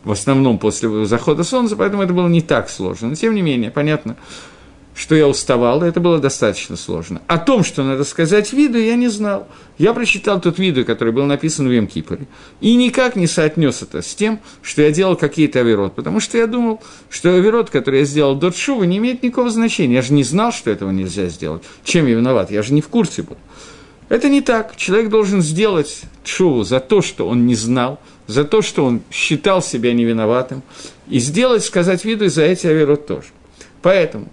в 0.04 0.12
основном 0.12 0.60
после 0.60 1.06
захода 1.06 1.44
солнца, 1.44 1.76
поэтому 1.76 2.04
это 2.04 2.14
было 2.14 2.28
не 2.28 2.42
так 2.42 2.70
сложно. 2.70 3.10
Но 3.10 3.16
тем 3.16 3.36
не 3.36 3.42
менее, 3.42 3.72
понятно, 3.72 4.18
что 4.96 5.16
я 5.16 5.28
уставал, 5.28 5.82
это 5.82 6.00
было 6.00 6.20
достаточно 6.20 6.76
сложно. 6.76 7.22
О 7.28 7.38
том, 7.38 7.64
что 7.64 7.84
надо 7.84 8.04
сказать 8.04 8.54
виду, 8.54 8.78
я 8.78 8.96
не 8.96 9.08
знал. 9.08 9.48
Я 9.78 9.94
прочитал 9.94 10.40
тот 10.40 10.60
виду, 10.60 10.86
который 10.86 11.12
был 11.12 11.26
написан 11.26 11.68
в 11.68 11.72
Емкипоре, 11.72 12.28
и 12.62 12.76
никак 12.76 13.16
не 13.16 13.26
соотнес 13.26 13.82
это 13.82 14.04
с 14.04 14.14
тем, 14.14 14.40
что 14.62 14.84
я 14.84 14.92
делал 14.92 15.16
какие-то 15.16 15.60
авирот, 15.60 15.96
потому 15.96 16.20
что 16.20 16.38
я 16.38 16.46
думал, 16.46 16.82
что 17.10 17.34
авирот, 17.34 17.72
который 17.72 18.02
я 18.02 18.06
сделал 18.06 18.36
до 18.36 18.52
Тшува, 18.52 18.86
не 18.86 18.98
имеет 18.98 19.24
никакого 19.24 19.50
значения. 19.50 19.96
Я 19.96 20.02
же 20.04 20.14
не 20.14 20.24
знал, 20.24 20.52
что 20.52 20.70
этого 20.70 20.92
нельзя 20.92 21.28
сделать. 21.28 21.64
Чем 21.84 22.06
я 22.06 22.16
виноват? 22.16 22.52
Я 22.52 22.62
же 22.62 22.74
не 22.74 22.82
в 22.82 22.88
курсе 22.88 23.24
был. 23.24 23.38
Это 24.10 24.30
не 24.30 24.42
так. 24.42 24.76
Человек 24.76 25.10
должен 25.10 25.42
сделать 25.42 26.04
Тшуву 26.24 26.64
за 26.64 26.80
то, 26.80 27.02
что 27.02 27.28
он 27.28 27.48
не 27.48 27.56
знал, 27.56 28.00
за 28.28 28.44
то, 28.44 28.62
что 28.62 28.86
он 28.86 29.02
считал 29.10 29.64
себя 29.64 29.92
невиноватым, 29.92 30.62
и 31.10 31.18
сделать, 31.18 31.64
сказать 31.64 32.06
виду 32.06 32.30
за 32.30 32.44
эти 32.44 32.68
авирот 32.68 33.08
тоже. 33.08 33.30
Поэтому 33.82 34.30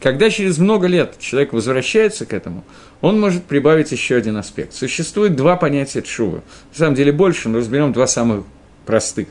когда 0.00 0.30
через 0.30 0.58
много 0.58 0.86
лет 0.86 1.18
человек 1.18 1.52
возвращается 1.52 2.26
к 2.26 2.32
этому, 2.32 2.64
он 3.00 3.20
может 3.20 3.44
прибавить 3.44 3.92
еще 3.92 4.16
один 4.16 4.36
аспект. 4.36 4.74
Существует 4.74 5.36
два 5.36 5.56
понятия 5.56 6.02
чува. 6.02 6.42
На 6.72 6.78
самом 6.78 6.94
деле 6.94 7.12
больше, 7.12 7.48
но 7.48 7.58
разберем 7.58 7.92
два 7.92 8.06
самых 8.06 8.44
простых. 8.86 9.28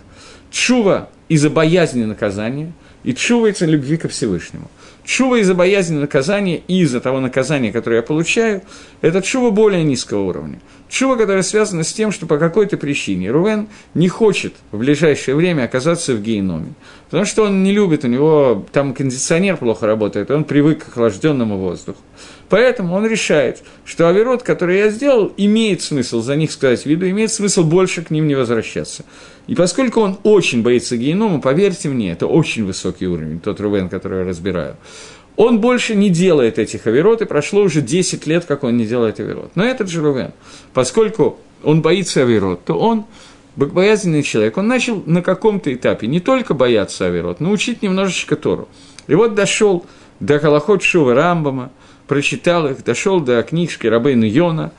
Чува 0.52 1.10
из-за 1.28 1.50
боязни 1.50 2.04
наказания 2.04 2.72
и 3.04 3.14
чува 3.14 3.48
из-за 3.48 3.66
любви 3.66 3.98
ко 3.98 4.08
Всевышнему. 4.08 4.70
Чува 5.04 5.40
из-за 5.40 5.54
боязни 5.54 5.98
наказания 5.98 6.62
и 6.68 6.82
из-за 6.82 7.02
того 7.02 7.20
наказания, 7.20 7.72
которое 7.72 7.98
я 7.98 8.02
получаю, 8.04 8.62
это 9.02 9.22
чува 9.22 9.52
более 9.52 9.84
низкого 9.84 10.22
уровня. 10.22 10.62
Чува, 10.88 11.18
которая 11.18 11.44
связана 11.44 11.84
с 11.84 11.92
тем, 11.92 12.12
что 12.12 12.26
по 12.26 12.38
какой-то 12.38 12.78
причине 12.78 13.32
Рувен 13.32 13.68
не 13.94 14.08
хочет 14.08 14.54
в 14.72 14.78
ближайшее 14.78 15.36
время 15.36 15.64
оказаться 15.64 16.14
в 16.14 16.22
геноме. 16.22 16.74
Потому 17.06 17.26
что 17.26 17.44
он 17.44 17.64
не 17.64 17.72
любит, 17.74 18.06
у 18.06 18.08
него 18.08 18.66
там 18.72 18.94
кондиционер 18.94 19.58
плохо 19.58 19.88
работает, 19.88 20.32
он 20.32 20.46
привык 20.46 20.86
к 20.86 20.88
охлажденному 20.90 21.58
воздуху. 21.58 22.00
Поэтому 22.54 22.94
он 22.94 23.08
решает, 23.08 23.64
что 23.84 24.08
Аверот, 24.08 24.44
который 24.44 24.78
я 24.78 24.90
сделал, 24.92 25.34
имеет 25.38 25.82
смысл 25.82 26.22
за 26.22 26.36
них 26.36 26.52
сказать 26.52 26.86
виду, 26.86 27.10
имеет 27.10 27.32
смысл 27.32 27.64
больше 27.64 28.04
к 28.04 28.12
ним 28.12 28.28
не 28.28 28.36
возвращаться. 28.36 29.06
И 29.48 29.56
поскольку 29.56 30.02
он 30.02 30.20
очень 30.22 30.62
боится 30.62 30.96
генома, 30.96 31.42
поверьте 31.42 31.90
мне, 31.90 32.12
это 32.12 32.28
очень 32.28 32.64
высокий 32.64 33.08
уровень, 33.08 33.40
тот 33.40 33.60
Рувен, 33.60 33.90
который 33.90 34.20
я 34.20 34.26
разбираю, 34.26 34.76
он 35.36 35.62
больше 35.62 35.96
не 35.96 36.12
делает 36.12 36.60
этих 36.60 36.86
аверот, 36.86 37.24
и 37.24 37.26
прошло 37.26 37.64
уже 37.64 37.82
10 37.82 38.28
лет, 38.28 38.46
как 38.46 38.64
он 38.64 38.78
не 38.78 38.86
делает 38.86 39.20
аверот. 39.20 39.56
Но 39.56 39.66
этот 39.66 39.90
же 39.90 40.04
Рувен, 40.04 40.32
поскольку 40.76 41.40
он 41.64 41.82
боится 41.82 42.22
аверот, 42.22 42.64
то 42.66 42.78
он 42.78 43.06
богобоязненный 43.56 44.22
человек, 44.22 44.58
он 44.58 44.68
начал 44.68 45.02
на 45.08 45.24
каком-то 45.24 45.74
этапе 45.74 46.06
не 46.06 46.20
только 46.20 46.54
бояться 46.54 47.08
Аверот, 47.08 47.40
но 47.40 47.50
учить 47.50 47.82
немножечко 47.82 48.36
Тору. 48.36 48.68
И 49.08 49.16
вот 49.16 49.34
дошел 49.34 49.88
до 50.20 50.38
Галахот 50.38 50.84
Шува 50.84 51.16
Рамбама, 51.16 51.72
прочитал 52.08 52.68
их, 52.68 52.84
дошел 52.84 53.20
до 53.20 53.42
книжки 53.44 53.88
Рабейна 53.88 54.26
Йона, 54.26 54.72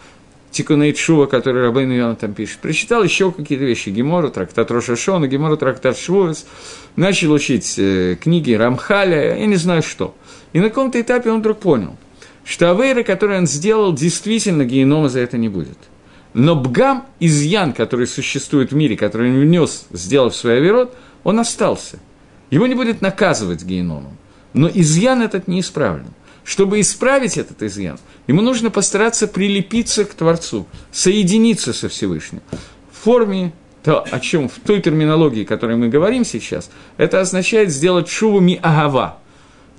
Тикунейт 0.50 0.98
Шува, 0.98 1.26
который 1.26 1.62
Рабейн 1.62 1.90
Йона 1.90 2.16
там 2.16 2.32
пишет, 2.34 2.58
прочитал 2.58 3.02
еще 3.02 3.32
какие-то 3.32 3.64
вещи, 3.64 3.88
Гемору, 3.88 4.30
трактат 4.30 4.70
Рошашона, 4.70 5.26
Гемору, 5.26 5.56
трактат 5.56 5.98
Швуэс, 5.98 6.46
начал 6.96 7.32
учить 7.32 7.74
э, 7.78 8.16
книги 8.20 8.52
Рамхаля, 8.52 9.36
я 9.36 9.46
не 9.46 9.56
знаю 9.56 9.82
что. 9.82 10.14
И 10.52 10.60
на 10.60 10.68
каком-то 10.68 11.00
этапе 11.00 11.30
он 11.30 11.40
вдруг 11.40 11.58
понял, 11.58 11.96
что 12.44 12.70
авейры, 12.70 13.02
которые 13.02 13.40
он 13.40 13.46
сделал, 13.46 13.92
действительно 13.92 14.64
генома 14.64 15.08
за 15.08 15.20
это 15.20 15.38
не 15.38 15.48
будет– 15.48 15.78
но 16.34 16.56
бгам, 16.56 17.06
изъян, 17.20 17.72
который 17.72 18.08
существует 18.08 18.72
в 18.72 18.74
мире, 18.74 18.96
который 18.96 19.30
он 19.30 19.40
внес, 19.40 19.86
сделав 19.92 20.34
свой 20.34 20.58
оверот, 20.58 20.94
он 21.22 21.38
остался. 21.38 22.00
Его 22.50 22.66
не 22.66 22.74
будет 22.74 23.00
наказывать 23.00 23.64
геномом. 23.64 24.18
Но 24.52 24.68
изъян 24.68 25.22
этот 25.22 25.46
не 25.46 25.60
исправлен. 25.60 26.08
Чтобы 26.44 26.80
исправить 26.80 27.38
этот 27.38 27.62
изъян, 27.62 27.98
ему 28.26 28.42
нужно 28.42 28.70
постараться 28.70 29.26
прилепиться 29.26 30.04
к 30.04 30.14
Творцу, 30.14 30.66
соединиться 30.92 31.72
со 31.72 31.88
Всевышним. 31.88 32.42
В 32.92 33.04
форме 33.04 33.52
то, 33.82 34.00
о 34.00 34.20
чем 34.20 34.48
в 34.48 34.58
той 34.64 34.80
терминологии, 34.80 35.44
о 35.44 35.46
которой 35.46 35.76
мы 35.76 35.88
говорим 35.88 36.24
сейчас, 36.24 36.70
это 36.96 37.20
означает 37.20 37.70
сделать 37.70 38.08
шуву 38.08 38.40
ми 38.40 38.58
агава– 38.62 39.18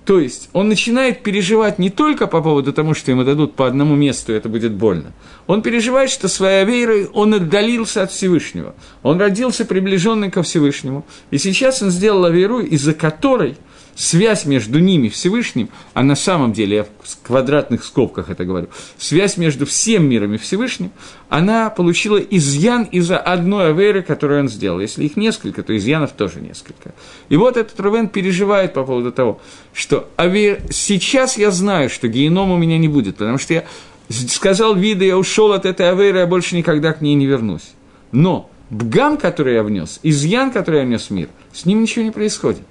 то 0.05 0.20
есть 0.20 0.49
он 0.53 0.70
начинает 0.70 1.24
переживать 1.24 1.80
не 1.80 1.89
только 1.89 2.28
по 2.28 2.41
поводу 2.41 2.72
того, 2.72 2.93
что 2.93 3.09
ему 3.09 3.24
дадут 3.24 3.55
по 3.55 3.66
одному 3.66 3.95
месту, 3.95 4.34
и 4.34 4.36
это 4.36 4.47
будет 4.49 4.72
больно. 4.72 5.13
Он 5.47 5.63
переживает, 5.63 6.11
что 6.11 6.28
своей 6.28 6.63
верой 6.63 7.07
он 7.11 7.34
отдалился 7.34 8.03
от 8.03 8.11
Всевышнего. 8.11 8.76
Он 9.01 9.20
родился 9.20 9.66
приближенный 9.66 10.30
ко 10.30 10.43
Всевышнему. 10.43 11.05
И 11.32 11.39
сейчас 11.39 11.82
он 11.82 11.89
сделал 11.89 12.30
веру, 12.32 12.59
из-за 12.59 12.93
которой– 12.93 13.57
связь 13.96 14.46
между 14.46 14.80
ними 14.80 15.08
Всевышним, 15.08 15.70
а 15.93 16.04
на 16.04 16.16
самом 16.16 16.54
деле, 16.54 16.78
я 16.78 16.84
в 16.84 16.89
квадратных 17.24 17.84
скобках 17.84 18.30
это 18.30 18.46
говорю, 18.46 18.68
связь 18.98 19.38
между 19.38 19.66
всем 19.66 20.08
миром 20.08 20.34
и 20.34 20.38
Всевышним, 20.38 20.91
она 21.30 21.70
получила 21.70 22.18
изъян 22.18 22.84
из-за 22.84 23.18
одной 23.18 23.70
аверы, 23.70 24.04
которую 24.04 24.41
он 24.41 24.50
сделал. 24.50 24.80
Если 24.80 25.06
их 25.06 25.16
несколько, 25.16 25.64
то 25.64 25.76
изъянов 25.76 26.12
тоже 26.12 26.41
несколько. 26.41 26.93
И 27.30 27.38
вот 27.38 27.58
этот 27.58 27.80
Рувен 27.80 28.10
переживает 28.10 28.74
по 28.74 28.84
поводу 28.84 29.12
того, 29.12 29.41
что 29.74 30.10
авер... 30.18 30.62
сейчас 30.70 31.38
я 31.38 31.52
знаю, 31.52 31.89
что 31.89 32.08
геном 32.08 32.52
у 32.52 32.58
меня 32.58 32.78
не 32.78 32.89
будет, 32.89 33.16
потому 33.16 33.38
что 33.38 33.54
я 33.54 33.66
сказал 34.10 34.76
вида, 34.76 35.06
я 35.06 35.18
ушел 35.18 35.54
от 35.54 35.66
этой 35.66 35.89
аверы, 35.89 36.20
я 36.20 36.28
больше 36.28 36.56
никогда 36.56 36.93
к 36.93 37.02
ней 37.02 37.16
не 37.16 37.26
вернусь. 37.26 37.74
Но 38.12 38.50
бгам, 38.70 39.18
который 39.18 39.56
я 39.56 39.64
внес, 39.64 40.00
изъян, 40.04 40.52
который 40.52 40.82
я 40.82 40.86
внес 40.86 41.08
в 41.08 41.12
мир, 41.12 41.30
с 41.54 41.66
ним 41.66 41.82
ничего 41.82 42.04
не 42.04 42.12
происходит. 42.12 42.64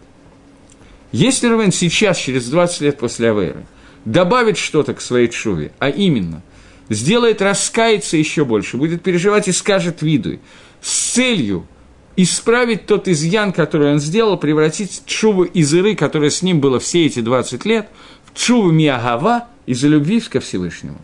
Если 1.15 1.47
Рувен 1.47 1.71
сейчас, 1.71 2.19
через 2.19 2.49
20 2.49 2.81
лет 2.81 2.99
после 2.99 3.31
Авейры, 3.31 3.65
добавит 4.05 4.59
что-то 4.59 4.95
к 4.95 5.01
своей 5.01 5.29
чуве, 5.29 5.71
а 5.79 5.89
именно, 5.89 6.43
сделает 6.89 7.41
раскаяться 7.41 8.17
еще 8.17 8.45
больше, 8.45 8.79
будет 8.79 9.01
переживать 9.05 9.47
и 9.47 9.53
скажет 9.53 10.03
виду, 10.03 10.41
с 10.81 11.13
целью 11.13 11.69
исправить 12.17 12.87
тот 12.87 13.07
изъян, 13.07 13.53
который 13.53 13.93
он 13.93 14.01
сделал, 14.01 14.37
превратить 14.39 15.03
чуву 15.07 15.45
из 15.45 15.73
Иры, 15.73 15.95
которая 15.95 16.31
с 16.31 16.43
ним 16.43 16.59
была 16.59 16.81
все 16.81 17.07
эти 17.07 17.21
20 17.21 17.65
лет, 17.65 17.89
в 18.25 18.37
чуву 18.37 18.73
Миагава 18.73 19.47
из-за 19.67 19.87
любви 19.87 20.19
ко 20.19 20.41
Всевышнему, 20.41 21.01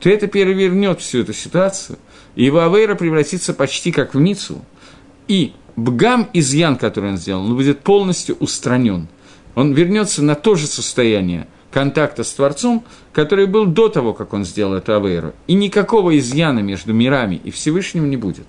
то 0.00 0.10
это 0.10 0.26
перевернет 0.26 1.00
всю 1.00 1.20
эту 1.20 1.34
ситуацию, 1.34 2.00
и 2.34 2.44
его 2.44 2.62
Авейра 2.62 2.96
превратится 2.96 3.54
почти 3.54 3.92
как 3.92 4.14
в 4.14 4.20
Ницу, 4.20 4.64
и 5.28 5.52
бгам 5.76 6.28
изъян, 6.32 6.74
который 6.74 7.10
он 7.10 7.16
сделал, 7.16 7.44
он 7.44 7.54
будет 7.54 7.78
полностью 7.82 8.34
устранен– 8.40 9.06
он 9.54 9.72
вернется 9.72 10.22
на 10.22 10.34
то 10.34 10.54
же 10.54 10.66
состояние 10.66 11.46
контакта 11.70 12.22
с 12.22 12.32
Творцом, 12.32 12.84
который 13.12 13.46
был 13.46 13.66
до 13.66 13.88
того, 13.88 14.12
как 14.12 14.32
он 14.34 14.44
сделал 14.44 14.74
эту 14.74 14.94
Авейру. 14.94 15.32
И 15.46 15.54
никакого 15.54 16.16
изъяна 16.18 16.60
между 16.60 16.92
мирами 16.92 17.40
и 17.42 17.50
Всевышним 17.50 18.10
не 18.10 18.16
будет. 18.16 18.46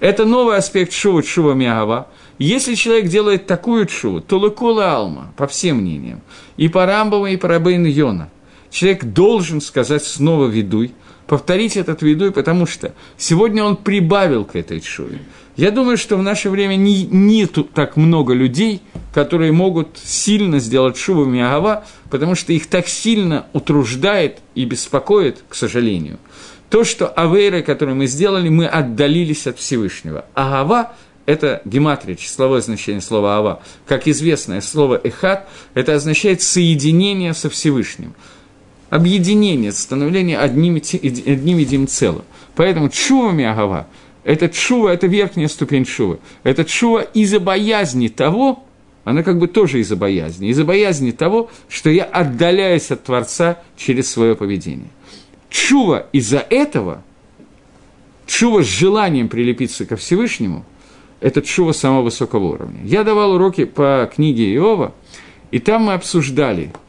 Это 0.00 0.24
новый 0.24 0.56
аспект 0.56 0.92
Шува, 0.92 1.22
Шува 1.22 1.54
Миагава. 1.54 2.08
Если 2.38 2.74
человек 2.74 3.08
делает 3.08 3.46
такую 3.46 3.88
Шуву, 3.88 4.20
то 4.20 4.38
Лукола 4.38 4.92
Алма, 4.94 5.32
по 5.36 5.46
всем 5.46 5.78
мнениям, 5.78 6.20
и 6.56 6.68
по 6.68 6.84
Рамбову, 6.84 7.26
и 7.26 7.36
по 7.36 7.48
Рабейну 7.48 7.86
Йона, 7.86 8.28
человек 8.70 9.04
должен 9.04 9.60
сказать 9.60 10.04
снова 10.04 10.46
«ведуй», 10.46 10.92
повторить 11.26 11.76
этот 11.76 12.02
видуй, 12.02 12.32
потому 12.32 12.66
что 12.66 12.94
сегодня 13.16 13.64
он 13.64 13.76
прибавил 13.76 14.44
к 14.44 14.56
этой 14.56 14.80
чуве. 14.80 15.20
Я 15.56 15.70
думаю, 15.70 15.96
что 15.96 16.16
в 16.16 16.22
наше 16.22 16.50
время 16.50 16.76
не, 16.76 17.04
нету 17.04 17.64
так 17.64 17.96
много 17.96 18.34
людей, 18.34 18.82
которые 19.14 19.52
могут 19.52 19.98
сильно 20.02 20.58
сделать 20.58 20.98
шубу 20.98 21.24
Миагава, 21.24 21.84
потому 22.10 22.34
что 22.34 22.52
их 22.52 22.66
так 22.66 22.88
сильно 22.88 23.46
утруждает 23.54 24.38
и 24.54 24.66
беспокоит, 24.66 25.42
к 25.48 25.54
сожалению. 25.54 26.18
То, 26.68 26.84
что 26.84 27.08
авейры, 27.08 27.62
которые 27.62 27.94
мы 27.94 28.06
сделали, 28.06 28.48
мы 28.50 28.66
отдалились 28.66 29.46
от 29.46 29.58
Всевышнего. 29.58 30.26
Агава– 30.34 30.92
это 31.26 31.62
гематрия, 31.64 32.16
числовое 32.16 32.60
значение 32.60 33.00
слова 33.00 33.38
«ава». 33.38 33.62
Как 33.86 34.06
известное 34.08 34.60
слово 34.60 35.00
«эхат»– 35.02 35.48
это 35.74 35.94
означает 35.94 36.42
соединение 36.42 37.32
со 37.32 37.48
Всевышним– 37.48 38.14
объединение, 38.90 39.72
становление 39.72 40.38
одним, 40.38 40.76
одним 40.76 41.58
единым 41.58 41.88
целым. 41.88 42.24
Поэтому 42.54 42.88
чува 42.88 43.32
миагава– 43.32 43.86
это 44.26 44.48
чува, 44.48 44.90
это 44.90 45.06
верхняя 45.06 45.46
ступень 45.46 45.84
чува. 45.84 46.18
Это 46.42 46.64
чува 46.64 47.02
из-за 47.02 47.38
боязни 47.38 48.08
того, 48.08 48.64
она 49.04 49.22
как 49.22 49.38
бы 49.38 49.46
тоже 49.46 49.78
из-за 49.80 49.94
боязни, 49.94 50.48
из-за 50.48 50.64
боязни 50.64 51.12
того, 51.12 51.48
что 51.68 51.90
я 51.90 52.02
отдаляюсь 52.02 52.90
от 52.90 53.04
Творца 53.04 53.62
через 53.76 54.10
свое 54.10 54.34
поведение. 54.34 54.88
Чува 55.48 56.06
из-за 56.12 56.38
этого, 56.38 57.04
чува 58.26 58.64
с 58.64 58.66
желанием 58.66 59.28
прилепиться 59.28 59.86
ко 59.86 59.94
Всевышнему, 59.94 60.64
это 61.20 61.40
чува 61.40 61.70
самого 61.70 62.02
высокого 62.02 62.46
уровня. 62.46 62.80
Я 62.84 63.04
давал 63.04 63.32
уроки 63.32 63.64
по 63.64 64.10
книге 64.12 64.52
Иова, 64.54 64.92
и 65.52 65.60
там 65.60 65.84
мы 65.84 65.94
обсуждали– 65.94 66.72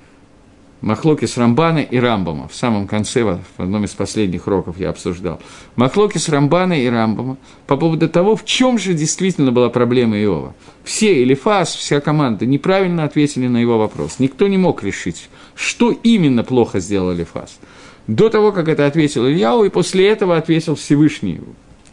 Махлоки 0.82 1.26
с 1.26 1.38
Рамбана 1.38 1.80
и 1.80 1.98
Рамбама. 1.98 2.48
В 2.48 2.56
самом 2.56 2.88
конце, 2.88 3.24
в 3.24 3.40
одном 3.58 3.86
из 3.86 3.92
последних 3.92 4.46
уроков 4.46 4.80
я 4.80 4.90
обсуждал. 4.90 5.40
Махлоки 5.76 6.20
с 6.20 6.30
Рамбана 6.30 6.74
и 6.74 6.88
Рамбама 6.88 7.38
по 7.66 7.78
поводу 7.78 8.08
того, 8.08 8.36
в 8.36 8.46
чем 8.46 8.78
же 8.78 8.94
действительно 8.94 9.52
была 9.52 9.70
проблема 9.70 10.22
Иова. 10.22 10.54
Все, 10.84 11.22
или 11.22 11.34
Фас, 11.34 11.74
вся 11.76 12.00
команда 12.00 12.46
неправильно 12.46 13.04
ответили 13.06 13.48
на 13.48 13.58
его 13.58 13.80
вопрос. 13.80 14.20
Никто 14.20 14.48
не 14.48 14.58
мог 14.58 14.84
решить, 14.84 15.30
что 15.56 15.92
именно 15.92 16.44
плохо 16.44 16.80
сделал 16.80 17.12
Элифас. 17.14 17.60
До 18.06 18.30
того, 18.30 18.52
как 18.52 18.68
это 18.68 18.86
ответил 18.86 19.28
Ильяу, 19.28 19.66
и 19.66 19.70
после 19.70 20.08
этого 20.08 20.38
ответил 20.38 20.76
Всевышний 20.76 21.42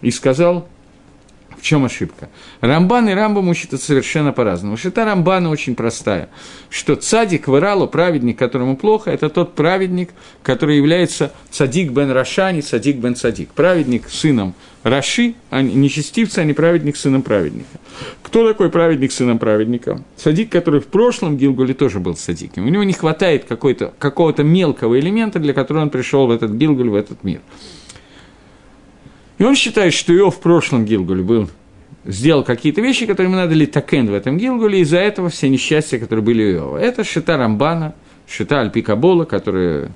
и 0.03 0.11
сказал, 0.11 0.69
чем 1.65 1.87
ошибка? 1.87 2.29
Рамбан 2.61 3.09
и 3.09 3.15
Рамбам 3.15 3.49
учат 3.49 3.73
это 3.73 3.83
совершенно 3.83 4.33
по-разному. 4.33 4.77
Шита 4.77 5.07
Рамбана 5.07 5.49
очень 5.49 5.75
простая, 5.75 6.29
что 6.69 6.95
цадик 6.95 7.49
выралу, 7.49 7.89
праведник, 7.89 8.39
которому 8.39 8.77
плохо, 8.77 9.11
это 9.11 9.31
тот 9.31 9.55
праведник, 9.55 10.11
который 10.43 10.77
является 10.77 11.33
цадик 11.51 11.91
бен 11.91 12.11
Раша, 12.11 12.53
не 12.53 12.61
цадик 12.61 12.97
бен 12.97 13.17
цадик. 13.17 13.49
Праведник 13.49 14.11
сыном 14.11 14.53
Раши, 14.83 15.37
а 15.49 15.63
не 15.63 15.89
честивца, 15.89 16.43
а 16.43 16.45
не 16.45 16.53
праведник 16.53 16.99
сыном 16.99 17.23
праведника. 17.23 17.79
Кто 18.23 18.47
такой 18.47 18.69
праведник 18.69 19.11
сыном 19.11 19.39
праведника? 19.39 20.03
Садик, 20.19 20.51
который 20.51 20.81
в 20.81 20.89
прошлом 20.89 21.39
Гилгуле 21.39 21.73
тоже 21.73 21.99
был 21.99 22.15
садиком. 22.15 22.67
У 22.67 22.69
него 22.69 22.85
не 22.85 22.93
хватает 22.93 23.47
какого-то 23.47 24.43
мелкого 24.43 25.01
элемента, 25.01 25.39
для 25.39 25.55
которого 25.55 25.81
он 25.81 25.89
пришел 25.89 26.27
в 26.27 26.31
этот 26.31 26.51
Гилгуль, 26.51 26.91
в 26.91 26.95
этот 26.95 27.25
мир. 27.25 27.41
И 29.39 29.45
он 29.45 29.55
считает, 29.55 29.95
что 29.95 30.17
Иов 30.17 30.37
в 30.37 30.41
прошлом 30.41 30.85
Гилгуле 30.85 31.23
был, 31.23 31.49
сделал 32.05 32.45
какие-то 32.45 32.81
вещи, 32.81 33.07
которые 33.07 33.31
ему 33.31 33.41
надо 33.41 33.55
ли 33.55 33.67
в 33.67 34.15
этом 34.15 34.39
Гилгуле, 34.39 34.81
из-за 34.81 34.99
этого 34.99 35.29
все 35.29 35.49
несчастья, 35.49 35.99
которые 35.99 36.25
были 36.25 36.43
у 36.45 36.57
Иова. 36.57 36.79
Это 36.79 37.05
Шита 37.05 37.37
Рамбана, 37.37 37.95
Шита 38.29 38.61
Альпикабола, 38.61 39.25
который 39.25 39.89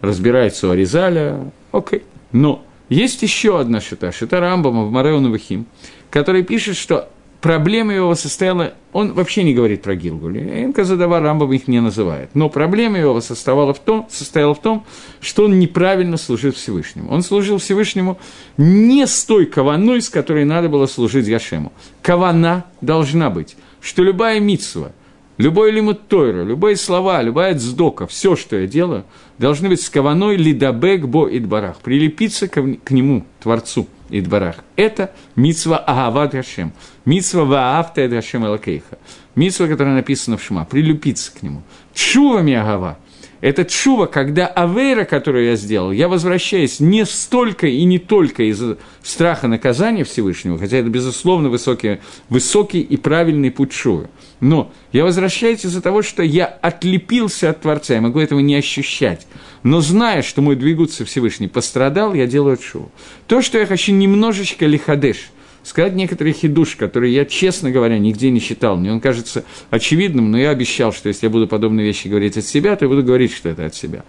разбирается 0.00 0.68
у 0.68 0.70
Аризаля. 0.70 1.52
Окей. 1.72 2.02
Но 2.32 2.64
есть 2.88 3.22
еще 3.22 3.60
одна 3.60 3.80
Шита, 3.80 4.12
Шита 4.12 4.40
Рамбама 4.40 4.84
в 4.84 4.90
Мареону 4.90 5.30
Вахим, 5.30 5.66
который 6.10 6.42
пишет, 6.42 6.76
что 6.76 7.10
проблема 7.40 7.94
его 7.94 8.14
состояла, 8.14 8.74
он 8.92 9.12
вообще 9.12 9.42
не 9.42 9.54
говорит 9.54 9.82
про 9.82 9.94
Гилгуль, 9.94 10.38
Энка 10.38 10.84
Задава 10.84 11.20
Рамбам 11.20 11.52
их 11.52 11.68
не 11.68 11.80
называет, 11.80 12.30
но 12.34 12.48
проблема 12.48 12.98
его 12.98 13.20
состояла 13.20 13.72
в, 13.72 13.78
том, 13.78 14.06
состояла 14.10 14.54
в 14.54 14.60
том, 14.60 14.84
что 15.20 15.44
он 15.44 15.58
неправильно 15.58 16.16
служил 16.16 16.52
Всевышнему. 16.52 17.10
Он 17.10 17.22
служил 17.22 17.58
Всевышнему 17.58 18.18
не 18.56 19.06
с 19.06 19.24
той 19.24 19.46
каваной, 19.46 20.02
с 20.02 20.08
которой 20.08 20.44
надо 20.44 20.68
было 20.68 20.86
служить 20.86 21.26
Яшему. 21.26 21.72
Кавана 22.02 22.64
должна 22.80 23.30
быть, 23.30 23.56
что 23.80 24.02
любая 24.02 24.40
митсва, 24.40 24.92
любой 25.38 25.70
лимут 25.70 26.08
Тойра, 26.08 26.44
любые 26.44 26.76
слова, 26.76 27.22
любая 27.22 27.54
дздока, 27.54 28.06
все, 28.06 28.36
что 28.36 28.56
я 28.56 28.66
делаю, 28.66 29.04
должны 29.38 29.68
быть 29.68 29.80
с 29.80 29.88
каваной 29.88 30.36
лидабек 30.36 31.06
бо 31.06 31.28
идбарах, 31.28 31.78
прилепиться 31.80 32.48
к 32.48 32.90
нему, 32.90 33.24
Творцу– 33.40 33.88
Идбарах. 34.10 34.56
Это 34.76 35.12
митсва 35.36 35.78
Агават 35.78 36.32
Гашем. 36.32 36.72
Митсва 37.04 37.44
Ваавта 37.44 38.08
Гашем 38.08 38.44
Элакейха. 38.46 38.98
Митсва, 39.34 39.66
которая 39.66 39.94
написана 39.94 40.36
в 40.36 40.42
Шма, 40.42 40.64
прилюпиться 40.64 41.32
к 41.32 41.42
нему. 41.42 41.62
Чува 41.94 42.40
Агава. 42.40 42.98
Это 43.40 43.64
чува, 43.64 44.06
когда 44.06 44.46
авейра, 44.46 45.04
которую 45.04 45.46
я 45.46 45.56
сделал, 45.56 45.92
я 45.92 46.08
возвращаюсь 46.08 46.78
не 46.80 47.06
столько 47.06 47.66
и 47.66 47.84
не 47.84 47.98
только 47.98 48.42
из 48.42 48.62
страха 49.02 49.48
наказания 49.48 50.04
Всевышнего, 50.04 50.58
хотя 50.58 50.76
это, 50.78 50.88
безусловно, 50.88 51.48
высокий, 51.48 52.00
высокий 52.28 52.80
и 52.80 52.96
правильный 52.96 53.50
путь 53.50 53.72
чувы. 53.72 54.08
Но 54.40 54.72
я 54.92 55.04
возвращаюсь 55.04 55.64
из-за 55.64 55.80
того, 55.80 56.02
что 56.02 56.22
я 56.22 56.46
отлепился 56.46 57.50
от 57.50 57.62
Творца, 57.62 57.94
я 57.94 58.00
могу 58.00 58.20
этого 58.20 58.40
не 58.40 58.54
ощущать 58.54 59.26
но 59.62 59.80
зная, 59.80 60.22
что 60.22 60.42
мой 60.42 60.56
двигаться 60.56 61.04
Всевышний 61.04 61.48
пострадал, 61.48 62.14
я 62.14 62.26
делаю 62.26 62.58
шоу. 62.60 62.90
То, 63.26 63.42
что 63.42 63.58
я 63.58 63.66
хочу 63.66 63.92
немножечко 63.92 64.66
лихадеш, 64.66 65.30
сказать 65.62 65.94
некоторые 65.94 66.34
хидуш, 66.34 66.76
которые 66.76 67.14
я, 67.14 67.24
честно 67.24 67.70
говоря, 67.70 67.98
нигде 67.98 68.30
не 68.30 68.40
считал. 68.40 68.76
Мне 68.76 68.92
он 68.92 69.00
кажется 69.00 69.44
очевидным, 69.70 70.30
но 70.30 70.38
я 70.38 70.50
обещал, 70.50 70.92
что 70.92 71.08
если 71.08 71.26
я 71.26 71.30
буду 71.30 71.46
подобные 71.46 71.86
вещи 71.86 72.08
говорить 72.08 72.36
от 72.36 72.44
себя, 72.44 72.76
то 72.76 72.84
я 72.84 72.88
буду 72.88 73.02
говорить, 73.02 73.32
что 73.32 73.48
это 73.48 73.66
от 73.66 73.74
себя. 73.74 74.04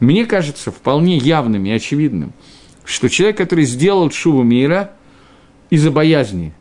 Мне 0.00 0.26
кажется 0.26 0.70
вполне 0.70 1.16
явным 1.16 1.64
и 1.64 1.70
очевидным, 1.70 2.32
что 2.84 3.08
человек, 3.08 3.36
который 3.36 3.64
сделал 3.64 4.10
шуву 4.10 4.42
мира 4.42 4.92
из-за 5.70 5.90
боязни 5.90 6.52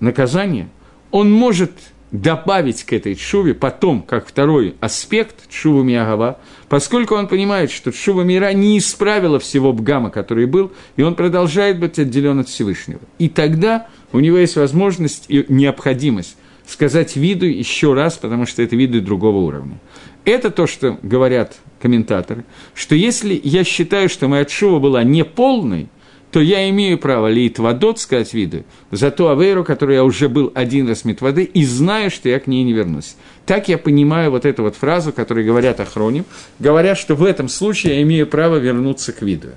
наказания, 0.00 0.68
он 1.10 1.30
может 1.32 1.72
добавить 2.10 2.84
к 2.84 2.92
этой 2.92 3.16
чуве 3.16 3.54
потом, 3.54 4.02
как 4.02 4.28
второй 4.28 4.76
аспект 4.80 5.48
чувы 5.48 5.84
Миагава, 5.84 6.38
поскольку 6.68 7.16
он 7.16 7.26
понимает, 7.26 7.70
что 7.70 7.90
чува 7.90 8.22
мира 8.22 8.52
не 8.52 8.78
исправила 8.78 9.38
всего 9.38 9.72
бгама, 9.72 10.10
который 10.10 10.46
был, 10.46 10.72
и 10.96 11.02
он 11.02 11.14
продолжает 11.14 11.80
быть 11.80 11.98
отделен 11.98 12.40
от 12.40 12.48
Всевышнего. 12.48 13.00
И 13.18 13.28
тогда 13.28 13.88
у 14.12 14.20
него 14.20 14.38
есть 14.38 14.56
возможность 14.56 15.24
и 15.28 15.44
необходимость 15.48 16.36
сказать 16.66 17.16
виду 17.16 17.46
еще 17.46 17.94
раз, 17.94 18.14
потому 18.14 18.46
что 18.46 18.62
это 18.62 18.76
виду 18.76 19.00
другого 19.00 19.38
уровня. 19.38 19.78
Это 20.24 20.50
то, 20.50 20.66
что 20.66 20.98
говорят 21.02 21.56
комментаторы, 21.80 22.44
что 22.74 22.94
если 22.94 23.38
я 23.44 23.62
считаю, 23.64 24.08
что 24.08 24.28
моя 24.28 24.46
чува 24.46 24.78
была 24.78 25.02
неполной, 25.02 25.88
то 26.34 26.40
я 26.40 26.68
имею 26.68 26.98
право 26.98 27.28
лить 27.28 27.60
водот, 27.60 28.00
сказать 28.00 28.34
виду, 28.34 28.64
за 28.90 29.12
ту 29.12 29.28
авейру, 29.28 29.62
которую 29.62 29.94
я 29.94 30.02
уже 30.02 30.28
был 30.28 30.50
один 30.52 30.88
раз 30.88 31.04
воды, 31.04 31.44
и 31.44 31.64
знаю, 31.64 32.10
что 32.10 32.28
я 32.28 32.40
к 32.40 32.48
ней 32.48 32.64
не 32.64 32.72
вернусь. 32.72 33.14
Так 33.46 33.68
я 33.68 33.78
понимаю 33.78 34.32
вот 34.32 34.44
эту 34.44 34.64
вот 34.64 34.74
фразу, 34.74 35.12
которую 35.12 35.46
говорят 35.46 35.78
охроним, 35.78 36.24
говорят, 36.58 36.98
что 36.98 37.14
в 37.14 37.22
этом 37.22 37.48
случае 37.48 37.94
я 37.94 38.02
имею 38.02 38.26
право 38.26 38.56
вернуться 38.56 39.12
к 39.12 39.22
виду. 39.22 39.50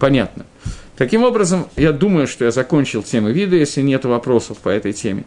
Понятно. 0.00 0.46
Таким 0.96 1.22
образом, 1.22 1.68
я 1.76 1.92
думаю, 1.92 2.26
что 2.26 2.44
я 2.44 2.50
закончил 2.50 3.04
тему 3.04 3.28
вида, 3.28 3.54
если 3.54 3.80
нет 3.80 4.04
вопросов 4.04 4.58
по 4.58 4.68
этой 4.68 4.92
теме. 4.92 5.22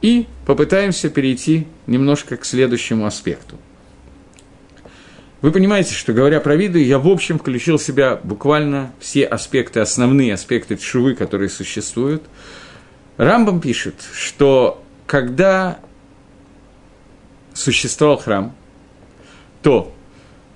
И 0.00 0.24
попытаемся 0.46 1.10
перейти 1.10 1.66
немножко 1.86 2.38
к 2.38 2.46
следующему 2.46 3.04
аспекту– 3.04 3.58
вы 5.42 5.50
понимаете, 5.50 5.92
что 5.92 6.12
говоря 6.12 6.40
про 6.40 6.54
виды, 6.54 6.82
я 6.82 7.00
в 7.00 7.08
общем 7.08 7.38
включил 7.38 7.76
в 7.76 7.82
себя 7.82 8.16
буквально 8.22 8.92
все 9.00 9.24
аспекты, 9.24 9.80
основные 9.80 10.34
аспекты 10.34 10.76
чувы, 10.76 11.14
которые 11.14 11.48
существуют. 11.48 12.22
Рамбам 13.16 13.60
пишет, 13.60 13.96
что 14.14 14.82
когда 15.06 15.80
существовал 17.54 18.18
храм, 18.18 18.54
то 19.62 19.92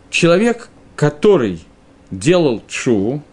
человек, 0.09 0.69
который 0.95 1.61
делал 2.13 2.63
чуву, 2.69 3.25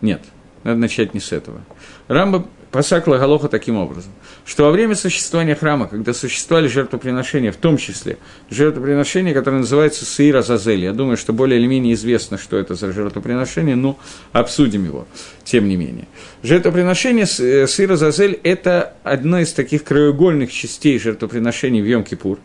нет, 0.00 0.22
надо 0.64 0.80
начать 0.80 1.14
не 1.14 1.20
с 1.20 1.30
этого. 1.30 1.60
Рамбам 2.08 2.50
Пасак 2.72 3.06
Лагалоха 3.06 3.48
таким 3.48 3.76
образом, 3.76 4.12
что 4.48 4.64
во 4.64 4.70
время 4.70 4.94
существования 4.94 5.54
храма, 5.54 5.88
когда 5.88 6.14
существовали 6.14 6.68
жертвоприношения, 6.68 7.52
в 7.52 7.56
том 7.56 7.76
числе 7.76 8.16
жертвоприношения, 8.48 9.34
которое 9.34 9.58
называется 9.58 10.06
Саира 10.06 10.40
Зазель, 10.40 10.84
я 10.84 10.94
думаю, 10.94 11.18
что 11.18 11.34
более 11.34 11.60
или 11.60 11.66
менее 11.66 11.92
известно, 11.92 12.38
что 12.38 12.56
это 12.56 12.74
за 12.74 12.90
жертвоприношение, 12.90 13.76
но 13.76 13.98
обсудим 14.32 14.86
его, 14.86 15.06
тем 15.44 15.68
не 15.68 15.76
менее. 15.76 16.08
Жертвоприношение 16.42 17.26
э, 17.26 17.66
Саира 17.66 17.96
Зазель– 17.96 18.40
это 18.42 18.94
одна 19.02 19.42
из 19.42 19.52
таких 19.52 19.84
краеугольных 19.84 20.50
частей 20.50 20.98
жертвоприношений 20.98 21.82
в 21.82 21.84
Йом-Кипур, 21.84 22.38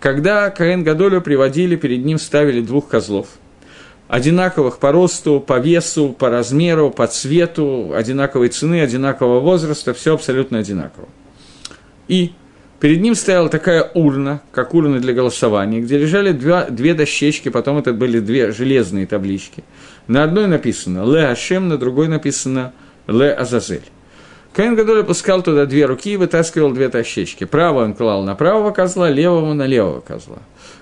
когда 0.00 0.50
Каэн 0.50 0.82
Гадолю 0.82 1.20
приводили, 1.20 1.76
перед 1.76 2.04
ним 2.04 2.18
ставили 2.18 2.60
двух 2.60 2.88
козлов– 2.88 3.28
одинаковых 4.08 4.78
по 4.78 4.90
росту, 4.90 5.40
по 5.40 5.60
весу, 5.60 6.08
по 6.08 6.28
размеру, 6.28 6.90
по 6.90 7.06
цвету, 7.06 7.92
одинаковой 7.94 8.48
цены, 8.48 8.80
одинакового 8.80 9.38
возраста, 9.38 9.94
все 9.94 10.14
абсолютно 10.14 10.58
одинаково. 10.58 11.08
И 12.08 12.32
перед 12.80 13.00
ним 13.00 13.14
стояла 13.14 13.48
такая 13.48 13.90
урна, 13.94 14.42
как 14.52 14.74
урна 14.74 15.00
для 15.00 15.12
голосования, 15.12 15.80
где 15.80 15.98
лежали 15.98 16.32
два, 16.32 16.66
две 16.66 16.94
дощечки, 16.94 17.48
потом 17.48 17.78
это 17.78 17.92
были 17.92 18.20
две 18.20 18.52
железные 18.52 19.06
таблички. 19.06 19.64
На 20.06 20.24
одной 20.24 20.46
написано 20.46 21.04
«Ле 21.04 21.26
Ашем», 21.26 21.68
на 21.68 21.78
другой 21.78 22.08
написано 22.08 22.72
«Ле 23.06 23.32
Азазель». 23.32 23.84
Каин 24.56 24.74
Гадоль 24.74 25.00
опускал 25.00 25.42
туда 25.42 25.66
две 25.66 25.84
руки 25.84 26.14
и 26.14 26.16
вытаскивал 26.16 26.72
две 26.72 26.88
дощечки. 26.88 27.44
Правую 27.44 27.84
он 27.84 27.94
клал 27.94 28.22
на 28.22 28.34
правого 28.34 28.70
козла, 28.70 29.10
левого 29.10 29.52
на 29.52 29.66
левого 29.66 30.00
козла. 30.00 30.38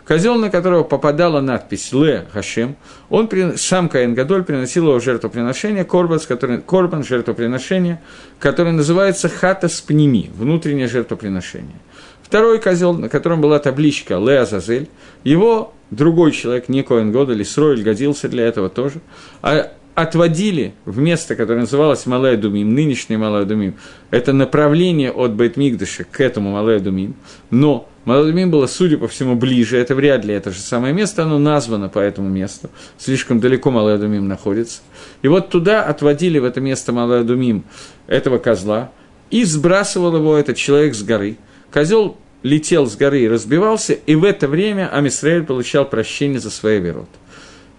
Козел, 0.06 0.36
на 0.36 0.48
которого 0.48 0.84
попадала 0.84 1.40
надпись 1.40 1.92
«Ле 1.92 2.24
Хашем», 2.32 2.76
он, 3.10 3.28
сам 3.56 3.88
Каин 3.88 4.14
Гадоль 4.14 4.44
приносил 4.44 4.86
его 4.90 5.00
жертвоприношение, 5.00 5.84
корбан, 5.84 6.20
который, 6.20 6.58
корбан 6.58 7.02
жертвоприношение, 7.02 8.00
которое 8.38 8.70
называется 8.70 9.28
«Хата 9.28 9.66
спними», 9.66 10.30
внутреннее 10.36 10.86
жертвоприношение. 10.86 11.80
Второй 12.22 12.60
козел, 12.60 12.92
на 12.92 13.08
котором 13.08 13.40
была 13.40 13.58
табличка 13.58 14.18
«Ле 14.18 14.38
Азазель», 14.38 14.88
его 15.24 15.74
другой 15.90 16.30
человек, 16.30 16.68
не 16.68 16.84
Коэн 16.84 17.10
Годоль, 17.10 17.42
Исроиль 17.42 17.82
годился 17.82 18.28
для 18.28 18.46
этого 18.46 18.68
тоже, 18.68 19.00
а 19.42 19.72
отводили 19.94 20.74
в 20.84 20.98
место, 20.98 21.36
которое 21.36 21.60
называлось 21.60 22.06
Малая 22.06 22.36
Думим, 22.36 22.74
нынешний 22.74 23.16
Малая 23.16 23.44
Думим, 23.44 23.74
это 24.10 24.32
направление 24.32 25.12
от 25.12 25.32
Бейтмигдаша 25.32 26.04
к 26.04 26.20
этому 26.20 26.50
Малая 26.50 26.80
Думим, 26.80 27.14
но 27.50 27.88
Малая 28.04 28.24
Думим 28.24 28.50
было, 28.50 28.66
судя 28.66 28.98
по 28.98 29.08
всему, 29.08 29.36
ближе, 29.36 29.78
это 29.78 29.94
вряд 29.94 30.24
ли 30.24 30.34
это 30.34 30.50
же 30.50 30.58
самое 30.58 30.92
место, 30.92 31.22
оно 31.22 31.38
названо 31.38 31.88
по 31.88 32.00
этому 32.00 32.28
месту, 32.28 32.70
слишком 32.98 33.40
далеко 33.40 33.70
Малая 33.70 33.98
Думим 33.98 34.26
находится. 34.26 34.80
И 35.22 35.28
вот 35.28 35.50
туда 35.50 35.84
отводили 35.84 36.38
в 36.38 36.44
это 36.44 36.60
место 36.60 36.92
Малая 36.92 37.22
Думим 37.22 37.64
этого 38.06 38.38
козла, 38.38 38.90
и 39.30 39.44
сбрасывал 39.44 40.16
его 40.16 40.36
этот 40.36 40.56
человек 40.56 40.94
с 40.94 41.02
горы. 41.02 41.38
Козел 41.72 42.16
летел 42.42 42.86
с 42.86 42.94
горы 42.94 43.22
и 43.22 43.28
разбивался, 43.28 43.94
и 43.94 44.14
в 44.14 44.24
это 44.24 44.48
время 44.48 44.88
Амисраэль 44.92 45.44
получал 45.44 45.88
прощение 45.88 46.40
за 46.40 46.50
свои 46.50 46.78
вероты. 46.78 47.08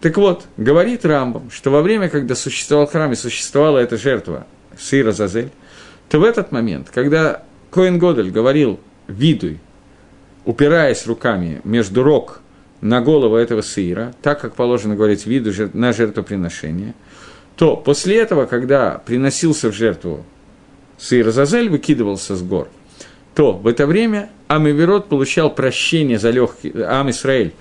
Так 0.02 0.18
вот, 0.18 0.46
говорит 0.58 1.06
Рамбам, 1.06 1.50
что 1.50 1.72
во 1.72 1.82
время, 1.82 2.10
когда 2.10 2.36
существовал 2.36 2.86
храм 2.88 3.12
и 3.12 3.16
существовала 3.16 3.80
эта 3.80 3.98
жертва 3.98 4.46
Сыра 4.78 5.12
Зазель, 5.12 5.52
то 6.10 6.20
в 6.20 6.24
этот 6.24 6.52
момент, 6.52 6.90
когда 6.94 7.44
Коин 7.72 7.98
Годель 7.98 8.30
говорил 8.30 8.80
видуй, 9.08 9.60
упираясь 10.46 11.06
руками 11.08 11.62
между 11.64 12.04
рог 12.04 12.42
на 12.82 13.02
голову 13.02 13.36
этого 13.36 13.62
сыра, 13.62 14.14
так 14.22 14.40
как 14.42 14.56
положено 14.56 14.96
говорить 14.96 15.26
виду 15.26 15.52
на 15.74 15.92
жертвоприношение, 15.94 16.94
то 17.56 17.76
после 17.76 18.18
этого, 18.18 18.46
когда 18.46 19.02
приносился 19.06 19.72
в 19.72 19.76
жертву 19.76 20.26
сыр 20.98 21.32
Зазель, 21.32 21.70
выкидывался 21.70 22.36
с 22.36 22.44
гор, 22.44 22.70
то 23.34 23.54
в 23.54 23.68
это 23.68 23.88
время 23.88 24.30
Амиверот 24.48 25.10
получал 25.10 25.54
прощение 25.54 26.20
за 26.20 26.30
легкий, 26.30 26.72
Ам 26.82 27.10
Исраэль 27.10 27.54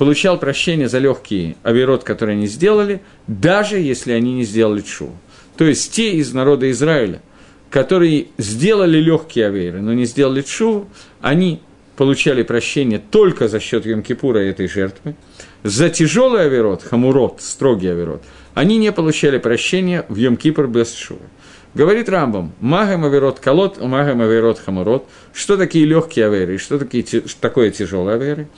получал 0.00 0.40
прощение 0.40 0.88
за 0.88 0.98
легкие 0.98 1.56
авирот, 1.62 2.04
которые 2.04 2.36
они 2.36 2.46
сделали, 2.46 3.02
даже 3.26 3.78
если 3.78 4.12
они 4.12 4.32
не 4.32 4.44
сделали 4.44 4.80
чу. 4.80 5.10
То 5.58 5.66
есть 5.66 5.92
те 5.92 6.12
из 6.12 6.32
народа 6.32 6.70
Израиля, 6.70 7.20
которые 7.68 8.28
сделали 8.38 8.96
легкие 8.96 9.48
авейры, 9.48 9.82
но 9.82 9.92
не 9.92 10.06
сделали 10.06 10.40
чу, 10.40 10.88
они 11.20 11.60
получали 11.96 12.42
прощение 12.42 12.98
только 13.10 13.46
за 13.46 13.60
счет 13.60 13.84
Йом-Кипура 13.84 14.38
этой 14.38 14.68
жертвы. 14.68 15.16
За 15.64 15.90
тяжелый 15.90 16.46
авирот, 16.46 16.82
хамурот, 16.82 17.42
строгий 17.42 17.88
авирот, 17.88 18.22
они 18.54 18.78
не 18.78 18.92
получали 18.92 19.36
прощения 19.36 20.06
в 20.08 20.16
Йом-Кипур 20.16 20.66
без 20.66 20.94
шува. 20.94 21.20
Говорит 21.72 22.08
Рамбам, 22.08 22.52
магам 22.60 23.04
аверот 23.04 23.38
колот, 23.38 23.80
магам 23.80 24.20
аверот 24.22 24.58
хамурот. 24.58 25.06
Что 25.32 25.56
такие 25.56 25.84
легкие 25.84 26.26
аверы 26.26 26.56
и 26.56 26.58
что 26.58 26.80
такие, 26.80 27.04
такое 27.40 27.70
тяжелые 27.70 28.16
аверы? 28.16 28.48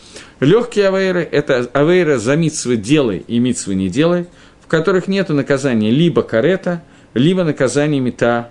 Легкие 0.40 0.88
аверы– 0.88 1.28
это 1.30 1.68
авейра 1.74 2.16
за 2.16 2.36
митсвы 2.36 2.76
делай 2.76 3.22
и 3.26 3.38
митсвы 3.38 3.74
не 3.74 3.90
делай, 3.90 4.26
в 4.62 4.66
которых 4.66 5.08
нет 5.08 5.28
наказания 5.28 5.90
либо 5.90 6.22
карета, 6.22 6.82
либо 7.12 7.44
наказания 7.44 8.00
мета 8.00 8.50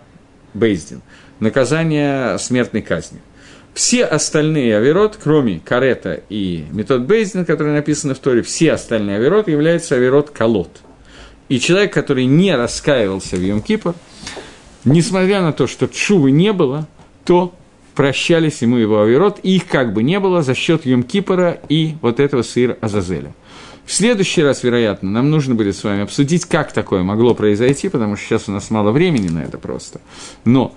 бейздин, 0.53 1.01
наказания 1.39 2.37
смертной 2.37 2.83
казни. 2.83 3.19
Все 3.73 4.05
остальные 4.05 4.77
аверот, 4.77 5.17
кроме 5.21 5.59
карета 5.59 6.21
и 6.29 6.65
метод 6.71 7.03
бейздин, 7.03 7.45
которые 7.45 7.73
написаны 7.73 8.13
в 8.13 8.19
Торе, 8.19 8.43
все 8.43 8.73
остальные 8.73 9.15
аверот 9.15 9.47
являются 9.47 9.95
аверот 9.95 10.29
колот. 10.29 10.81
И 11.49 11.59
человек, 11.59 11.91
который 11.93 12.25
не 12.25 12.55
раскаивался 12.55 13.37
в 13.37 13.39
Йом-Кипр, 13.39 13.95
несмотря 14.85 15.41
на 15.41 15.53
то, 15.53 15.67
что 15.67 15.87
чувы 15.87 16.31
не 16.31 16.53
было, 16.53 16.87
то 17.25 17.53
прощались 17.95 18.61
ему 18.61 18.77
его 18.77 19.01
аверот, 19.01 19.39
и 19.43 19.55
их 19.55 19.67
как 19.67 19.93
бы 19.93 20.03
не 20.03 20.19
было 20.19 20.41
за 20.41 20.55
счет 20.55 20.85
Йом-Кипора 20.85 21.59
и 21.69 21.95
вот 22.01 22.19
этого 22.19 22.41
сыра 22.41 22.77
Азазеля. 22.81 23.33
В 23.85 23.93
следующий 23.93 24.43
раз, 24.43 24.63
вероятно, 24.63 25.09
нам 25.09 25.29
нужно 25.29 25.55
будет 25.55 25.75
с 25.75 25.83
вами 25.83 26.03
обсудить, 26.03 26.45
как 26.45 26.71
такое 26.71 27.03
могло 27.03 27.33
произойти, 27.33 27.89
потому 27.89 28.15
что 28.15 28.25
сейчас 28.25 28.47
у 28.47 28.51
нас 28.51 28.69
мало 28.69 28.91
времени 28.91 29.27
на 29.27 29.39
это 29.39 29.57
просто. 29.57 29.99
Но 30.45 30.75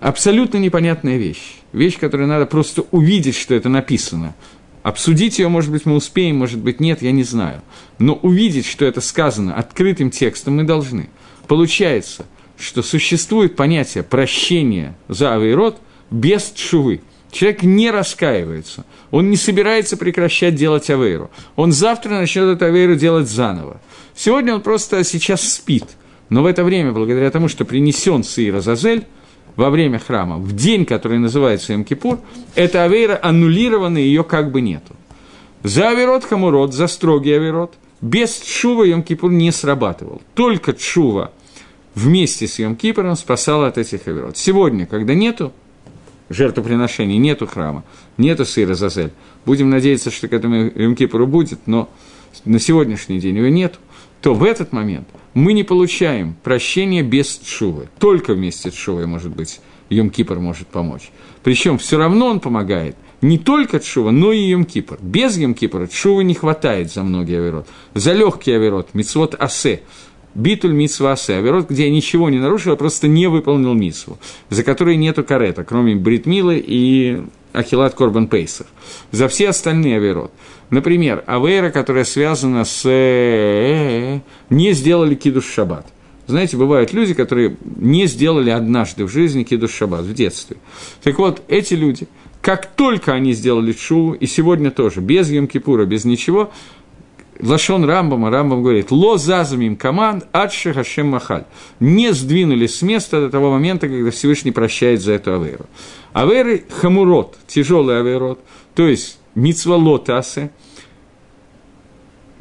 абсолютно 0.00 0.58
непонятная 0.58 1.16
вещь. 1.16 1.56
Вещь, 1.72 1.98
которую 1.98 2.28
надо 2.28 2.46
просто 2.46 2.84
увидеть, 2.90 3.36
что 3.36 3.54
это 3.54 3.68
написано. 3.68 4.34
Обсудить 4.82 5.38
ее, 5.38 5.48
может 5.48 5.70
быть, 5.70 5.86
мы 5.86 5.94
успеем, 5.94 6.36
может 6.36 6.58
быть, 6.58 6.80
нет, 6.80 7.00
я 7.00 7.12
не 7.12 7.24
знаю. 7.24 7.62
Но 7.98 8.14
увидеть, 8.14 8.66
что 8.66 8.84
это 8.84 9.00
сказано 9.00 9.54
открытым 9.54 10.10
текстом, 10.10 10.56
мы 10.56 10.64
должны. 10.64 11.08
Получается, 11.48 12.26
что 12.58 12.82
существует 12.82 13.56
понятие 13.56 14.02
прощения 14.02 14.96
за 15.08 15.34
авейрот 15.34 15.78
без 16.10 16.52
чувы. 16.52 17.00
Человек 17.30 17.64
не 17.64 17.90
раскаивается, 17.90 18.84
он 19.10 19.28
не 19.28 19.36
собирается 19.36 19.96
прекращать 19.96 20.54
делать 20.54 20.88
авейру. 20.88 21.30
Он 21.56 21.72
завтра 21.72 22.10
начнет 22.10 22.44
эту 22.56 22.64
авейру 22.66 22.94
делать 22.94 23.28
заново. 23.28 23.80
Сегодня 24.14 24.54
он 24.54 24.60
просто 24.60 25.02
сейчас 25.02 25.52
спит, 25.52 25.84
но 26.28 26.42
в 26.42 26.46
это 26.46 26.62
время, 26.62 26.92
благодаря 26.92 27.30
тому, 27.30 27.48
что 27.48 27.64
принесен 27.64 28.22
Сыир 28.22 28.56
Азазель, 28.56 29.06
во 29.56 29.70
время 29.70 29.98
храма, 29.98 30.36
в 30.36 30.54
день, 30.54 30.84
который 30.84 31.18
называется 31.18 31.74
Эмкипур, 31.74 32.20
эта 32.54 32.84
авейра 32.84 33.18
аннулирована, 33.22 33.98
ее 33.98 34.24
как 34.24 34.50
бы 34.50 34.60
нету. 34.60 34.94
За 35.62 35.90
авирот 35.90 36.24
хамурот, 36.24 36.74
за 36.74 36.86
строгий 36.86 37.32
авирот, 37.32 37.74
без 38.00 38.38
чува 38.38 38.86
Йом-Кипур 38.86 39.30
не 39.30 39.50
срабатывал. 39.50 40.20
Только 40.34 40.72
чува 40.74 41.32
вместе 41.94 42.46
с 42.46 42.58
Йом-Кипуром 42.58 43.16
спасала 43.16 43.68
от 43.68 43.78
этих 43.78 44.06
авирот. 44.06 44.36
Сегодня, 44.36 44.86
когда 44.86 45.14
нету 45.14 45.52
жертвоприношений, 46.28 47.18
нету 47.18 47.46
храма, 47.46 47.84
нету 48.16 48.44
сыра 48.44 48.74
Зазель, 48.74 49.12
будем 49.44 49.70
надеяться, 49.70 50.10
что 50.10 50.28
к 50.28 50.32
этому 50.32 50.68
Йом-Кипуру 50.68 51.26
будет, 51.26 51.66
но 51.66 51.88
на 52.44 52.58
сегодняшний 52.58 53.20
день 53.20 53.36
его 53.36 53.48
нету, 53.48 53.78
то 54.20 54.34
в 54.34 54.42
этот 54.42 54.72
момент 54.72 55.06
мы 55.34 55.52
не 55.52 55.64
получаем 55.64 56.34
прощения 56.42 57.02
без 57.02 57.36
Тшувы. 57.36 57.88
Только 57.98 58.34
вместе 58.34 58.70
с 58.70 58.74
Тшувой, 58.74 59.06
может 59.06 59.34
быть, 59.34 59.60
Йом-Кипр 59.90 60.38
может 60.38 60.68
помочь. 60.68 61.10
Причем 61.42 61.78
все 61.78 61.98
равно 61.98 62.28
он 62.28 62.40
помогает 62.40 62.96
не 63.20 63.38
только 63.38 63.78
Тшува, 63.80 64.12
но 64.12 64.32
и 64.32 64.52
Йом-Кипр. 64.52 64.98
Без 65.00 65.36
Йом-Кипра 65.36 65.88
Тшувы 65.88 66.24
не 66.24 66.34
хватает 66.34 66.92
за 66.92 67.02
многие 67.02 67.38
аверот. 67.38 67.68
За 67.94 68.12
легкий 68.12 68.52
аверот, 68.52 68.94
мицвод 68.94 69.34
асе, 69.38 69.82
битуль 70.34 70.72
митсва 70.72 71.12
асе, 71.12 71.36
аверот, 71.36 71.70
где 71.70 71.84
я 71.84 71.90
ничего 71.90 72.30
не 72.30 72.38
нарушил, 72.38 72.72
а 72.72 72.76
просто 72.76 73.08
не 73.08 73.26
выполнил 73.26 73.74
митсву, 73.74 74.18
за 74.50 74.62
который 74.62 74.96
нету 74.96 75.24
карета, 75.24 75.64
кроме 75.64 75.94
Бритмилы 75.94 76.62
и 76.64 77.22
Ахилат 77.52 77.94
Корбан 77.94 78.26
Пейсер. 78.26 78.66
За 79.12 79.28
все 79.28 79.50
остальные 79.50 79.96
аверот. 79.96 80.32
Например, 80.70 81.22
авейра, 81.26 81.70
которая 81.70 82.04
связана 82.04 82.64
с... 82.64 82.82
Э, 82.84 84.20
не 84.50 84.72
сделали 84.72 85.14
кидуш 85.14 85.46
шаббат. 85.46 85.86
Знаете, 86.26 86.56
бывают 86.56 86.92
люди, 86.92 87.14
которые 87.14 87.56
не 87.76 88.06
сделали 88.06 88.50
однажды 88.50 89.04
в 89.04 89.10
жизни 89.10 89.44
кидуш 89.44 89.72
шаббат, 89.72 90.02
в 90.02 90.14
детстве. 90.14 90.56
Так 91.02 91.18
вот, 91.18 91.42
эти 91.48 91.74
люди, 91.74 92.08
как 92.40 92.66
только 92.66 93.12
они 93.12 93.34
сделали 93.34 93.72
шуву, 93.72 94.14
и 94.14 94.26
сегодня 94.26 94.70
тоже, 94.70 95.00
без 95.00 95.30
Йом-Кипура, 95.30 95.84
без 95.84 96.04
ничего, 96.04 96.50
Лашон 97.40 97.84
Рамбама, 97.84 98.30
Рамбам 98.30 98.62
говорит, 98.62 98.90
«Ло 98.90 99.18
зазамим 99.18 99.76
команд 99.76 100.24
адши 100.32 100.72
хашем 100.72 101.08
махаль». 101.08 101.44
Не 101.80 102.12
сдвинулись 102.12 102.76
с 102.76 102.82
места 102.82 103.20
до 103.20 103.30
того 103.30 103.50
момента, 103.50 103.88
когда 103.88 104.10
Всевышний 104.10 104.52
прощает 104.52 105.02
за 105.02 105.12
эту 105.12 105.34
аверу. 105.34 105.66
Аверы 106.12 106.64
хамурот, 106.80 107.36
тяжелый 107.46 107.98
аверот, 107.98 108.40
то 108.74 108.86
есть 108.86 109.18
мицвалотасы, 109.34 110.50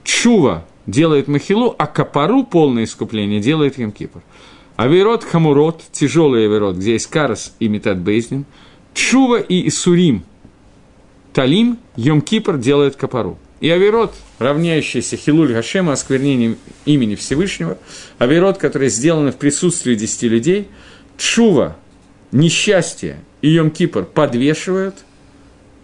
чува 0.04 0.66
делает 0.86 1.28
махилу, 1.28 1.74
а 1.78 1.88
капару, 1.88 2.44
полное 2.44 2.84
искупление, 2.84 3.39
делает 3.39 3.80
Йом-Кипр. 3.80 4.22
Аверот 4.76 5.24
хамурот, 5.24 5.82
тяжелый 5.91 6.46
аверот, 6.46 6.76
где 6.76 6.94
есть 6.94 7.08
карас 7.08 7.56
и 7.60 7.68
метат 7.68 7.98
бейзнин, 7.98 8.46
чува 8.94 9.39
и 9.39 9.68
исурим, 9.68 10.24
талим, 11.32 11.78
Йом-Кипр 11.96 12.58
делает 12.58 12.96
капару. 12.96 13.38
И 13.64 13.70
Аверот, 13.70 14.14
равняющийся 14.39 15.16
Хилуль 15.16 15.53
Гашема, 15.53 15.93
осквернением 15.93 16.57
имени 16.84 17.16
Всевышнего, 17.16 17.78
Аверот, 18.18 18.57
который 18.57 18.89
сделан 18.89 19.32
в 19.32 19.38
присутствии 19.38 19.95
десяти 19.95 20.28
людей, 20.28 20.68
Чува, 21.18 21.78
несчастье 22.34 23.22
и 23.41 23.55
Йом-Кипр 23.55 24.03
подвешивают, 24.03 25.05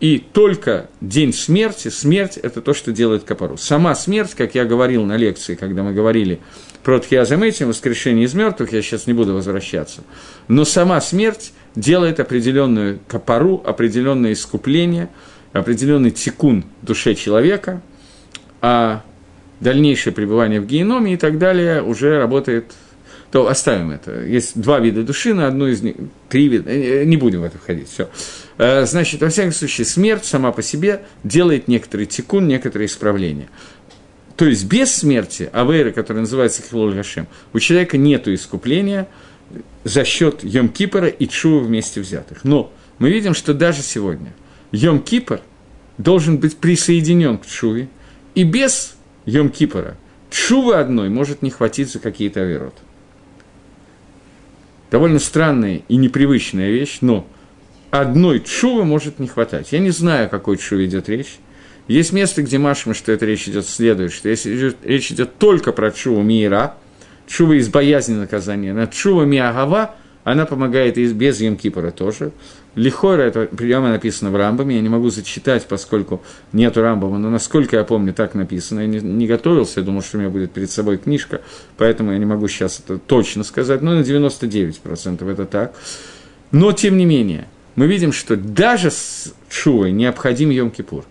и 0.01 0.19
только 0.19 0.89
день 0.99 1.31
смерти, 1.31 1.87
смерть– 1.87 2.35
это 2.43 2.61
то, 2.61 2.73
что 2.73 2.91
делает 2.91 3.23
Капару. 3.23 3.55
Сама 3.55 3.95
смерть, 3.95 4.31
как 4.35 4.55
я 4.55 4.65
говорил 4.65 5.05
на 5.05 5.15
лекции, 5.15 5.55
когда 5.55 5.81
мы 5.81 5.93
говорили 5.93 6.41
про 6.83 6.99
Тхиазаметим, 6.99 7.69
воскрешение 7.69 8.25
из 8.25 8.33
мертвых, 8.33 8.73
я 8.73 8.81
сейчас 8.81 9.07
не 9.07 9.13
буду 9.13 9.33
возвращаться, 9.33 10.03
но 10.49 10.65
сама 10.65 10.99
смерть 10.99 11.53
делает 11.75 12.19
определенную 12.19 12.99
Капару, 13.07 13.63
определенное 13.65 14.33
искупление– 14.33 15.09
определенный 15.53 16.11
тикун 16.11 16.65
душе 16.81 17.15
человека, 17.15 17.81
а 18.61 19.03
дальнейшее 19.59 20.13
пребывание 20.13 20.61
в 20.61 20.65
геноме 20.65 21.13
и 21.13 21.17
так 21.17 21.37
далее 21.37 21.81
уже 21.81 22.17
работает, 22.17 22.73
то 23.31 23.47
оставим 23.47 23.91
это. 23.91 24.23
Есть 24.23 24.59
два 24.59 24.79
вида 24.79 25.03
души, 25.03 25.33
на 25.33 25.47
одну 25.47 25.67
из 25.67 25.81
них, 25.81 25.95
три 26.29 26.47
вида, 26.47 26.69
э, 26.71 27.03
не 27.05 27.17
будем 27.17 27.41
в 27.41 27.43
это 27.43 27.57
входить, 27.57 27.89
все. 27.89 28.09
Э, 28.57 28.85
значит, 28.85 29.21
во 29.21 29.29
всяком 29.29 29.51
случае, 29.51 29.85
смерть 29.85 30.25
сама 30.25 30.51
по 30.51 30.63
себе 30.63 31.01
делает 31.23 31.67
некоторый 31.67 32.05
тикун, 32.05 32.47
некоторые 32.47 32.87
исправления. 32.87 33.49
То 34.35 34.45
есть 34.45 34.65
без 34.65 34.95
смерти, 34.95 35.49
авейры, 35.51 35.91
которая 35.91 36.21
называется 36.21 36.63
Хилоль 36.67 36.95
Гашем, 36.95 37.27
у 37.53 37.59
человека 37.59 37.97
нет 37.97 38.27
искупления 38.27 39.07
за 39.83 40.05
счет 40.05 40.43
Йом-Кипора 40.43 41.09
и 41.09 41.27
Чува 41.27 41.59
вместе 41.59 41.99
взятых. 41.99 42.43
Но 42.43 42.71
мы 42.99 43.09
видим, 43.09 43.33
что 43.33 43.53
даже 43.53 43.81
сегодня– 43.81 44.33
Йом-Кипр 44.71 45.41
должен 45.97 46.37
быть 46.37 46.57
присоединен 46.57 47.37
к 47.37 47.45
Чуве, 47.45 47.89
и 48.35 48.43
без 48.43 48.95
Йом-Кипора 49.25 49.95
Чувы 50.29 50.75
одной 50.75 51.09
может 51.09 51.41
не 51.41 51.49
хватить 51.49 51.91
за 51.91 51.99
какие-то 51.99 52.41
аверот. 52.41 52.75
Довольно 54.91 55.19
странная 55.19 55.81
и 55.87 55.95
непривычная 55.95 56.69
вещь, 56.69 56.99
но 57.01 57.27
одной 57.91 58.39
чувы 58.39 58.85
может 58.85 59.19
не 59.19 59.27
хватать. 59.27 59.71
Я 59.71 59.79
не 59.79 59.89
знаю, 59.89 60.25
о 60.25 60.29
какой 60.29 60.57
чуве 60.57 60.85
идет 60.85 61.09
речь. 61.09 61.39
Есть 61.87 62.13
место, 62.13 62.43
где 62.43 62.59
Машма, 62.59 62.93
что 62.93 63.11
эта 63.11 63.25
речь 63.25 63.47
идет 63.47 63.67
следует, 63.67 64.13
что 64.13 64.29
если 64.29 64.75
речь 64.83 65.11
идет 65.11 65.37
только 65.37 65.71
про 65.71 65.91
чуву 65.91 66.21
мира, 66.21 66.75
чува 67.27 67.53
из 67.53 67.67
боязни 67.69 68.13
наказания, 68.13 68.73
на 68.73 68.85
чува 68.85 69.23
миагава, 69.23 69.95
она 70.23 70.45
помогает 70.45 70.99
и 70.99 71.07
без 71.07 71.41
Йом-Кипора 71.41 71.91
тоже. 71.91 72.31
Лихора, 72.75 73.23
это 73.23 73.45
прямо 73.45 73.89
написано 73.89 74.29
в 74.29 74.35
Рамбаме, 74.35 74.75
я 74.75 74.81
не 74.81 74.89
могу 74.89 75.09
зачитать, 75.09 75.65
поскольку 75.67 76.21
нету 76.53 76.81
Рамбама, 76.81 77.17
но 77.17 77.29
насколько 77.29 77.77
я 77.77 77.83
помню, 77.83 78.13
так 78.13 78.35
написано. 78.35 78.81
Я 78.81 78.87
не, 78.87 78.99
не 78.99 79.27
готовился, 79.27 79.79
я 79.79 79.85
думал, 79.85 80.03
что 80.03 80.17
у 80.17 80.19
меня 80.21 80.29
будет 80.29 80.51
перед 80.51 80.69
собой 80.69 80.97
книжка, 80.97 81.41
поэтому 81.77 82.11
я 82.11 82.19
не 82.19 82.25
могу 82.25 82.47
сейчас 82.47 82.79
это 82.79 82.99
точно 82.99 83.43
сказать, 83.43 83.81
но 83.81 83.95
на 83.95 84.01
99% 84.01 85.31
это 85.31 85.45
так. 85.45 85.73
Но, 86.51 86.71
тем 86.71 86.97
не 86.97 87.05
менее, 87.05 87.47
мы 87.75 87.87
видим, 87.87 88.11
что 88.11 88.35
даже 88.35 88.91
с 88.91 89.33
Чувой 89.49 89.91
необходим 89.91 90.51
Йом-Кипур. 90.51 91.05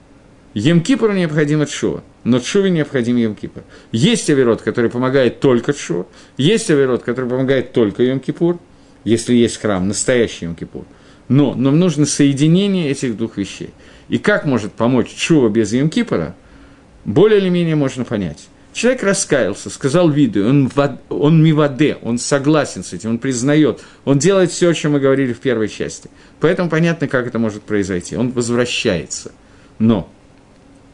Йом-Кипуру 0.55 1.15
необходимо 1.15 1.67
Чува, 1.67 2.03
но 2.23 2.39
Чуве 2.39 2.71
необходим 2.71 3.17
Йом-Кипур. 3.17 3.63
Есть 3.91 4.31
Аверот, 4.31 4.63
который 4.63 4.91
помогает 4.91 5.41
только 5.41 5.73
Чува, 5.73 6.07
есть 6.37 6.71
Аверот, 6.71 7.03
который 7.03 7.29
помогает 7.29 7.73
только 7.73 8.05
Йом-Кипур, 8.05 8.61
если 9.03 9.35
есть 9.35 9.61
храм, 9.61 9.89
настоящий 9.89 10.47
Йом-Кипур– 10.47 10.85
но 11.29 11.55
нам 11.55 11.79
нужно 11.79 12.07
соединение 12.07 12.91
этих 12.91 13.17
двух 13.17 13.37
вещей. 13.37 13.71
И 14.09 14.19
как 14.19 14.47
может 14.47 14.73
помочь 14.73 15.09
Чува 15.15 15.49
без 15.49 15.73
Йом-Кипора, 15.73 16.33
более 17.05 17.41
или 17.41 17.49
менее 17.49 17.77
можно 17.77 18.05
понять. 18.05 18.49
Человек 18.73 19.03
раскаялся, 19.03 19.71
сказал 19.71 20.09
виду, 20.09 20.47
он, 20.49 20.71
он 21.09 21.43
миваде, 21.43 21.99
он 22.03 22.19
согласен 22.19 22.85
с 22.85 22.93
этим, 22.93 23.11
он 23.11 23.19
признает, 23.19 23.81
он 24.05 24.19
делает 24.19 24.53
все, 24.53 24.71
о 24.71 24.75
чем 24.75 24.93
мы 24.93 25.01
говорили 25.01 25.33
в 25.33 25.41
первой 25.41 25.69
части. 25.69 26.11
Поэтому 26.39 26.71
понятно, 26.71 27.09
как 27.09 27.27
это 27.27 27.39
может 27.39 27.63
произойти. 27.63 28.17
Он 28.17 28.31
возвращается. 28.31 29.33
Но 29.79 30.09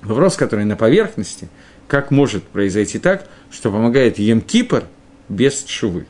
вопрос, 0.03 0.37
который 0.37 0.65
на 0.65 0.77
поверхности, 0.77 1.49
как 1.87 2.11
может 2.11 2.45
произойти 2.45 2.99
так, 2.99 3.29
что 3.51 3.71
помогает 3.71 4.19
Емкипр 4.19 4.85
без 5.29 5.67
шувы. 5.67 6.07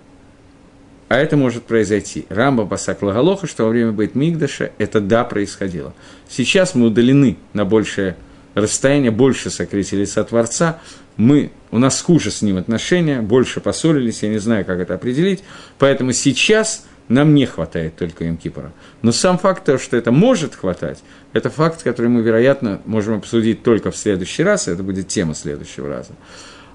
А 1.08 1.18
это 1.18 1.36
может 1.36 1.64
произойти. 1.64 2.26
Рамба 2.28 2.64
Басак 2.64 3.02
Лагалоха, 3.02 3.46
что 3.46 3.64
во 3.64 3.70
время 3.70 3.92
Бейт 3.92 4.14
Мигдаша 4.14 4.72
это 4.78 5.00
да 5.00 5.24
происходило. 5.24 5.94
Сейчас 6.28 6.74
мы 6.74 6.86
удалены 6.86 7.36
на 7.52 7.64
большее 7.64 8.16
расстояние, 8.54 9.10
больше 9.10 9.50
сокрытия 9.50 9.98
лица 9.98 10.24
Творца, 10.24 10.80
мы, 11.16 11.52
у 11.70 11.78
нас 11.78 12.00
хуже 12.00 12.30
с 12.30 12.42
ним 12.42 12.56
отношения, 12.56 13.20
больше 13.20 13.60
поссорились, 13.60 14.22
я 14.22 14.28
не 14.28 14.38
знаю, 14.38 14.64
как 14.64 14.80
это 14.80 14.94
определить, 14.94 15.44
поэтому 15.78 16.12
сейчас 16.12 16.86
нам 17.08 17.34
не 17.34 17.46
хватает 17.46 17.96
только 17.96 18.24
им 18.24 18.36
Кипра. 18.36 18.72
Но 19.02 19.12
сам 19.12 19.38
факт 19.38 19.64
того, 19.64 19.78
что 19.78 19.96
это 19.96 20.10
может 20.10 20.54
хватать, 20.54 21.02
это 21.32 21.50
факт, 21.50 21.82
который 21.82 22.08
мы, 22.08 22.22
вероятно, 22.22 22.80
можем 22.86 23.18
обсудить 23.18 23.62
только 23.62 23.90
в 23.90 23.96
следующий 23.96 24.42
раз, 24.42 24.68
это 24.68 24.82
будет 24.82 25.08
тема 25.08 25.34
следующего 25.34 25.88
раза. 25.88 26.12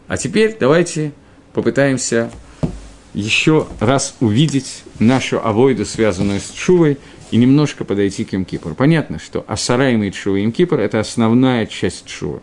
А 0.07 0.17
теперь 0.17 0.55
давайте 0.59 1.11
попытаемся 1.53 2.29
еще 3.13 3.67
раз 3.79 4.15
увидеть 4.19 4.83
нашу 4.99 5.45
авойду, 5.45 5.85
связанную 5.85 6.39
с 6.39 6.51
Чувой, 6.51 6.97
и 7.31 7.37
немножко 7.37 7.85
подойти 7.85 8.25
к 8.25 8.33
Имкипору. 8.33 8.75
Понятно, 8.75 9.19
что 9.19 9.45
Асараим 9.47 10.03
и 10.03 10.11
Чува 10.11 10.37
и 10.37 10.45
Имкипор– 10.45 10.79
это 10.81 10.99
основная 10.99 11.67
часть 11.67 12.05
Чува. 12.05 12.41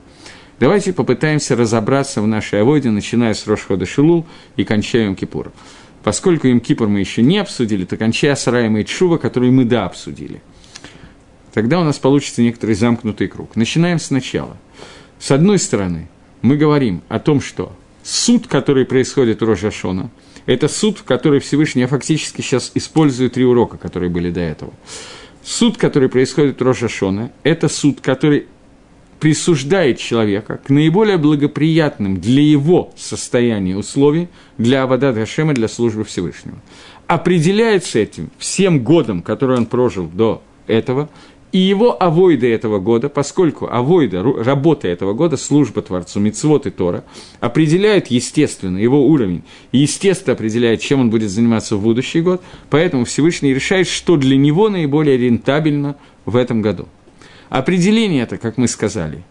Давайте 0.61 0.93
попытаемся 0.93 1.57
разобраться 1.57 2.23
в 2.23 2.27
нашей 2.27 2.61
авойде, 2.61 2.91
начиная 2.91 3.35
с 3.35 3.47
Рошхода 3.47 3.85
Шилул 3.85 4.27
и 4.57 4.65
кончая 4.65 5.09
Имкипуром. 5.09 5.53
Поскольку 6.05 6.49
Имкипур 6.49 6.89
мы 6.89 7.01
еще 7.01 7.23
не 7.23 7.39
обсудили, 7.39 7.85
то 7.85 7.97
кончая 7.97 8.33
Асараим 8.33 8.77
и 8.77 8.85
Чува, 8.85 9.19
который 9.19 9.51
мы 9.51 9.65
да 9.65 9.87
обсудили. 9.87 10.41
Тогда 11.53 11.81
у 11.81 11.85
нас 11.85 11.99
получится 11.99 12.43
некоторый 12.43 12.75
замкнутый 12.75 13.29
круг. 13.29 13.57
Начинаем 13.57 13.99
сначала. 13.99 14.57
С 15.19 15.31
одной 15.31 15.59
стороны, 15.59 16.09
мы 16.43 16.57
говорим 16.57 17.03
о 17.09 17.19
том, 17.19 17.41
что 17.41 17.73
суд, 18.05 18.47
который 18.47 18.85
происходит 18.85 19.43
у 19.43 19.47
Рожашона– 19.47 20.11
это 20.47 20.69
суд, 20.69 21.03
который 21.03 21.41
Всевышний 21.41 21.83
я 21.83 21.89
фактически 21.89 22.41
сейчас 22.41 22.71
использую 22.75 23.31
три 23.31 23.45
урока, 23.45 23.77
которые 23.77 24.11
были 24.11 24.31
до 24.31 24.41
этого. 24.41 24.73
Суд, 25.45 25.77
который 25.77 26.09
происходит 26.09 26.61
в 26.61 26.65
Рошашона, 26.65 27.31
это 27.43 27.69
суд, 27.69 28.01
который 28.01 28.47
присуждает 29.21 29.99
человека 29.99 30.61
к 30.65 30.71
наиболее 30.71 31.17
благоприятным 31.17 32.21
для 32.21 32.43
его 32.43 32.93
состояния 32.97 33.77
условий 33.77 34.29
для 34.59 34.83
Абада 34.83 35.13
Гашема, 35.13 35.55
для 35.55 35.69
службы 35.69 36.05
Всевышнего. 36.05 36.59
Определяется 37.07 37.99
этим 37.99 38.31
всем 38.39 38.83
годом, 38.83 39.23
который 39.23 39.57
он 39.57 39.67
прожил 39.67 40.07
до 40.07 40.43
этого, 40.67 41.09
и 41.57 41.59
его 41.59 41.97
авойда 41.99 42.47
этого 42.47 42.81
года, 42.81 43.09
поскольку 43.09 43.67
авойда, 43.67 44.23
работа 44.23 44.89
этого 44.89 45.15
года, 45.15 45.39
служба 45.39 45.81
Творцу, 45.81 46.21
Мицвод 46.21 46.67
и 46.67 46.71
Тора, 46.71 47.03
определяет, 47.41 48.09
естественно, 48.09 48.77
его 48.77 49.07
уровень, 49.07 49.43
естественно, 49.73 50.35
определяет, 50.35 50.83
чем 50.83 51.01
он 51.01 51.09
будет 51.09 51.31
заниматься 51.31 51.77
в 51.77 51.83
будущий 51.83 52.21
год, 52.21 52.43
поэтому 52.69 53.07
Всевышний 53.07 53.55
решает, 53.55 53.89
что 53.89 54.19
для 54.19 54.37
него 54.37 54.69
наиболее 54.69 55.17
рентабельно 55.17 55.97
в 56.27 56.37
этом 56.37 56.61
году. 56.61 56.89
Определение 57.49 58.25
это, 58.25 58.37
как 58.37 58.59
мы 58.59 58.69
сказали, 58.69 59.25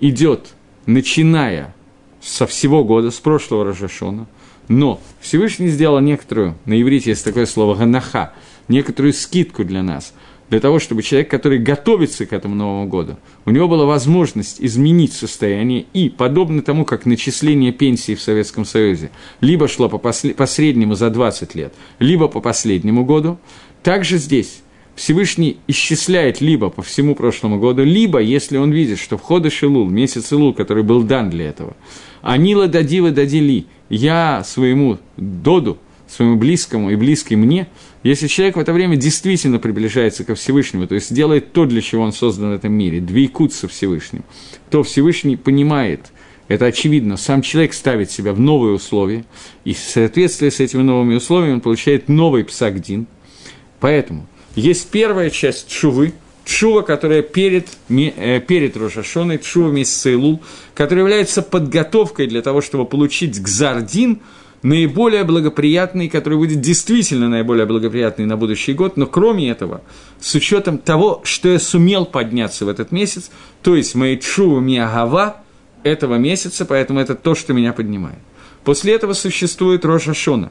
идет, 0.00 0.54
начиная 0.86 1.74
со 2.22 2.46
всего 2.46 2.84
года, 2.84 3.10
с 3.10 3.16
прошлого 3.16 3.66
Рожашона, 3.66 4.26
но 4.68 4.98
Всевышний 5.20 5.68
сделал 5.68 6.00
некоторую, 6.00 6.56
на 6.64 6.80
иврите 6.80 7.10
есть 7.10 7.22
такое 7.22 7.44
слово 7.44 7.74
«ганаха», 7.74 8.32
некоторую 8.66 9.12
скидку 9.12 9.62
для 9.62 9.82
нас– 9.82 10.14
для 10.48 10.60
того, 10.60 10.78
чтобы 10.78 11.02
человек, 11.02 11.30
который 11.30 11.58
готовится 11.58 12.24
к 12.24 12.32
этому 12.32 12.54
Новому 12.54 12.86
году, 12.86 13.16
у 13.44 13.50
него 13.50 13.68
была 13.68 13.84
возможность 13.84 14.60
изменить 14.60 15.12
состояние. 15.12 15.86
И, 15.92 16.08
подобно 16.08 16.62
тому, 16.62 16.84
как 16.84 17.04
начисление 17.04 17.72
пенсии 17.72 18.14
в 18.14 18.22
Советском 18.22 18.64
Союзе, 18.64 19.10
либо 19.40 19.66
шло 19.66 19.88
по, 19.88 19.98
после, 19.98 20.34
по 20.34 20.46
среднему 20.46 20.94
за 20.94 21.10
20 21.10 21.54
лет, 21.54 21.74
либо 21.98 22.28
по 22.28 22.40
последнему 22.40 23.04
году, 23.04 23.38
также 23.82 24.18
здесь 24.18 24.62
Всевышний 24.94 25.58
исчисляет 25.66 26.40
либо 26.40 26.70
по 26.70 26.82
всему 26.82 27.16
прошлому 27.16 27.58
году, 27.58 27.82
либо, 27.82 28.20
если 28.20 28.56
он 28.56 28.70
видит, 28.70 28.98
что 28.98 29.18
в 29.18 29.22
ходе 29.22 29.50
Шилул, 29.50 29.90
месяц 29.90 30.32
Илул, 30.32 30.54
который 30.54 30.84
был 30.84 31.02
дан 31.02 31.28
для 31.28 31.48
этого, 31.48 31.76
Анила 32.22 32.68
дадила 32.68 33.10
дадили, 33.10 33.66
я 33.88 34.42
своему 34.44 34.98
доду, 35.16 35.78
своему 36.08 36.36
близкому 36.36 36.90
и 36.90 36.96
близкий 36.96 37.34
мне– 37.34 37.66
если 38.02 38.26
человек 38.26 38.56
в 38.56 38.60
это 38.60 38.72
время 38.72 38.96
действительно 38.96 39.58
приближается 39.58 40.24
ко 40.24 40.34
Всевышнему, 40.34 40.86
то 40.86 40.94
есть 40.94 41.12
делает 41.12 41.52
то, 41.52 41.64
для 41.66 41.80
чего 41.80 42.02
он 42.04 42.12
создан 42.12 42.50
в 42.50 42.54
этом 42.54 42.72
мире, 42.72 43.00
двейкут 43.00 43.52
со 43.52 43.68
Всевышним, 43.68 44.24
то 44.70 44.82
Всевышний 44.82 45.36
понимает, 45.36 46.12
это 46.48 46.66
очевидно, 46.66 47.16
сам 47.16 47.42
человек 47.42 47.74
ставит 47.74 48.10
себя 48.10 48.32
в 48.32 48.40
новые 48.40 48.74
условия, 48.74 49.24
и 49.64 49.74
в 49.74 49.78
соответствии 49.78 50.48
с 50.48 50.60
этими 50.60 50.82
новыми 50.82 51.16
условиями 51.16 51.54
он 51.54 51.60
получает 51.60 52.08
новый 52.08 52.44
псагдин. 52.44 53.06
Поэтому 53.80 54.26
есть 54.54 54.88
первая 54.90 55.30
часть 55.30 55.70
шувы, 55.70 56.12
Чува, 56.44 56.82
которая 56.82 57.22
перед, 57.22 57.66
э, 57.88 58.38
перед 58.38 58.76
Рошашоной, 58.76 59.38
Чува 59.38 59.72
месяца 59.72 60.12
Илул, 60.12 60.40
которая 60.74 61.04
является 61.04 61.42
подготовкой 61.42 62.28
для 62.28 62.40
того, 62.40 62.60
чтобы 62.60 62.84
получить 62.84 63.42
гзардин– 63.42 64.20
наиболее 64.62 65.24
благоприятный, 65.24 66.08
который 66.08 66.38
будет 66.38 66.60
действительно 66.60 67.28
наиболее 67.28 67.66
благоприятный 67.66 68.26
на 68.26 68.36
будущий 68.36 68.72
год, 68.72 68.96
но 68.96 69.06
кроме 69.06 69.50
этого, 69.50 69.82
с 70.20 70.34
учетом 70.34 70.78
того, 70.78 71.20
что 71.24 71.48
я 71.48 71.58
сумел 71.58 72.06
подняться 72.06 72.64
в 72.64 72.68
этот 72.68 72.92
месяц, 72.92 73.30
то 73.62 73.76
есть 73.76 73.94
мои 73.94 74.18
чува 74.18 74.60
миагава 74.60 75.36
этого 75.82 76.16
месяца, 76.16 76.64
поэтому 76.64 77.00
это 77.00 77.14
то, 77.14 77.34
что 77.34 77.52
меня 77.52 77.72
поднимает. 77.72 78.18
После 78.64 78.94
этого 78.94 79.12
существует 79.12 79.84
Роша 79.84 80.14
Шона, 80.14 80.50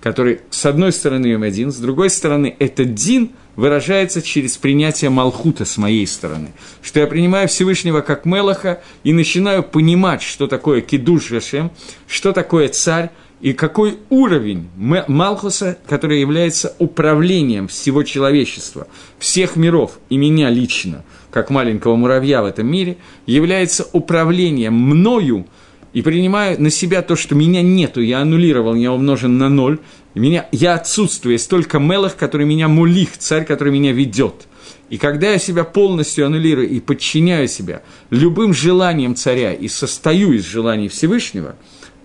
который, 0.00 0.40
с 0.50 0.66
одной 0.66 0.92
стороны, 0.92 1.26
им 1.26 1.44
один, 1.44 1.70
с 1.70 1.76
другой 1.76 2.10
стороны, 2.10 2.56
этот 2.58 2.94
дин 2.94 3.30
выражается 3.54 4.22
через 4.22 4.56
принятие 4.56 5.10
Малхута 5.10 5.64
с 5.64 5.76
моей 5.76 6.06
стороны, 6.06 6.48
что 6.82 7.00
я 7.00 7.06
принимаю 7.06 7.48
Всевышнего 7.48 8.00
как 8.00 8.24
Мелаха 8.24 8.82
и 9.04 9.12
начинаю 9.12 9.62
понимать, 9.62 10.22
что 10.22 10.46
такое 10.48 10.80
Кидуш 10.80 11.30
Рашем, 11.30 11.70
что 12.08 12.32
такое 12.32 12.68
царь, 12.68 13.10
и 13.42 13.54
какой 13.54 13.98
уровень 14.08 14.68
Малхуса, 14.76 15.76
который 15.88 16.20
является 16.20 16.76
управлением 16.78 17.66
всего 17.66 18.04
человечества, 18.04 18.86
всех 19.18 19.56
миров 19.56 19.98
и 20.08 20.16
меня 20.16 20.48
лично, 20.48 21.04
как 21.32 21.50
маленького 21.50 21.96
муравья 21.96 22.42
в 22.42 22.46
этом 22.46 22.68
мире, 22.68 22.98
является 23.26 23.84
управлением 23.92 24.74
мною 24.74 25.44
и 25.92 26.02
принимаю 26.02 26.62
на 26.62 26.70
себя 26.70 27.02
то, 27.02 27.16
что 27.16 27.34
меня 27.34 27.62
нету, 27.62 28.00
я 28.00 28.20
аннулировал, 28.20 28.76
я 28.76 28.92
умножен 28.92 29.36
на 29.38 29.48
ноль, 29.48 29.80
меня, 30.14 30.46
я 30.52 30.74
отсутствую, 30.74 31.32
есть 31.32 31.50
только 31.50 31.80
Мелах, 31.80 32.16
который 32.16 32.46
меня 32.46 32.68
мулих, 32.68 33.18
царь, 33.18 33.44
который 33.44 33.72
меня 33.72 33.92
ведет. 33.92 34.46
И 34.88 34.98
когда 34.98 35.32
я 35.32 35.38
себя 35.38 35.64
полностью 35.64 36.26
аннулирую 36.26 36.68
и 36.68 36.78
подчиняю 36.78 37.48
себя 37.48 37.82
любым 38.10 38.54
желаниям 38.54 39.16
царя 39.16 39.52
и 39.52 39.66
состою 39.66 40.32
из 40.32 40.44
желаний 40.44 40.88
Всевышнего, 40.88 41.56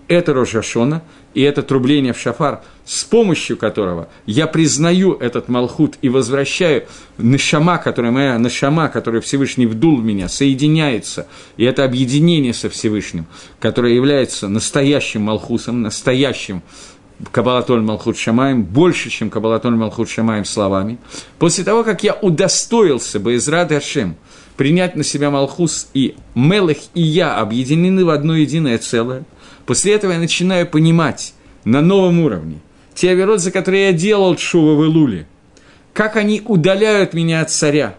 это 0.08 0.34
Рожашона– 0.34 1.04
и 1.34 1.42
это 1.42 1.62
трубление 1.62 2.12
в 2.12 2.18
шафар, 2.18 2.62
с 2.84 3.04
помощью 3.04 3.56
которого 3.56 4.08
я 4.26 4.46
признаю 4.46 5.14
этот 5.14 5.48
малхут 5.48 5.96
и 6.00 6.08
возвращаю 6.08 6.84
нашама, 7.18 7.78
которая 7.78 8.12
моя 8.12 8.38
нашама, 8.38 8.88
которая 8.88 9.20
Всевышний 9.20 9.66
вдул 9.66 9.98
в 9.98 10.04
меня, 10.04 10.28
соединяется, 10.28 11.26
и 11.56 11.64
это 11.64 11.84
объединение 11.84 12.54
со 12.54 12.70
Всевышним, 12.70 13.26
которое 13.60 13.94
является 13.94 14.48
настоящим 14.48 15.22
малхусом, 15.22 15.82
настоящим 15.82 16.62
Кабалатоль 17.32 17.80
Малхут 17.80 18.16
Шамаем, 18.16 18.62
больше, 18.62 19.10
чем 19.10 19.28
Кабалатоль 19.28 19.74
Малхут 19.74 20.08
Шамаем 20.08 20.44
словами, 20.44 20.98
после 21.38 21.64
того, 21.64 21.82
как 21.82 22.04
я 22.04 22.14
удостоился 22.14 23.18
бы 23.18 23.34
из 23.34 23.48
Рады 23.48 23.74
Ашем 23.74 24.16
принять 24.56 24.96
на 24.96 25.04
себя 25.04 25.30
Малхус 25.30 25.88
и 25.94 26.14
Мелах 26.34 26.76
и 26.94 27.02
я 27.02 27.36
объединены 27.36 28.04
в 28.04 28.10
одно 28.10 28.36
единое 28.36 28.78
целое– 28.78 29.24
После 29.68 29.92
этого 29.92 30.12
я 30.12 30.18
начинаю 30.18 30.66
понимать 30.66 31.34
на 31.66 31.82
новом 31.82 32.20
уровне 32.20 32.60
те 32.94 33.10
оверот, 33.10 33.40
за 33.40 33.50
которые 33.50 33.88
я 33.88 33.92
делал 33.92 34.34
Шува 34.38 34.74
в 34.74 34.82
Илуле, 34.82 35.26
как 35.92 36.16
они 36.16 36.40
удаляют 36.42 37.12
меня 37.12 37.42
от 37.42 37.50
царя. 37.50 37.94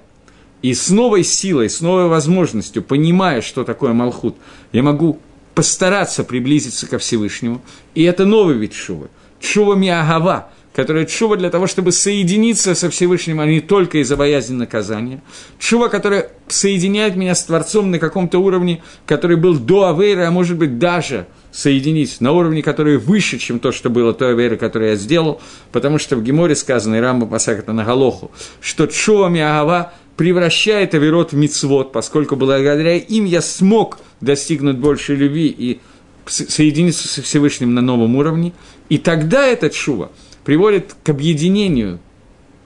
И 0.63 0.74
с 0.74 0.89
новой 0.89 1.24
силой, 1.24 1.70
с 1.70 1.80
новой 1.80 2.07
возможностью, 2.07 2.82
понимая, 2.82 3.41
что 3.41 3.63
такое 3.63 3.93
Малхут, 3.93 4.36
я 4.72 4.82
могу 4.82 5.20
постараться 5.53 6.24
приблизиться 6.24 6.88
ко 6.88 6.97
Всевышнему. 6.97 7.61
И 7.93 8.01
это 8.01 8.26
новый 8.26 8.57
вид 8.57 8.74
Шува. 8.74 9.07
Шува 9.39 9.76
Миагава, 9.76 10.49
которая 10.74 11.05
чува 11.05 11.38
для 11.38 11.51
того, 11.51 11.67
чтобы 11.67 11.91
соединиться 11.91 12.74
со 12.74 12.89
Всевышним, 12.89 13.41
а 13.41 13.45
не 13.45 13.61
только 13.61 13.99
из-за 13.99 14.17
боязни 14.17 14.55
наказания. 14.55 15.22
Чува, 15.59 15.89
которая 15.89 16.32
соединяет 16.47 17.15
меня 17.15 17.36
с 17.36 17.43
Творцом 17.43 17.91
на 17.91 17.99
каком-то 17.99 18.39
уровне, 18.39 18.82
который 19.05 19.38
был 19.38 19.59
до 19.59 19.89
Авейра, 19.89 20.28
а 20.28 20.32
может 20.32 20.57
быть 20.57 20.80
даже– 20.80 21.28
соединить 21.52 22.22
на 22.22 22.32
уровне, 22.32 22.62
который 22.62 22.97
выше, 22.97 23.38
чем 23.38 23.60
то, 23.60 23.72
что 23.72 23.89
было 23.89 24.14
той 24.14 24.36
веры, 24.36 24.58
которую 24.58 24.91
я 24.91 24.95
сделал, 24.95 25.41
потому 25.72 25.97
что 25.97 26.16
в 26.16 26.24
Геморе 26.24 26.56
сказано, 26.56 26.95
и 26.95 27.00
Рамба 27.00 27.26
Пасаката 27.26 27.74
на 27.74 27.84
Галоху, 27.84 28.32
что 28.62 28.86
Чоа 28.88 29.30
Миагава 29.30 29.93
превращает 30.16 30.93
Аверот 30.93 31.32
в 31.32 31.36
мицвод, 31.36 31.91
поскольку 31.91 32.36
благодаря 32.36 32.97
им 32.97 33.26
я 33.26 33.41
смог 33.41 34.00
достигнуть 34.22 34.78
большей 34.78 35.16
любви 35.16 35.47
и 35.47 35.80
соединиться 36.26 37.08
со 37.08 37.22
Всевышним 37.22 37.74
на 37.74 37.82
новом 37.82 38.16
уровне, 38.16 38.54
и 38.89 38.97
тогда 38.97 39.47
этот 39.47 39.74
шува 39.74 40.12
приводит 40.43 40.95
к 41.04 41.10
объединению 41.10 42.00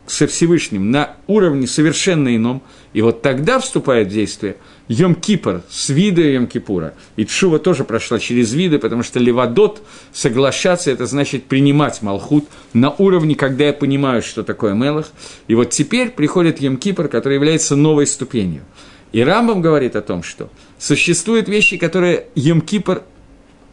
со 0.08 0.28
Всевышним 0.28 0.92
на 0.92 1.16
уровне 1.28 1.68
совершенно 1.68 2.36
ином, 2.36 2.62
и 2.92 3.02
вот 3.02 3.22
тогда 3.22 3.60
вступает 3.60 4.10
в 4.10 4.12
действие 4.12 4.58
Йом-Кипр 4.90 5.62
с 5.70 5.90
вида 5.90 6.22
Йом-Кипура. 6.22 6.94
И 7.16 7.26
Чува 7.26 7.60
тоже 7.60 7.84
прошла 7.84 8.20
через 8.20 8.54
виды, 8.54 8.80
потому 8.80 9.04
что 9.04 9.20
Левадот, 9.20 9.82
соглашаться, 10.12 10.92
это 10.92 11.06
значит 11.06 11.46
принимать 11.46 12.02
Малхут 12.02 12.46
на 12.74 12.92
уровне, 12.92 13.36
когда 13.36 13.66
я 13.66 13.74
понимаю, 13.74 14.22
что 14.22 14.44
такое 14.44 14.74
Мелах. 14.74 15.10
И 15.48 15.56
вот 15.56 15.70
теперь 15.70 16.10
приходит 16.10 16.62
Йом-Кипр, 16.62 17.08
который 17.08 17.36
является 17.36 17.76
новой 17.76 18.08
ступенью. 18.08 18.64
И 19.14 19.22
Рамбам 19.22 19.62
говорит 19.62 19.96
о 19.96 20.02
том, 20.02 20.24
что 20.24 20.50
существуют 20.78 21.48
вещи, 21.48 21.78
которые 21.78 22.28
Йом-Кипр 22.36 23.04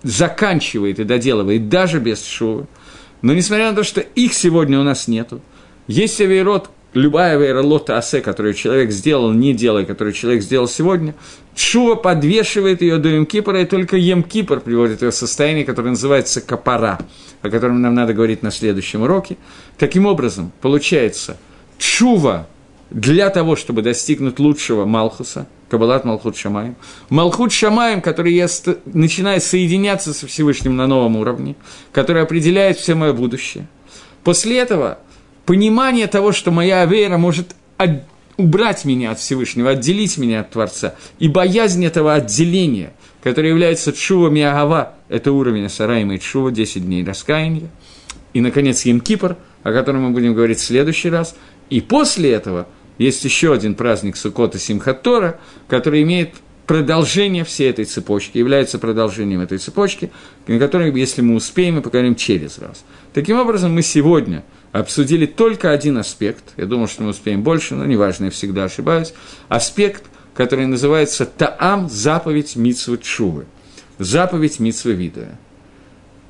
заканчивает 0.03 1.01
и 1.01 1.05
доделывает 1.05 1.69
даже 1.69 1.99
без 1.99 2.25
Шувы. 2.25 2.67
Но 3.23 3.35
несмотря 3.35 3.71
на 3.71 3.77
то, 3.77 3.83
что 3.83 4.01
их 4.01 4.33
сегодня 4.33 4.79
у 4.79 4.83
нас 4.83 5.09
нету, 5.09 5.41
есть 5.87 6.21
авейрот, 6.21 6.71
любая 6.95 7.34
авейролота 7.34 7.97
асе, 7.97 8.20
которую 8.20 8.55
человек 8.55 8.91
сделал, 8.91 9.32
не 9.32 9.55
делая, 9.55 9.84
которую 9.84 10.12
человек 10.12 10.43
сделал 10.43 10.68
сегодня, 10.68 11.14
Чува 11.55 11.95
подвешивает 11.95 12.82
ее 12.82 12.99
до 12.99 13.09
Емкипора, 13.09 13.62
и 13.62 13.64
только 13.64 13.97
Емкипор 13.97 14.61
приводит 14.61 15.03
ее 15.03 15.11
в 15.11 15.14
состояние, 15.14 15.64
которое 15.64 15.91
называется 15.91 16.41
капара, 16.41 16.99
о 17.43 17.51
котором 17.51 17.82
нам 17.82 17.95
надо 17.95 18.14
говорить 18.14 18.43
на 18.43 18.51
следующем 18.51 19.03
уроке. 19.03 19.36
Таким 19.78 20.07
образом, 20.07 20.53
получается, 20.61 21.36
Чува 21.78 22.47
для 22.91 23.30
того, 23.30 23.57
чтобы 23.57 23.82
достигнуть 23.82 24.38
лучшего 24.38 24.84
Малхуса, 24.84 25.47
Кабалат 25.68 26.05
Малхут 26.05 26.36
Шамаем, 26.36 26.74
Малхут 27.09 27.53
Шамаем, 27.53 28.01
который 28.01 28.34
я 28.34 28.49
начинаю 28.86 29.41
соединяться 29.41 30.12
со 30.12 30.26
Всевышним 30.26 30.76
на 30.76 30.86
новом 30.86 31.16
уровне, 31.16 31.55
который 31.93 32.22
определяет 32.22 32.78
все 32.78 32.95
мое 32.95 33.12
будущее. 33.12 33.68
После 34.24 34.59
этого– 34.59 34.99
понимание 35.47 36.07
того, 36.07 36.32
что 36.32 36.51
моя 36.51 36.84
вера 36.86 37.16
может 37.16 37.55
от, 37.76 38.03
убрать 38.36 38.84
меня 38.84 39.12
от 39.12 39.18
Всевышнего, 39.18 39.70
отделить 39.70 40.16
меня 40.18 40.41
от 40.41 40.51
Творца, 40.51 40.95
и 41.18 41.28
боязнь 41.28 41.84
этого 41.84 42.14
отделения, 42.14 42.93
которое 43.22 43.49
является 43.49 43.93
Чува 43.93 44.28
Миагава, 44.28 44.95
это 45.09 45.32
уровень 45.32 45.68
Сараима 45.68 46.14
и 46.14 46.20
Чува, 46.20 46.51
10 46.51 46.84
дней 46.84 47.05
раскаяния, 47.05 47.68
и, 48.32 48.41
наконец, 48.41 48.82
Емкипр, 48.84 49.36
о 49.62 49.72
котором 49.72 50.05
мы 50.05 50.11
будем 50.11 50.34
говорить 50.34 50.59
в 50.59 50.64
следующий 50.64 51.11
раз, 51.11 51.36
и 51.68 51.80
после 51.80 52.32
этого 52.32 52.66
есть 52.99 53.24
еще 53.24 53.53
один 53.53 53.74
праздник 53.74 54.16
Сукота 54.16 54.59
Симхатора, 54.59 55.41
который 55.68 56.03
имеет 56.03 56.34
продолжение 56.66 57.45
всей 57.45 57.70
этой 57.70 57.84
цепочки, 57.84 58.38
является 58.38 58.78
продолжением 58.78 59.41
этой 59.41 59.59
цепочки, 59.59 60.11
на 60.47 60.59
которой, 60.59 60.97
если 60.97 61.20
мы 61.20 61.34
успеем, 61.34 61.76
мы 61.76 61.82
поговорим 61.82 62.14
через 62.14 62.59
раз. 62.59 62.84
Таким 63.12 63.38
образом, 63.38 63.74
мы 63.74 63.82
сегодня– 63.82 64.45
обсудили 64.73 65.27
только 65.27 65.71
один 65.73 65.99
аспект, 65.99 66.45
я 66.57 66.66
думаю, 66.66 66.89
что 66.89 67.03
мы 67.03 67.11
успеем 67.11 67.43
больше, 67.43 67.75
но 67.75 67.85
неважно, 67.85 68.27
я 68.27 68.31
всегда 68.31 68.64
ошибаюсь, 68.64 69.14
аспект, 69.49 70.05
который 70.35 70.66
называется 70.66 71.27
Таам, 71.27 71.89
заповедь 71.89 72.57
Митсвы 72.57 72.99
Чувы, 72.99 73.47
заповедь 73.99 74.61
Митсвы 74.61 74.93
Вида. 74.93 75.39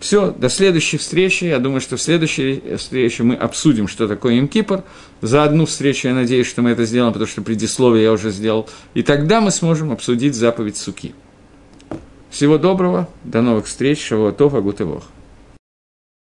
Все, 0.00 0.30
до 0.30 0.48
следующей 0.48 0.96
встречи. 0.96 1.44
Я 1.44 1.58
думаю, 1.58 1.82
что 1.82 1.98
в 1.98 2.00
следующей 2.00 2.62
встрече 2.78 3.22
мы 3.22 3.34
обсудим, 3.34 3.86
что 3.86 4.08
такое 4.08 4.38
Имкипр. 4.38 4.82
За 5.20 5.44
одну 5.44 5.66
встречу 5.66 6.08
я 6.08 6.14
надеюсь, 6.14 6.46
что 6.46 6.62
мы 6.62 6.70
это 6.70 6.86
сделаем, 6.86 7.12
потому 7.12 7.28
что 7.28 7.42
предисловие 7.42 8.04
я 8.04 8.12
уже 8.12 8.30
сделал. 8.30 8.66
И 8.94 9.02
тогда 9.02 9.42
мы 9.42 9.50
сможем 9.50 9.92
обсудить 9.92 10.34
заповедь 10.34 10.78
Суки. 10.78 11.14
Всего 12.30 12.56
доброго, 12.56 13.10
до 13.24 13.42
новых 13.42 13.66
встреч, 13.66 14.02
Шавуатов, 14.02 14.54
Агутывох. 14.54 15.04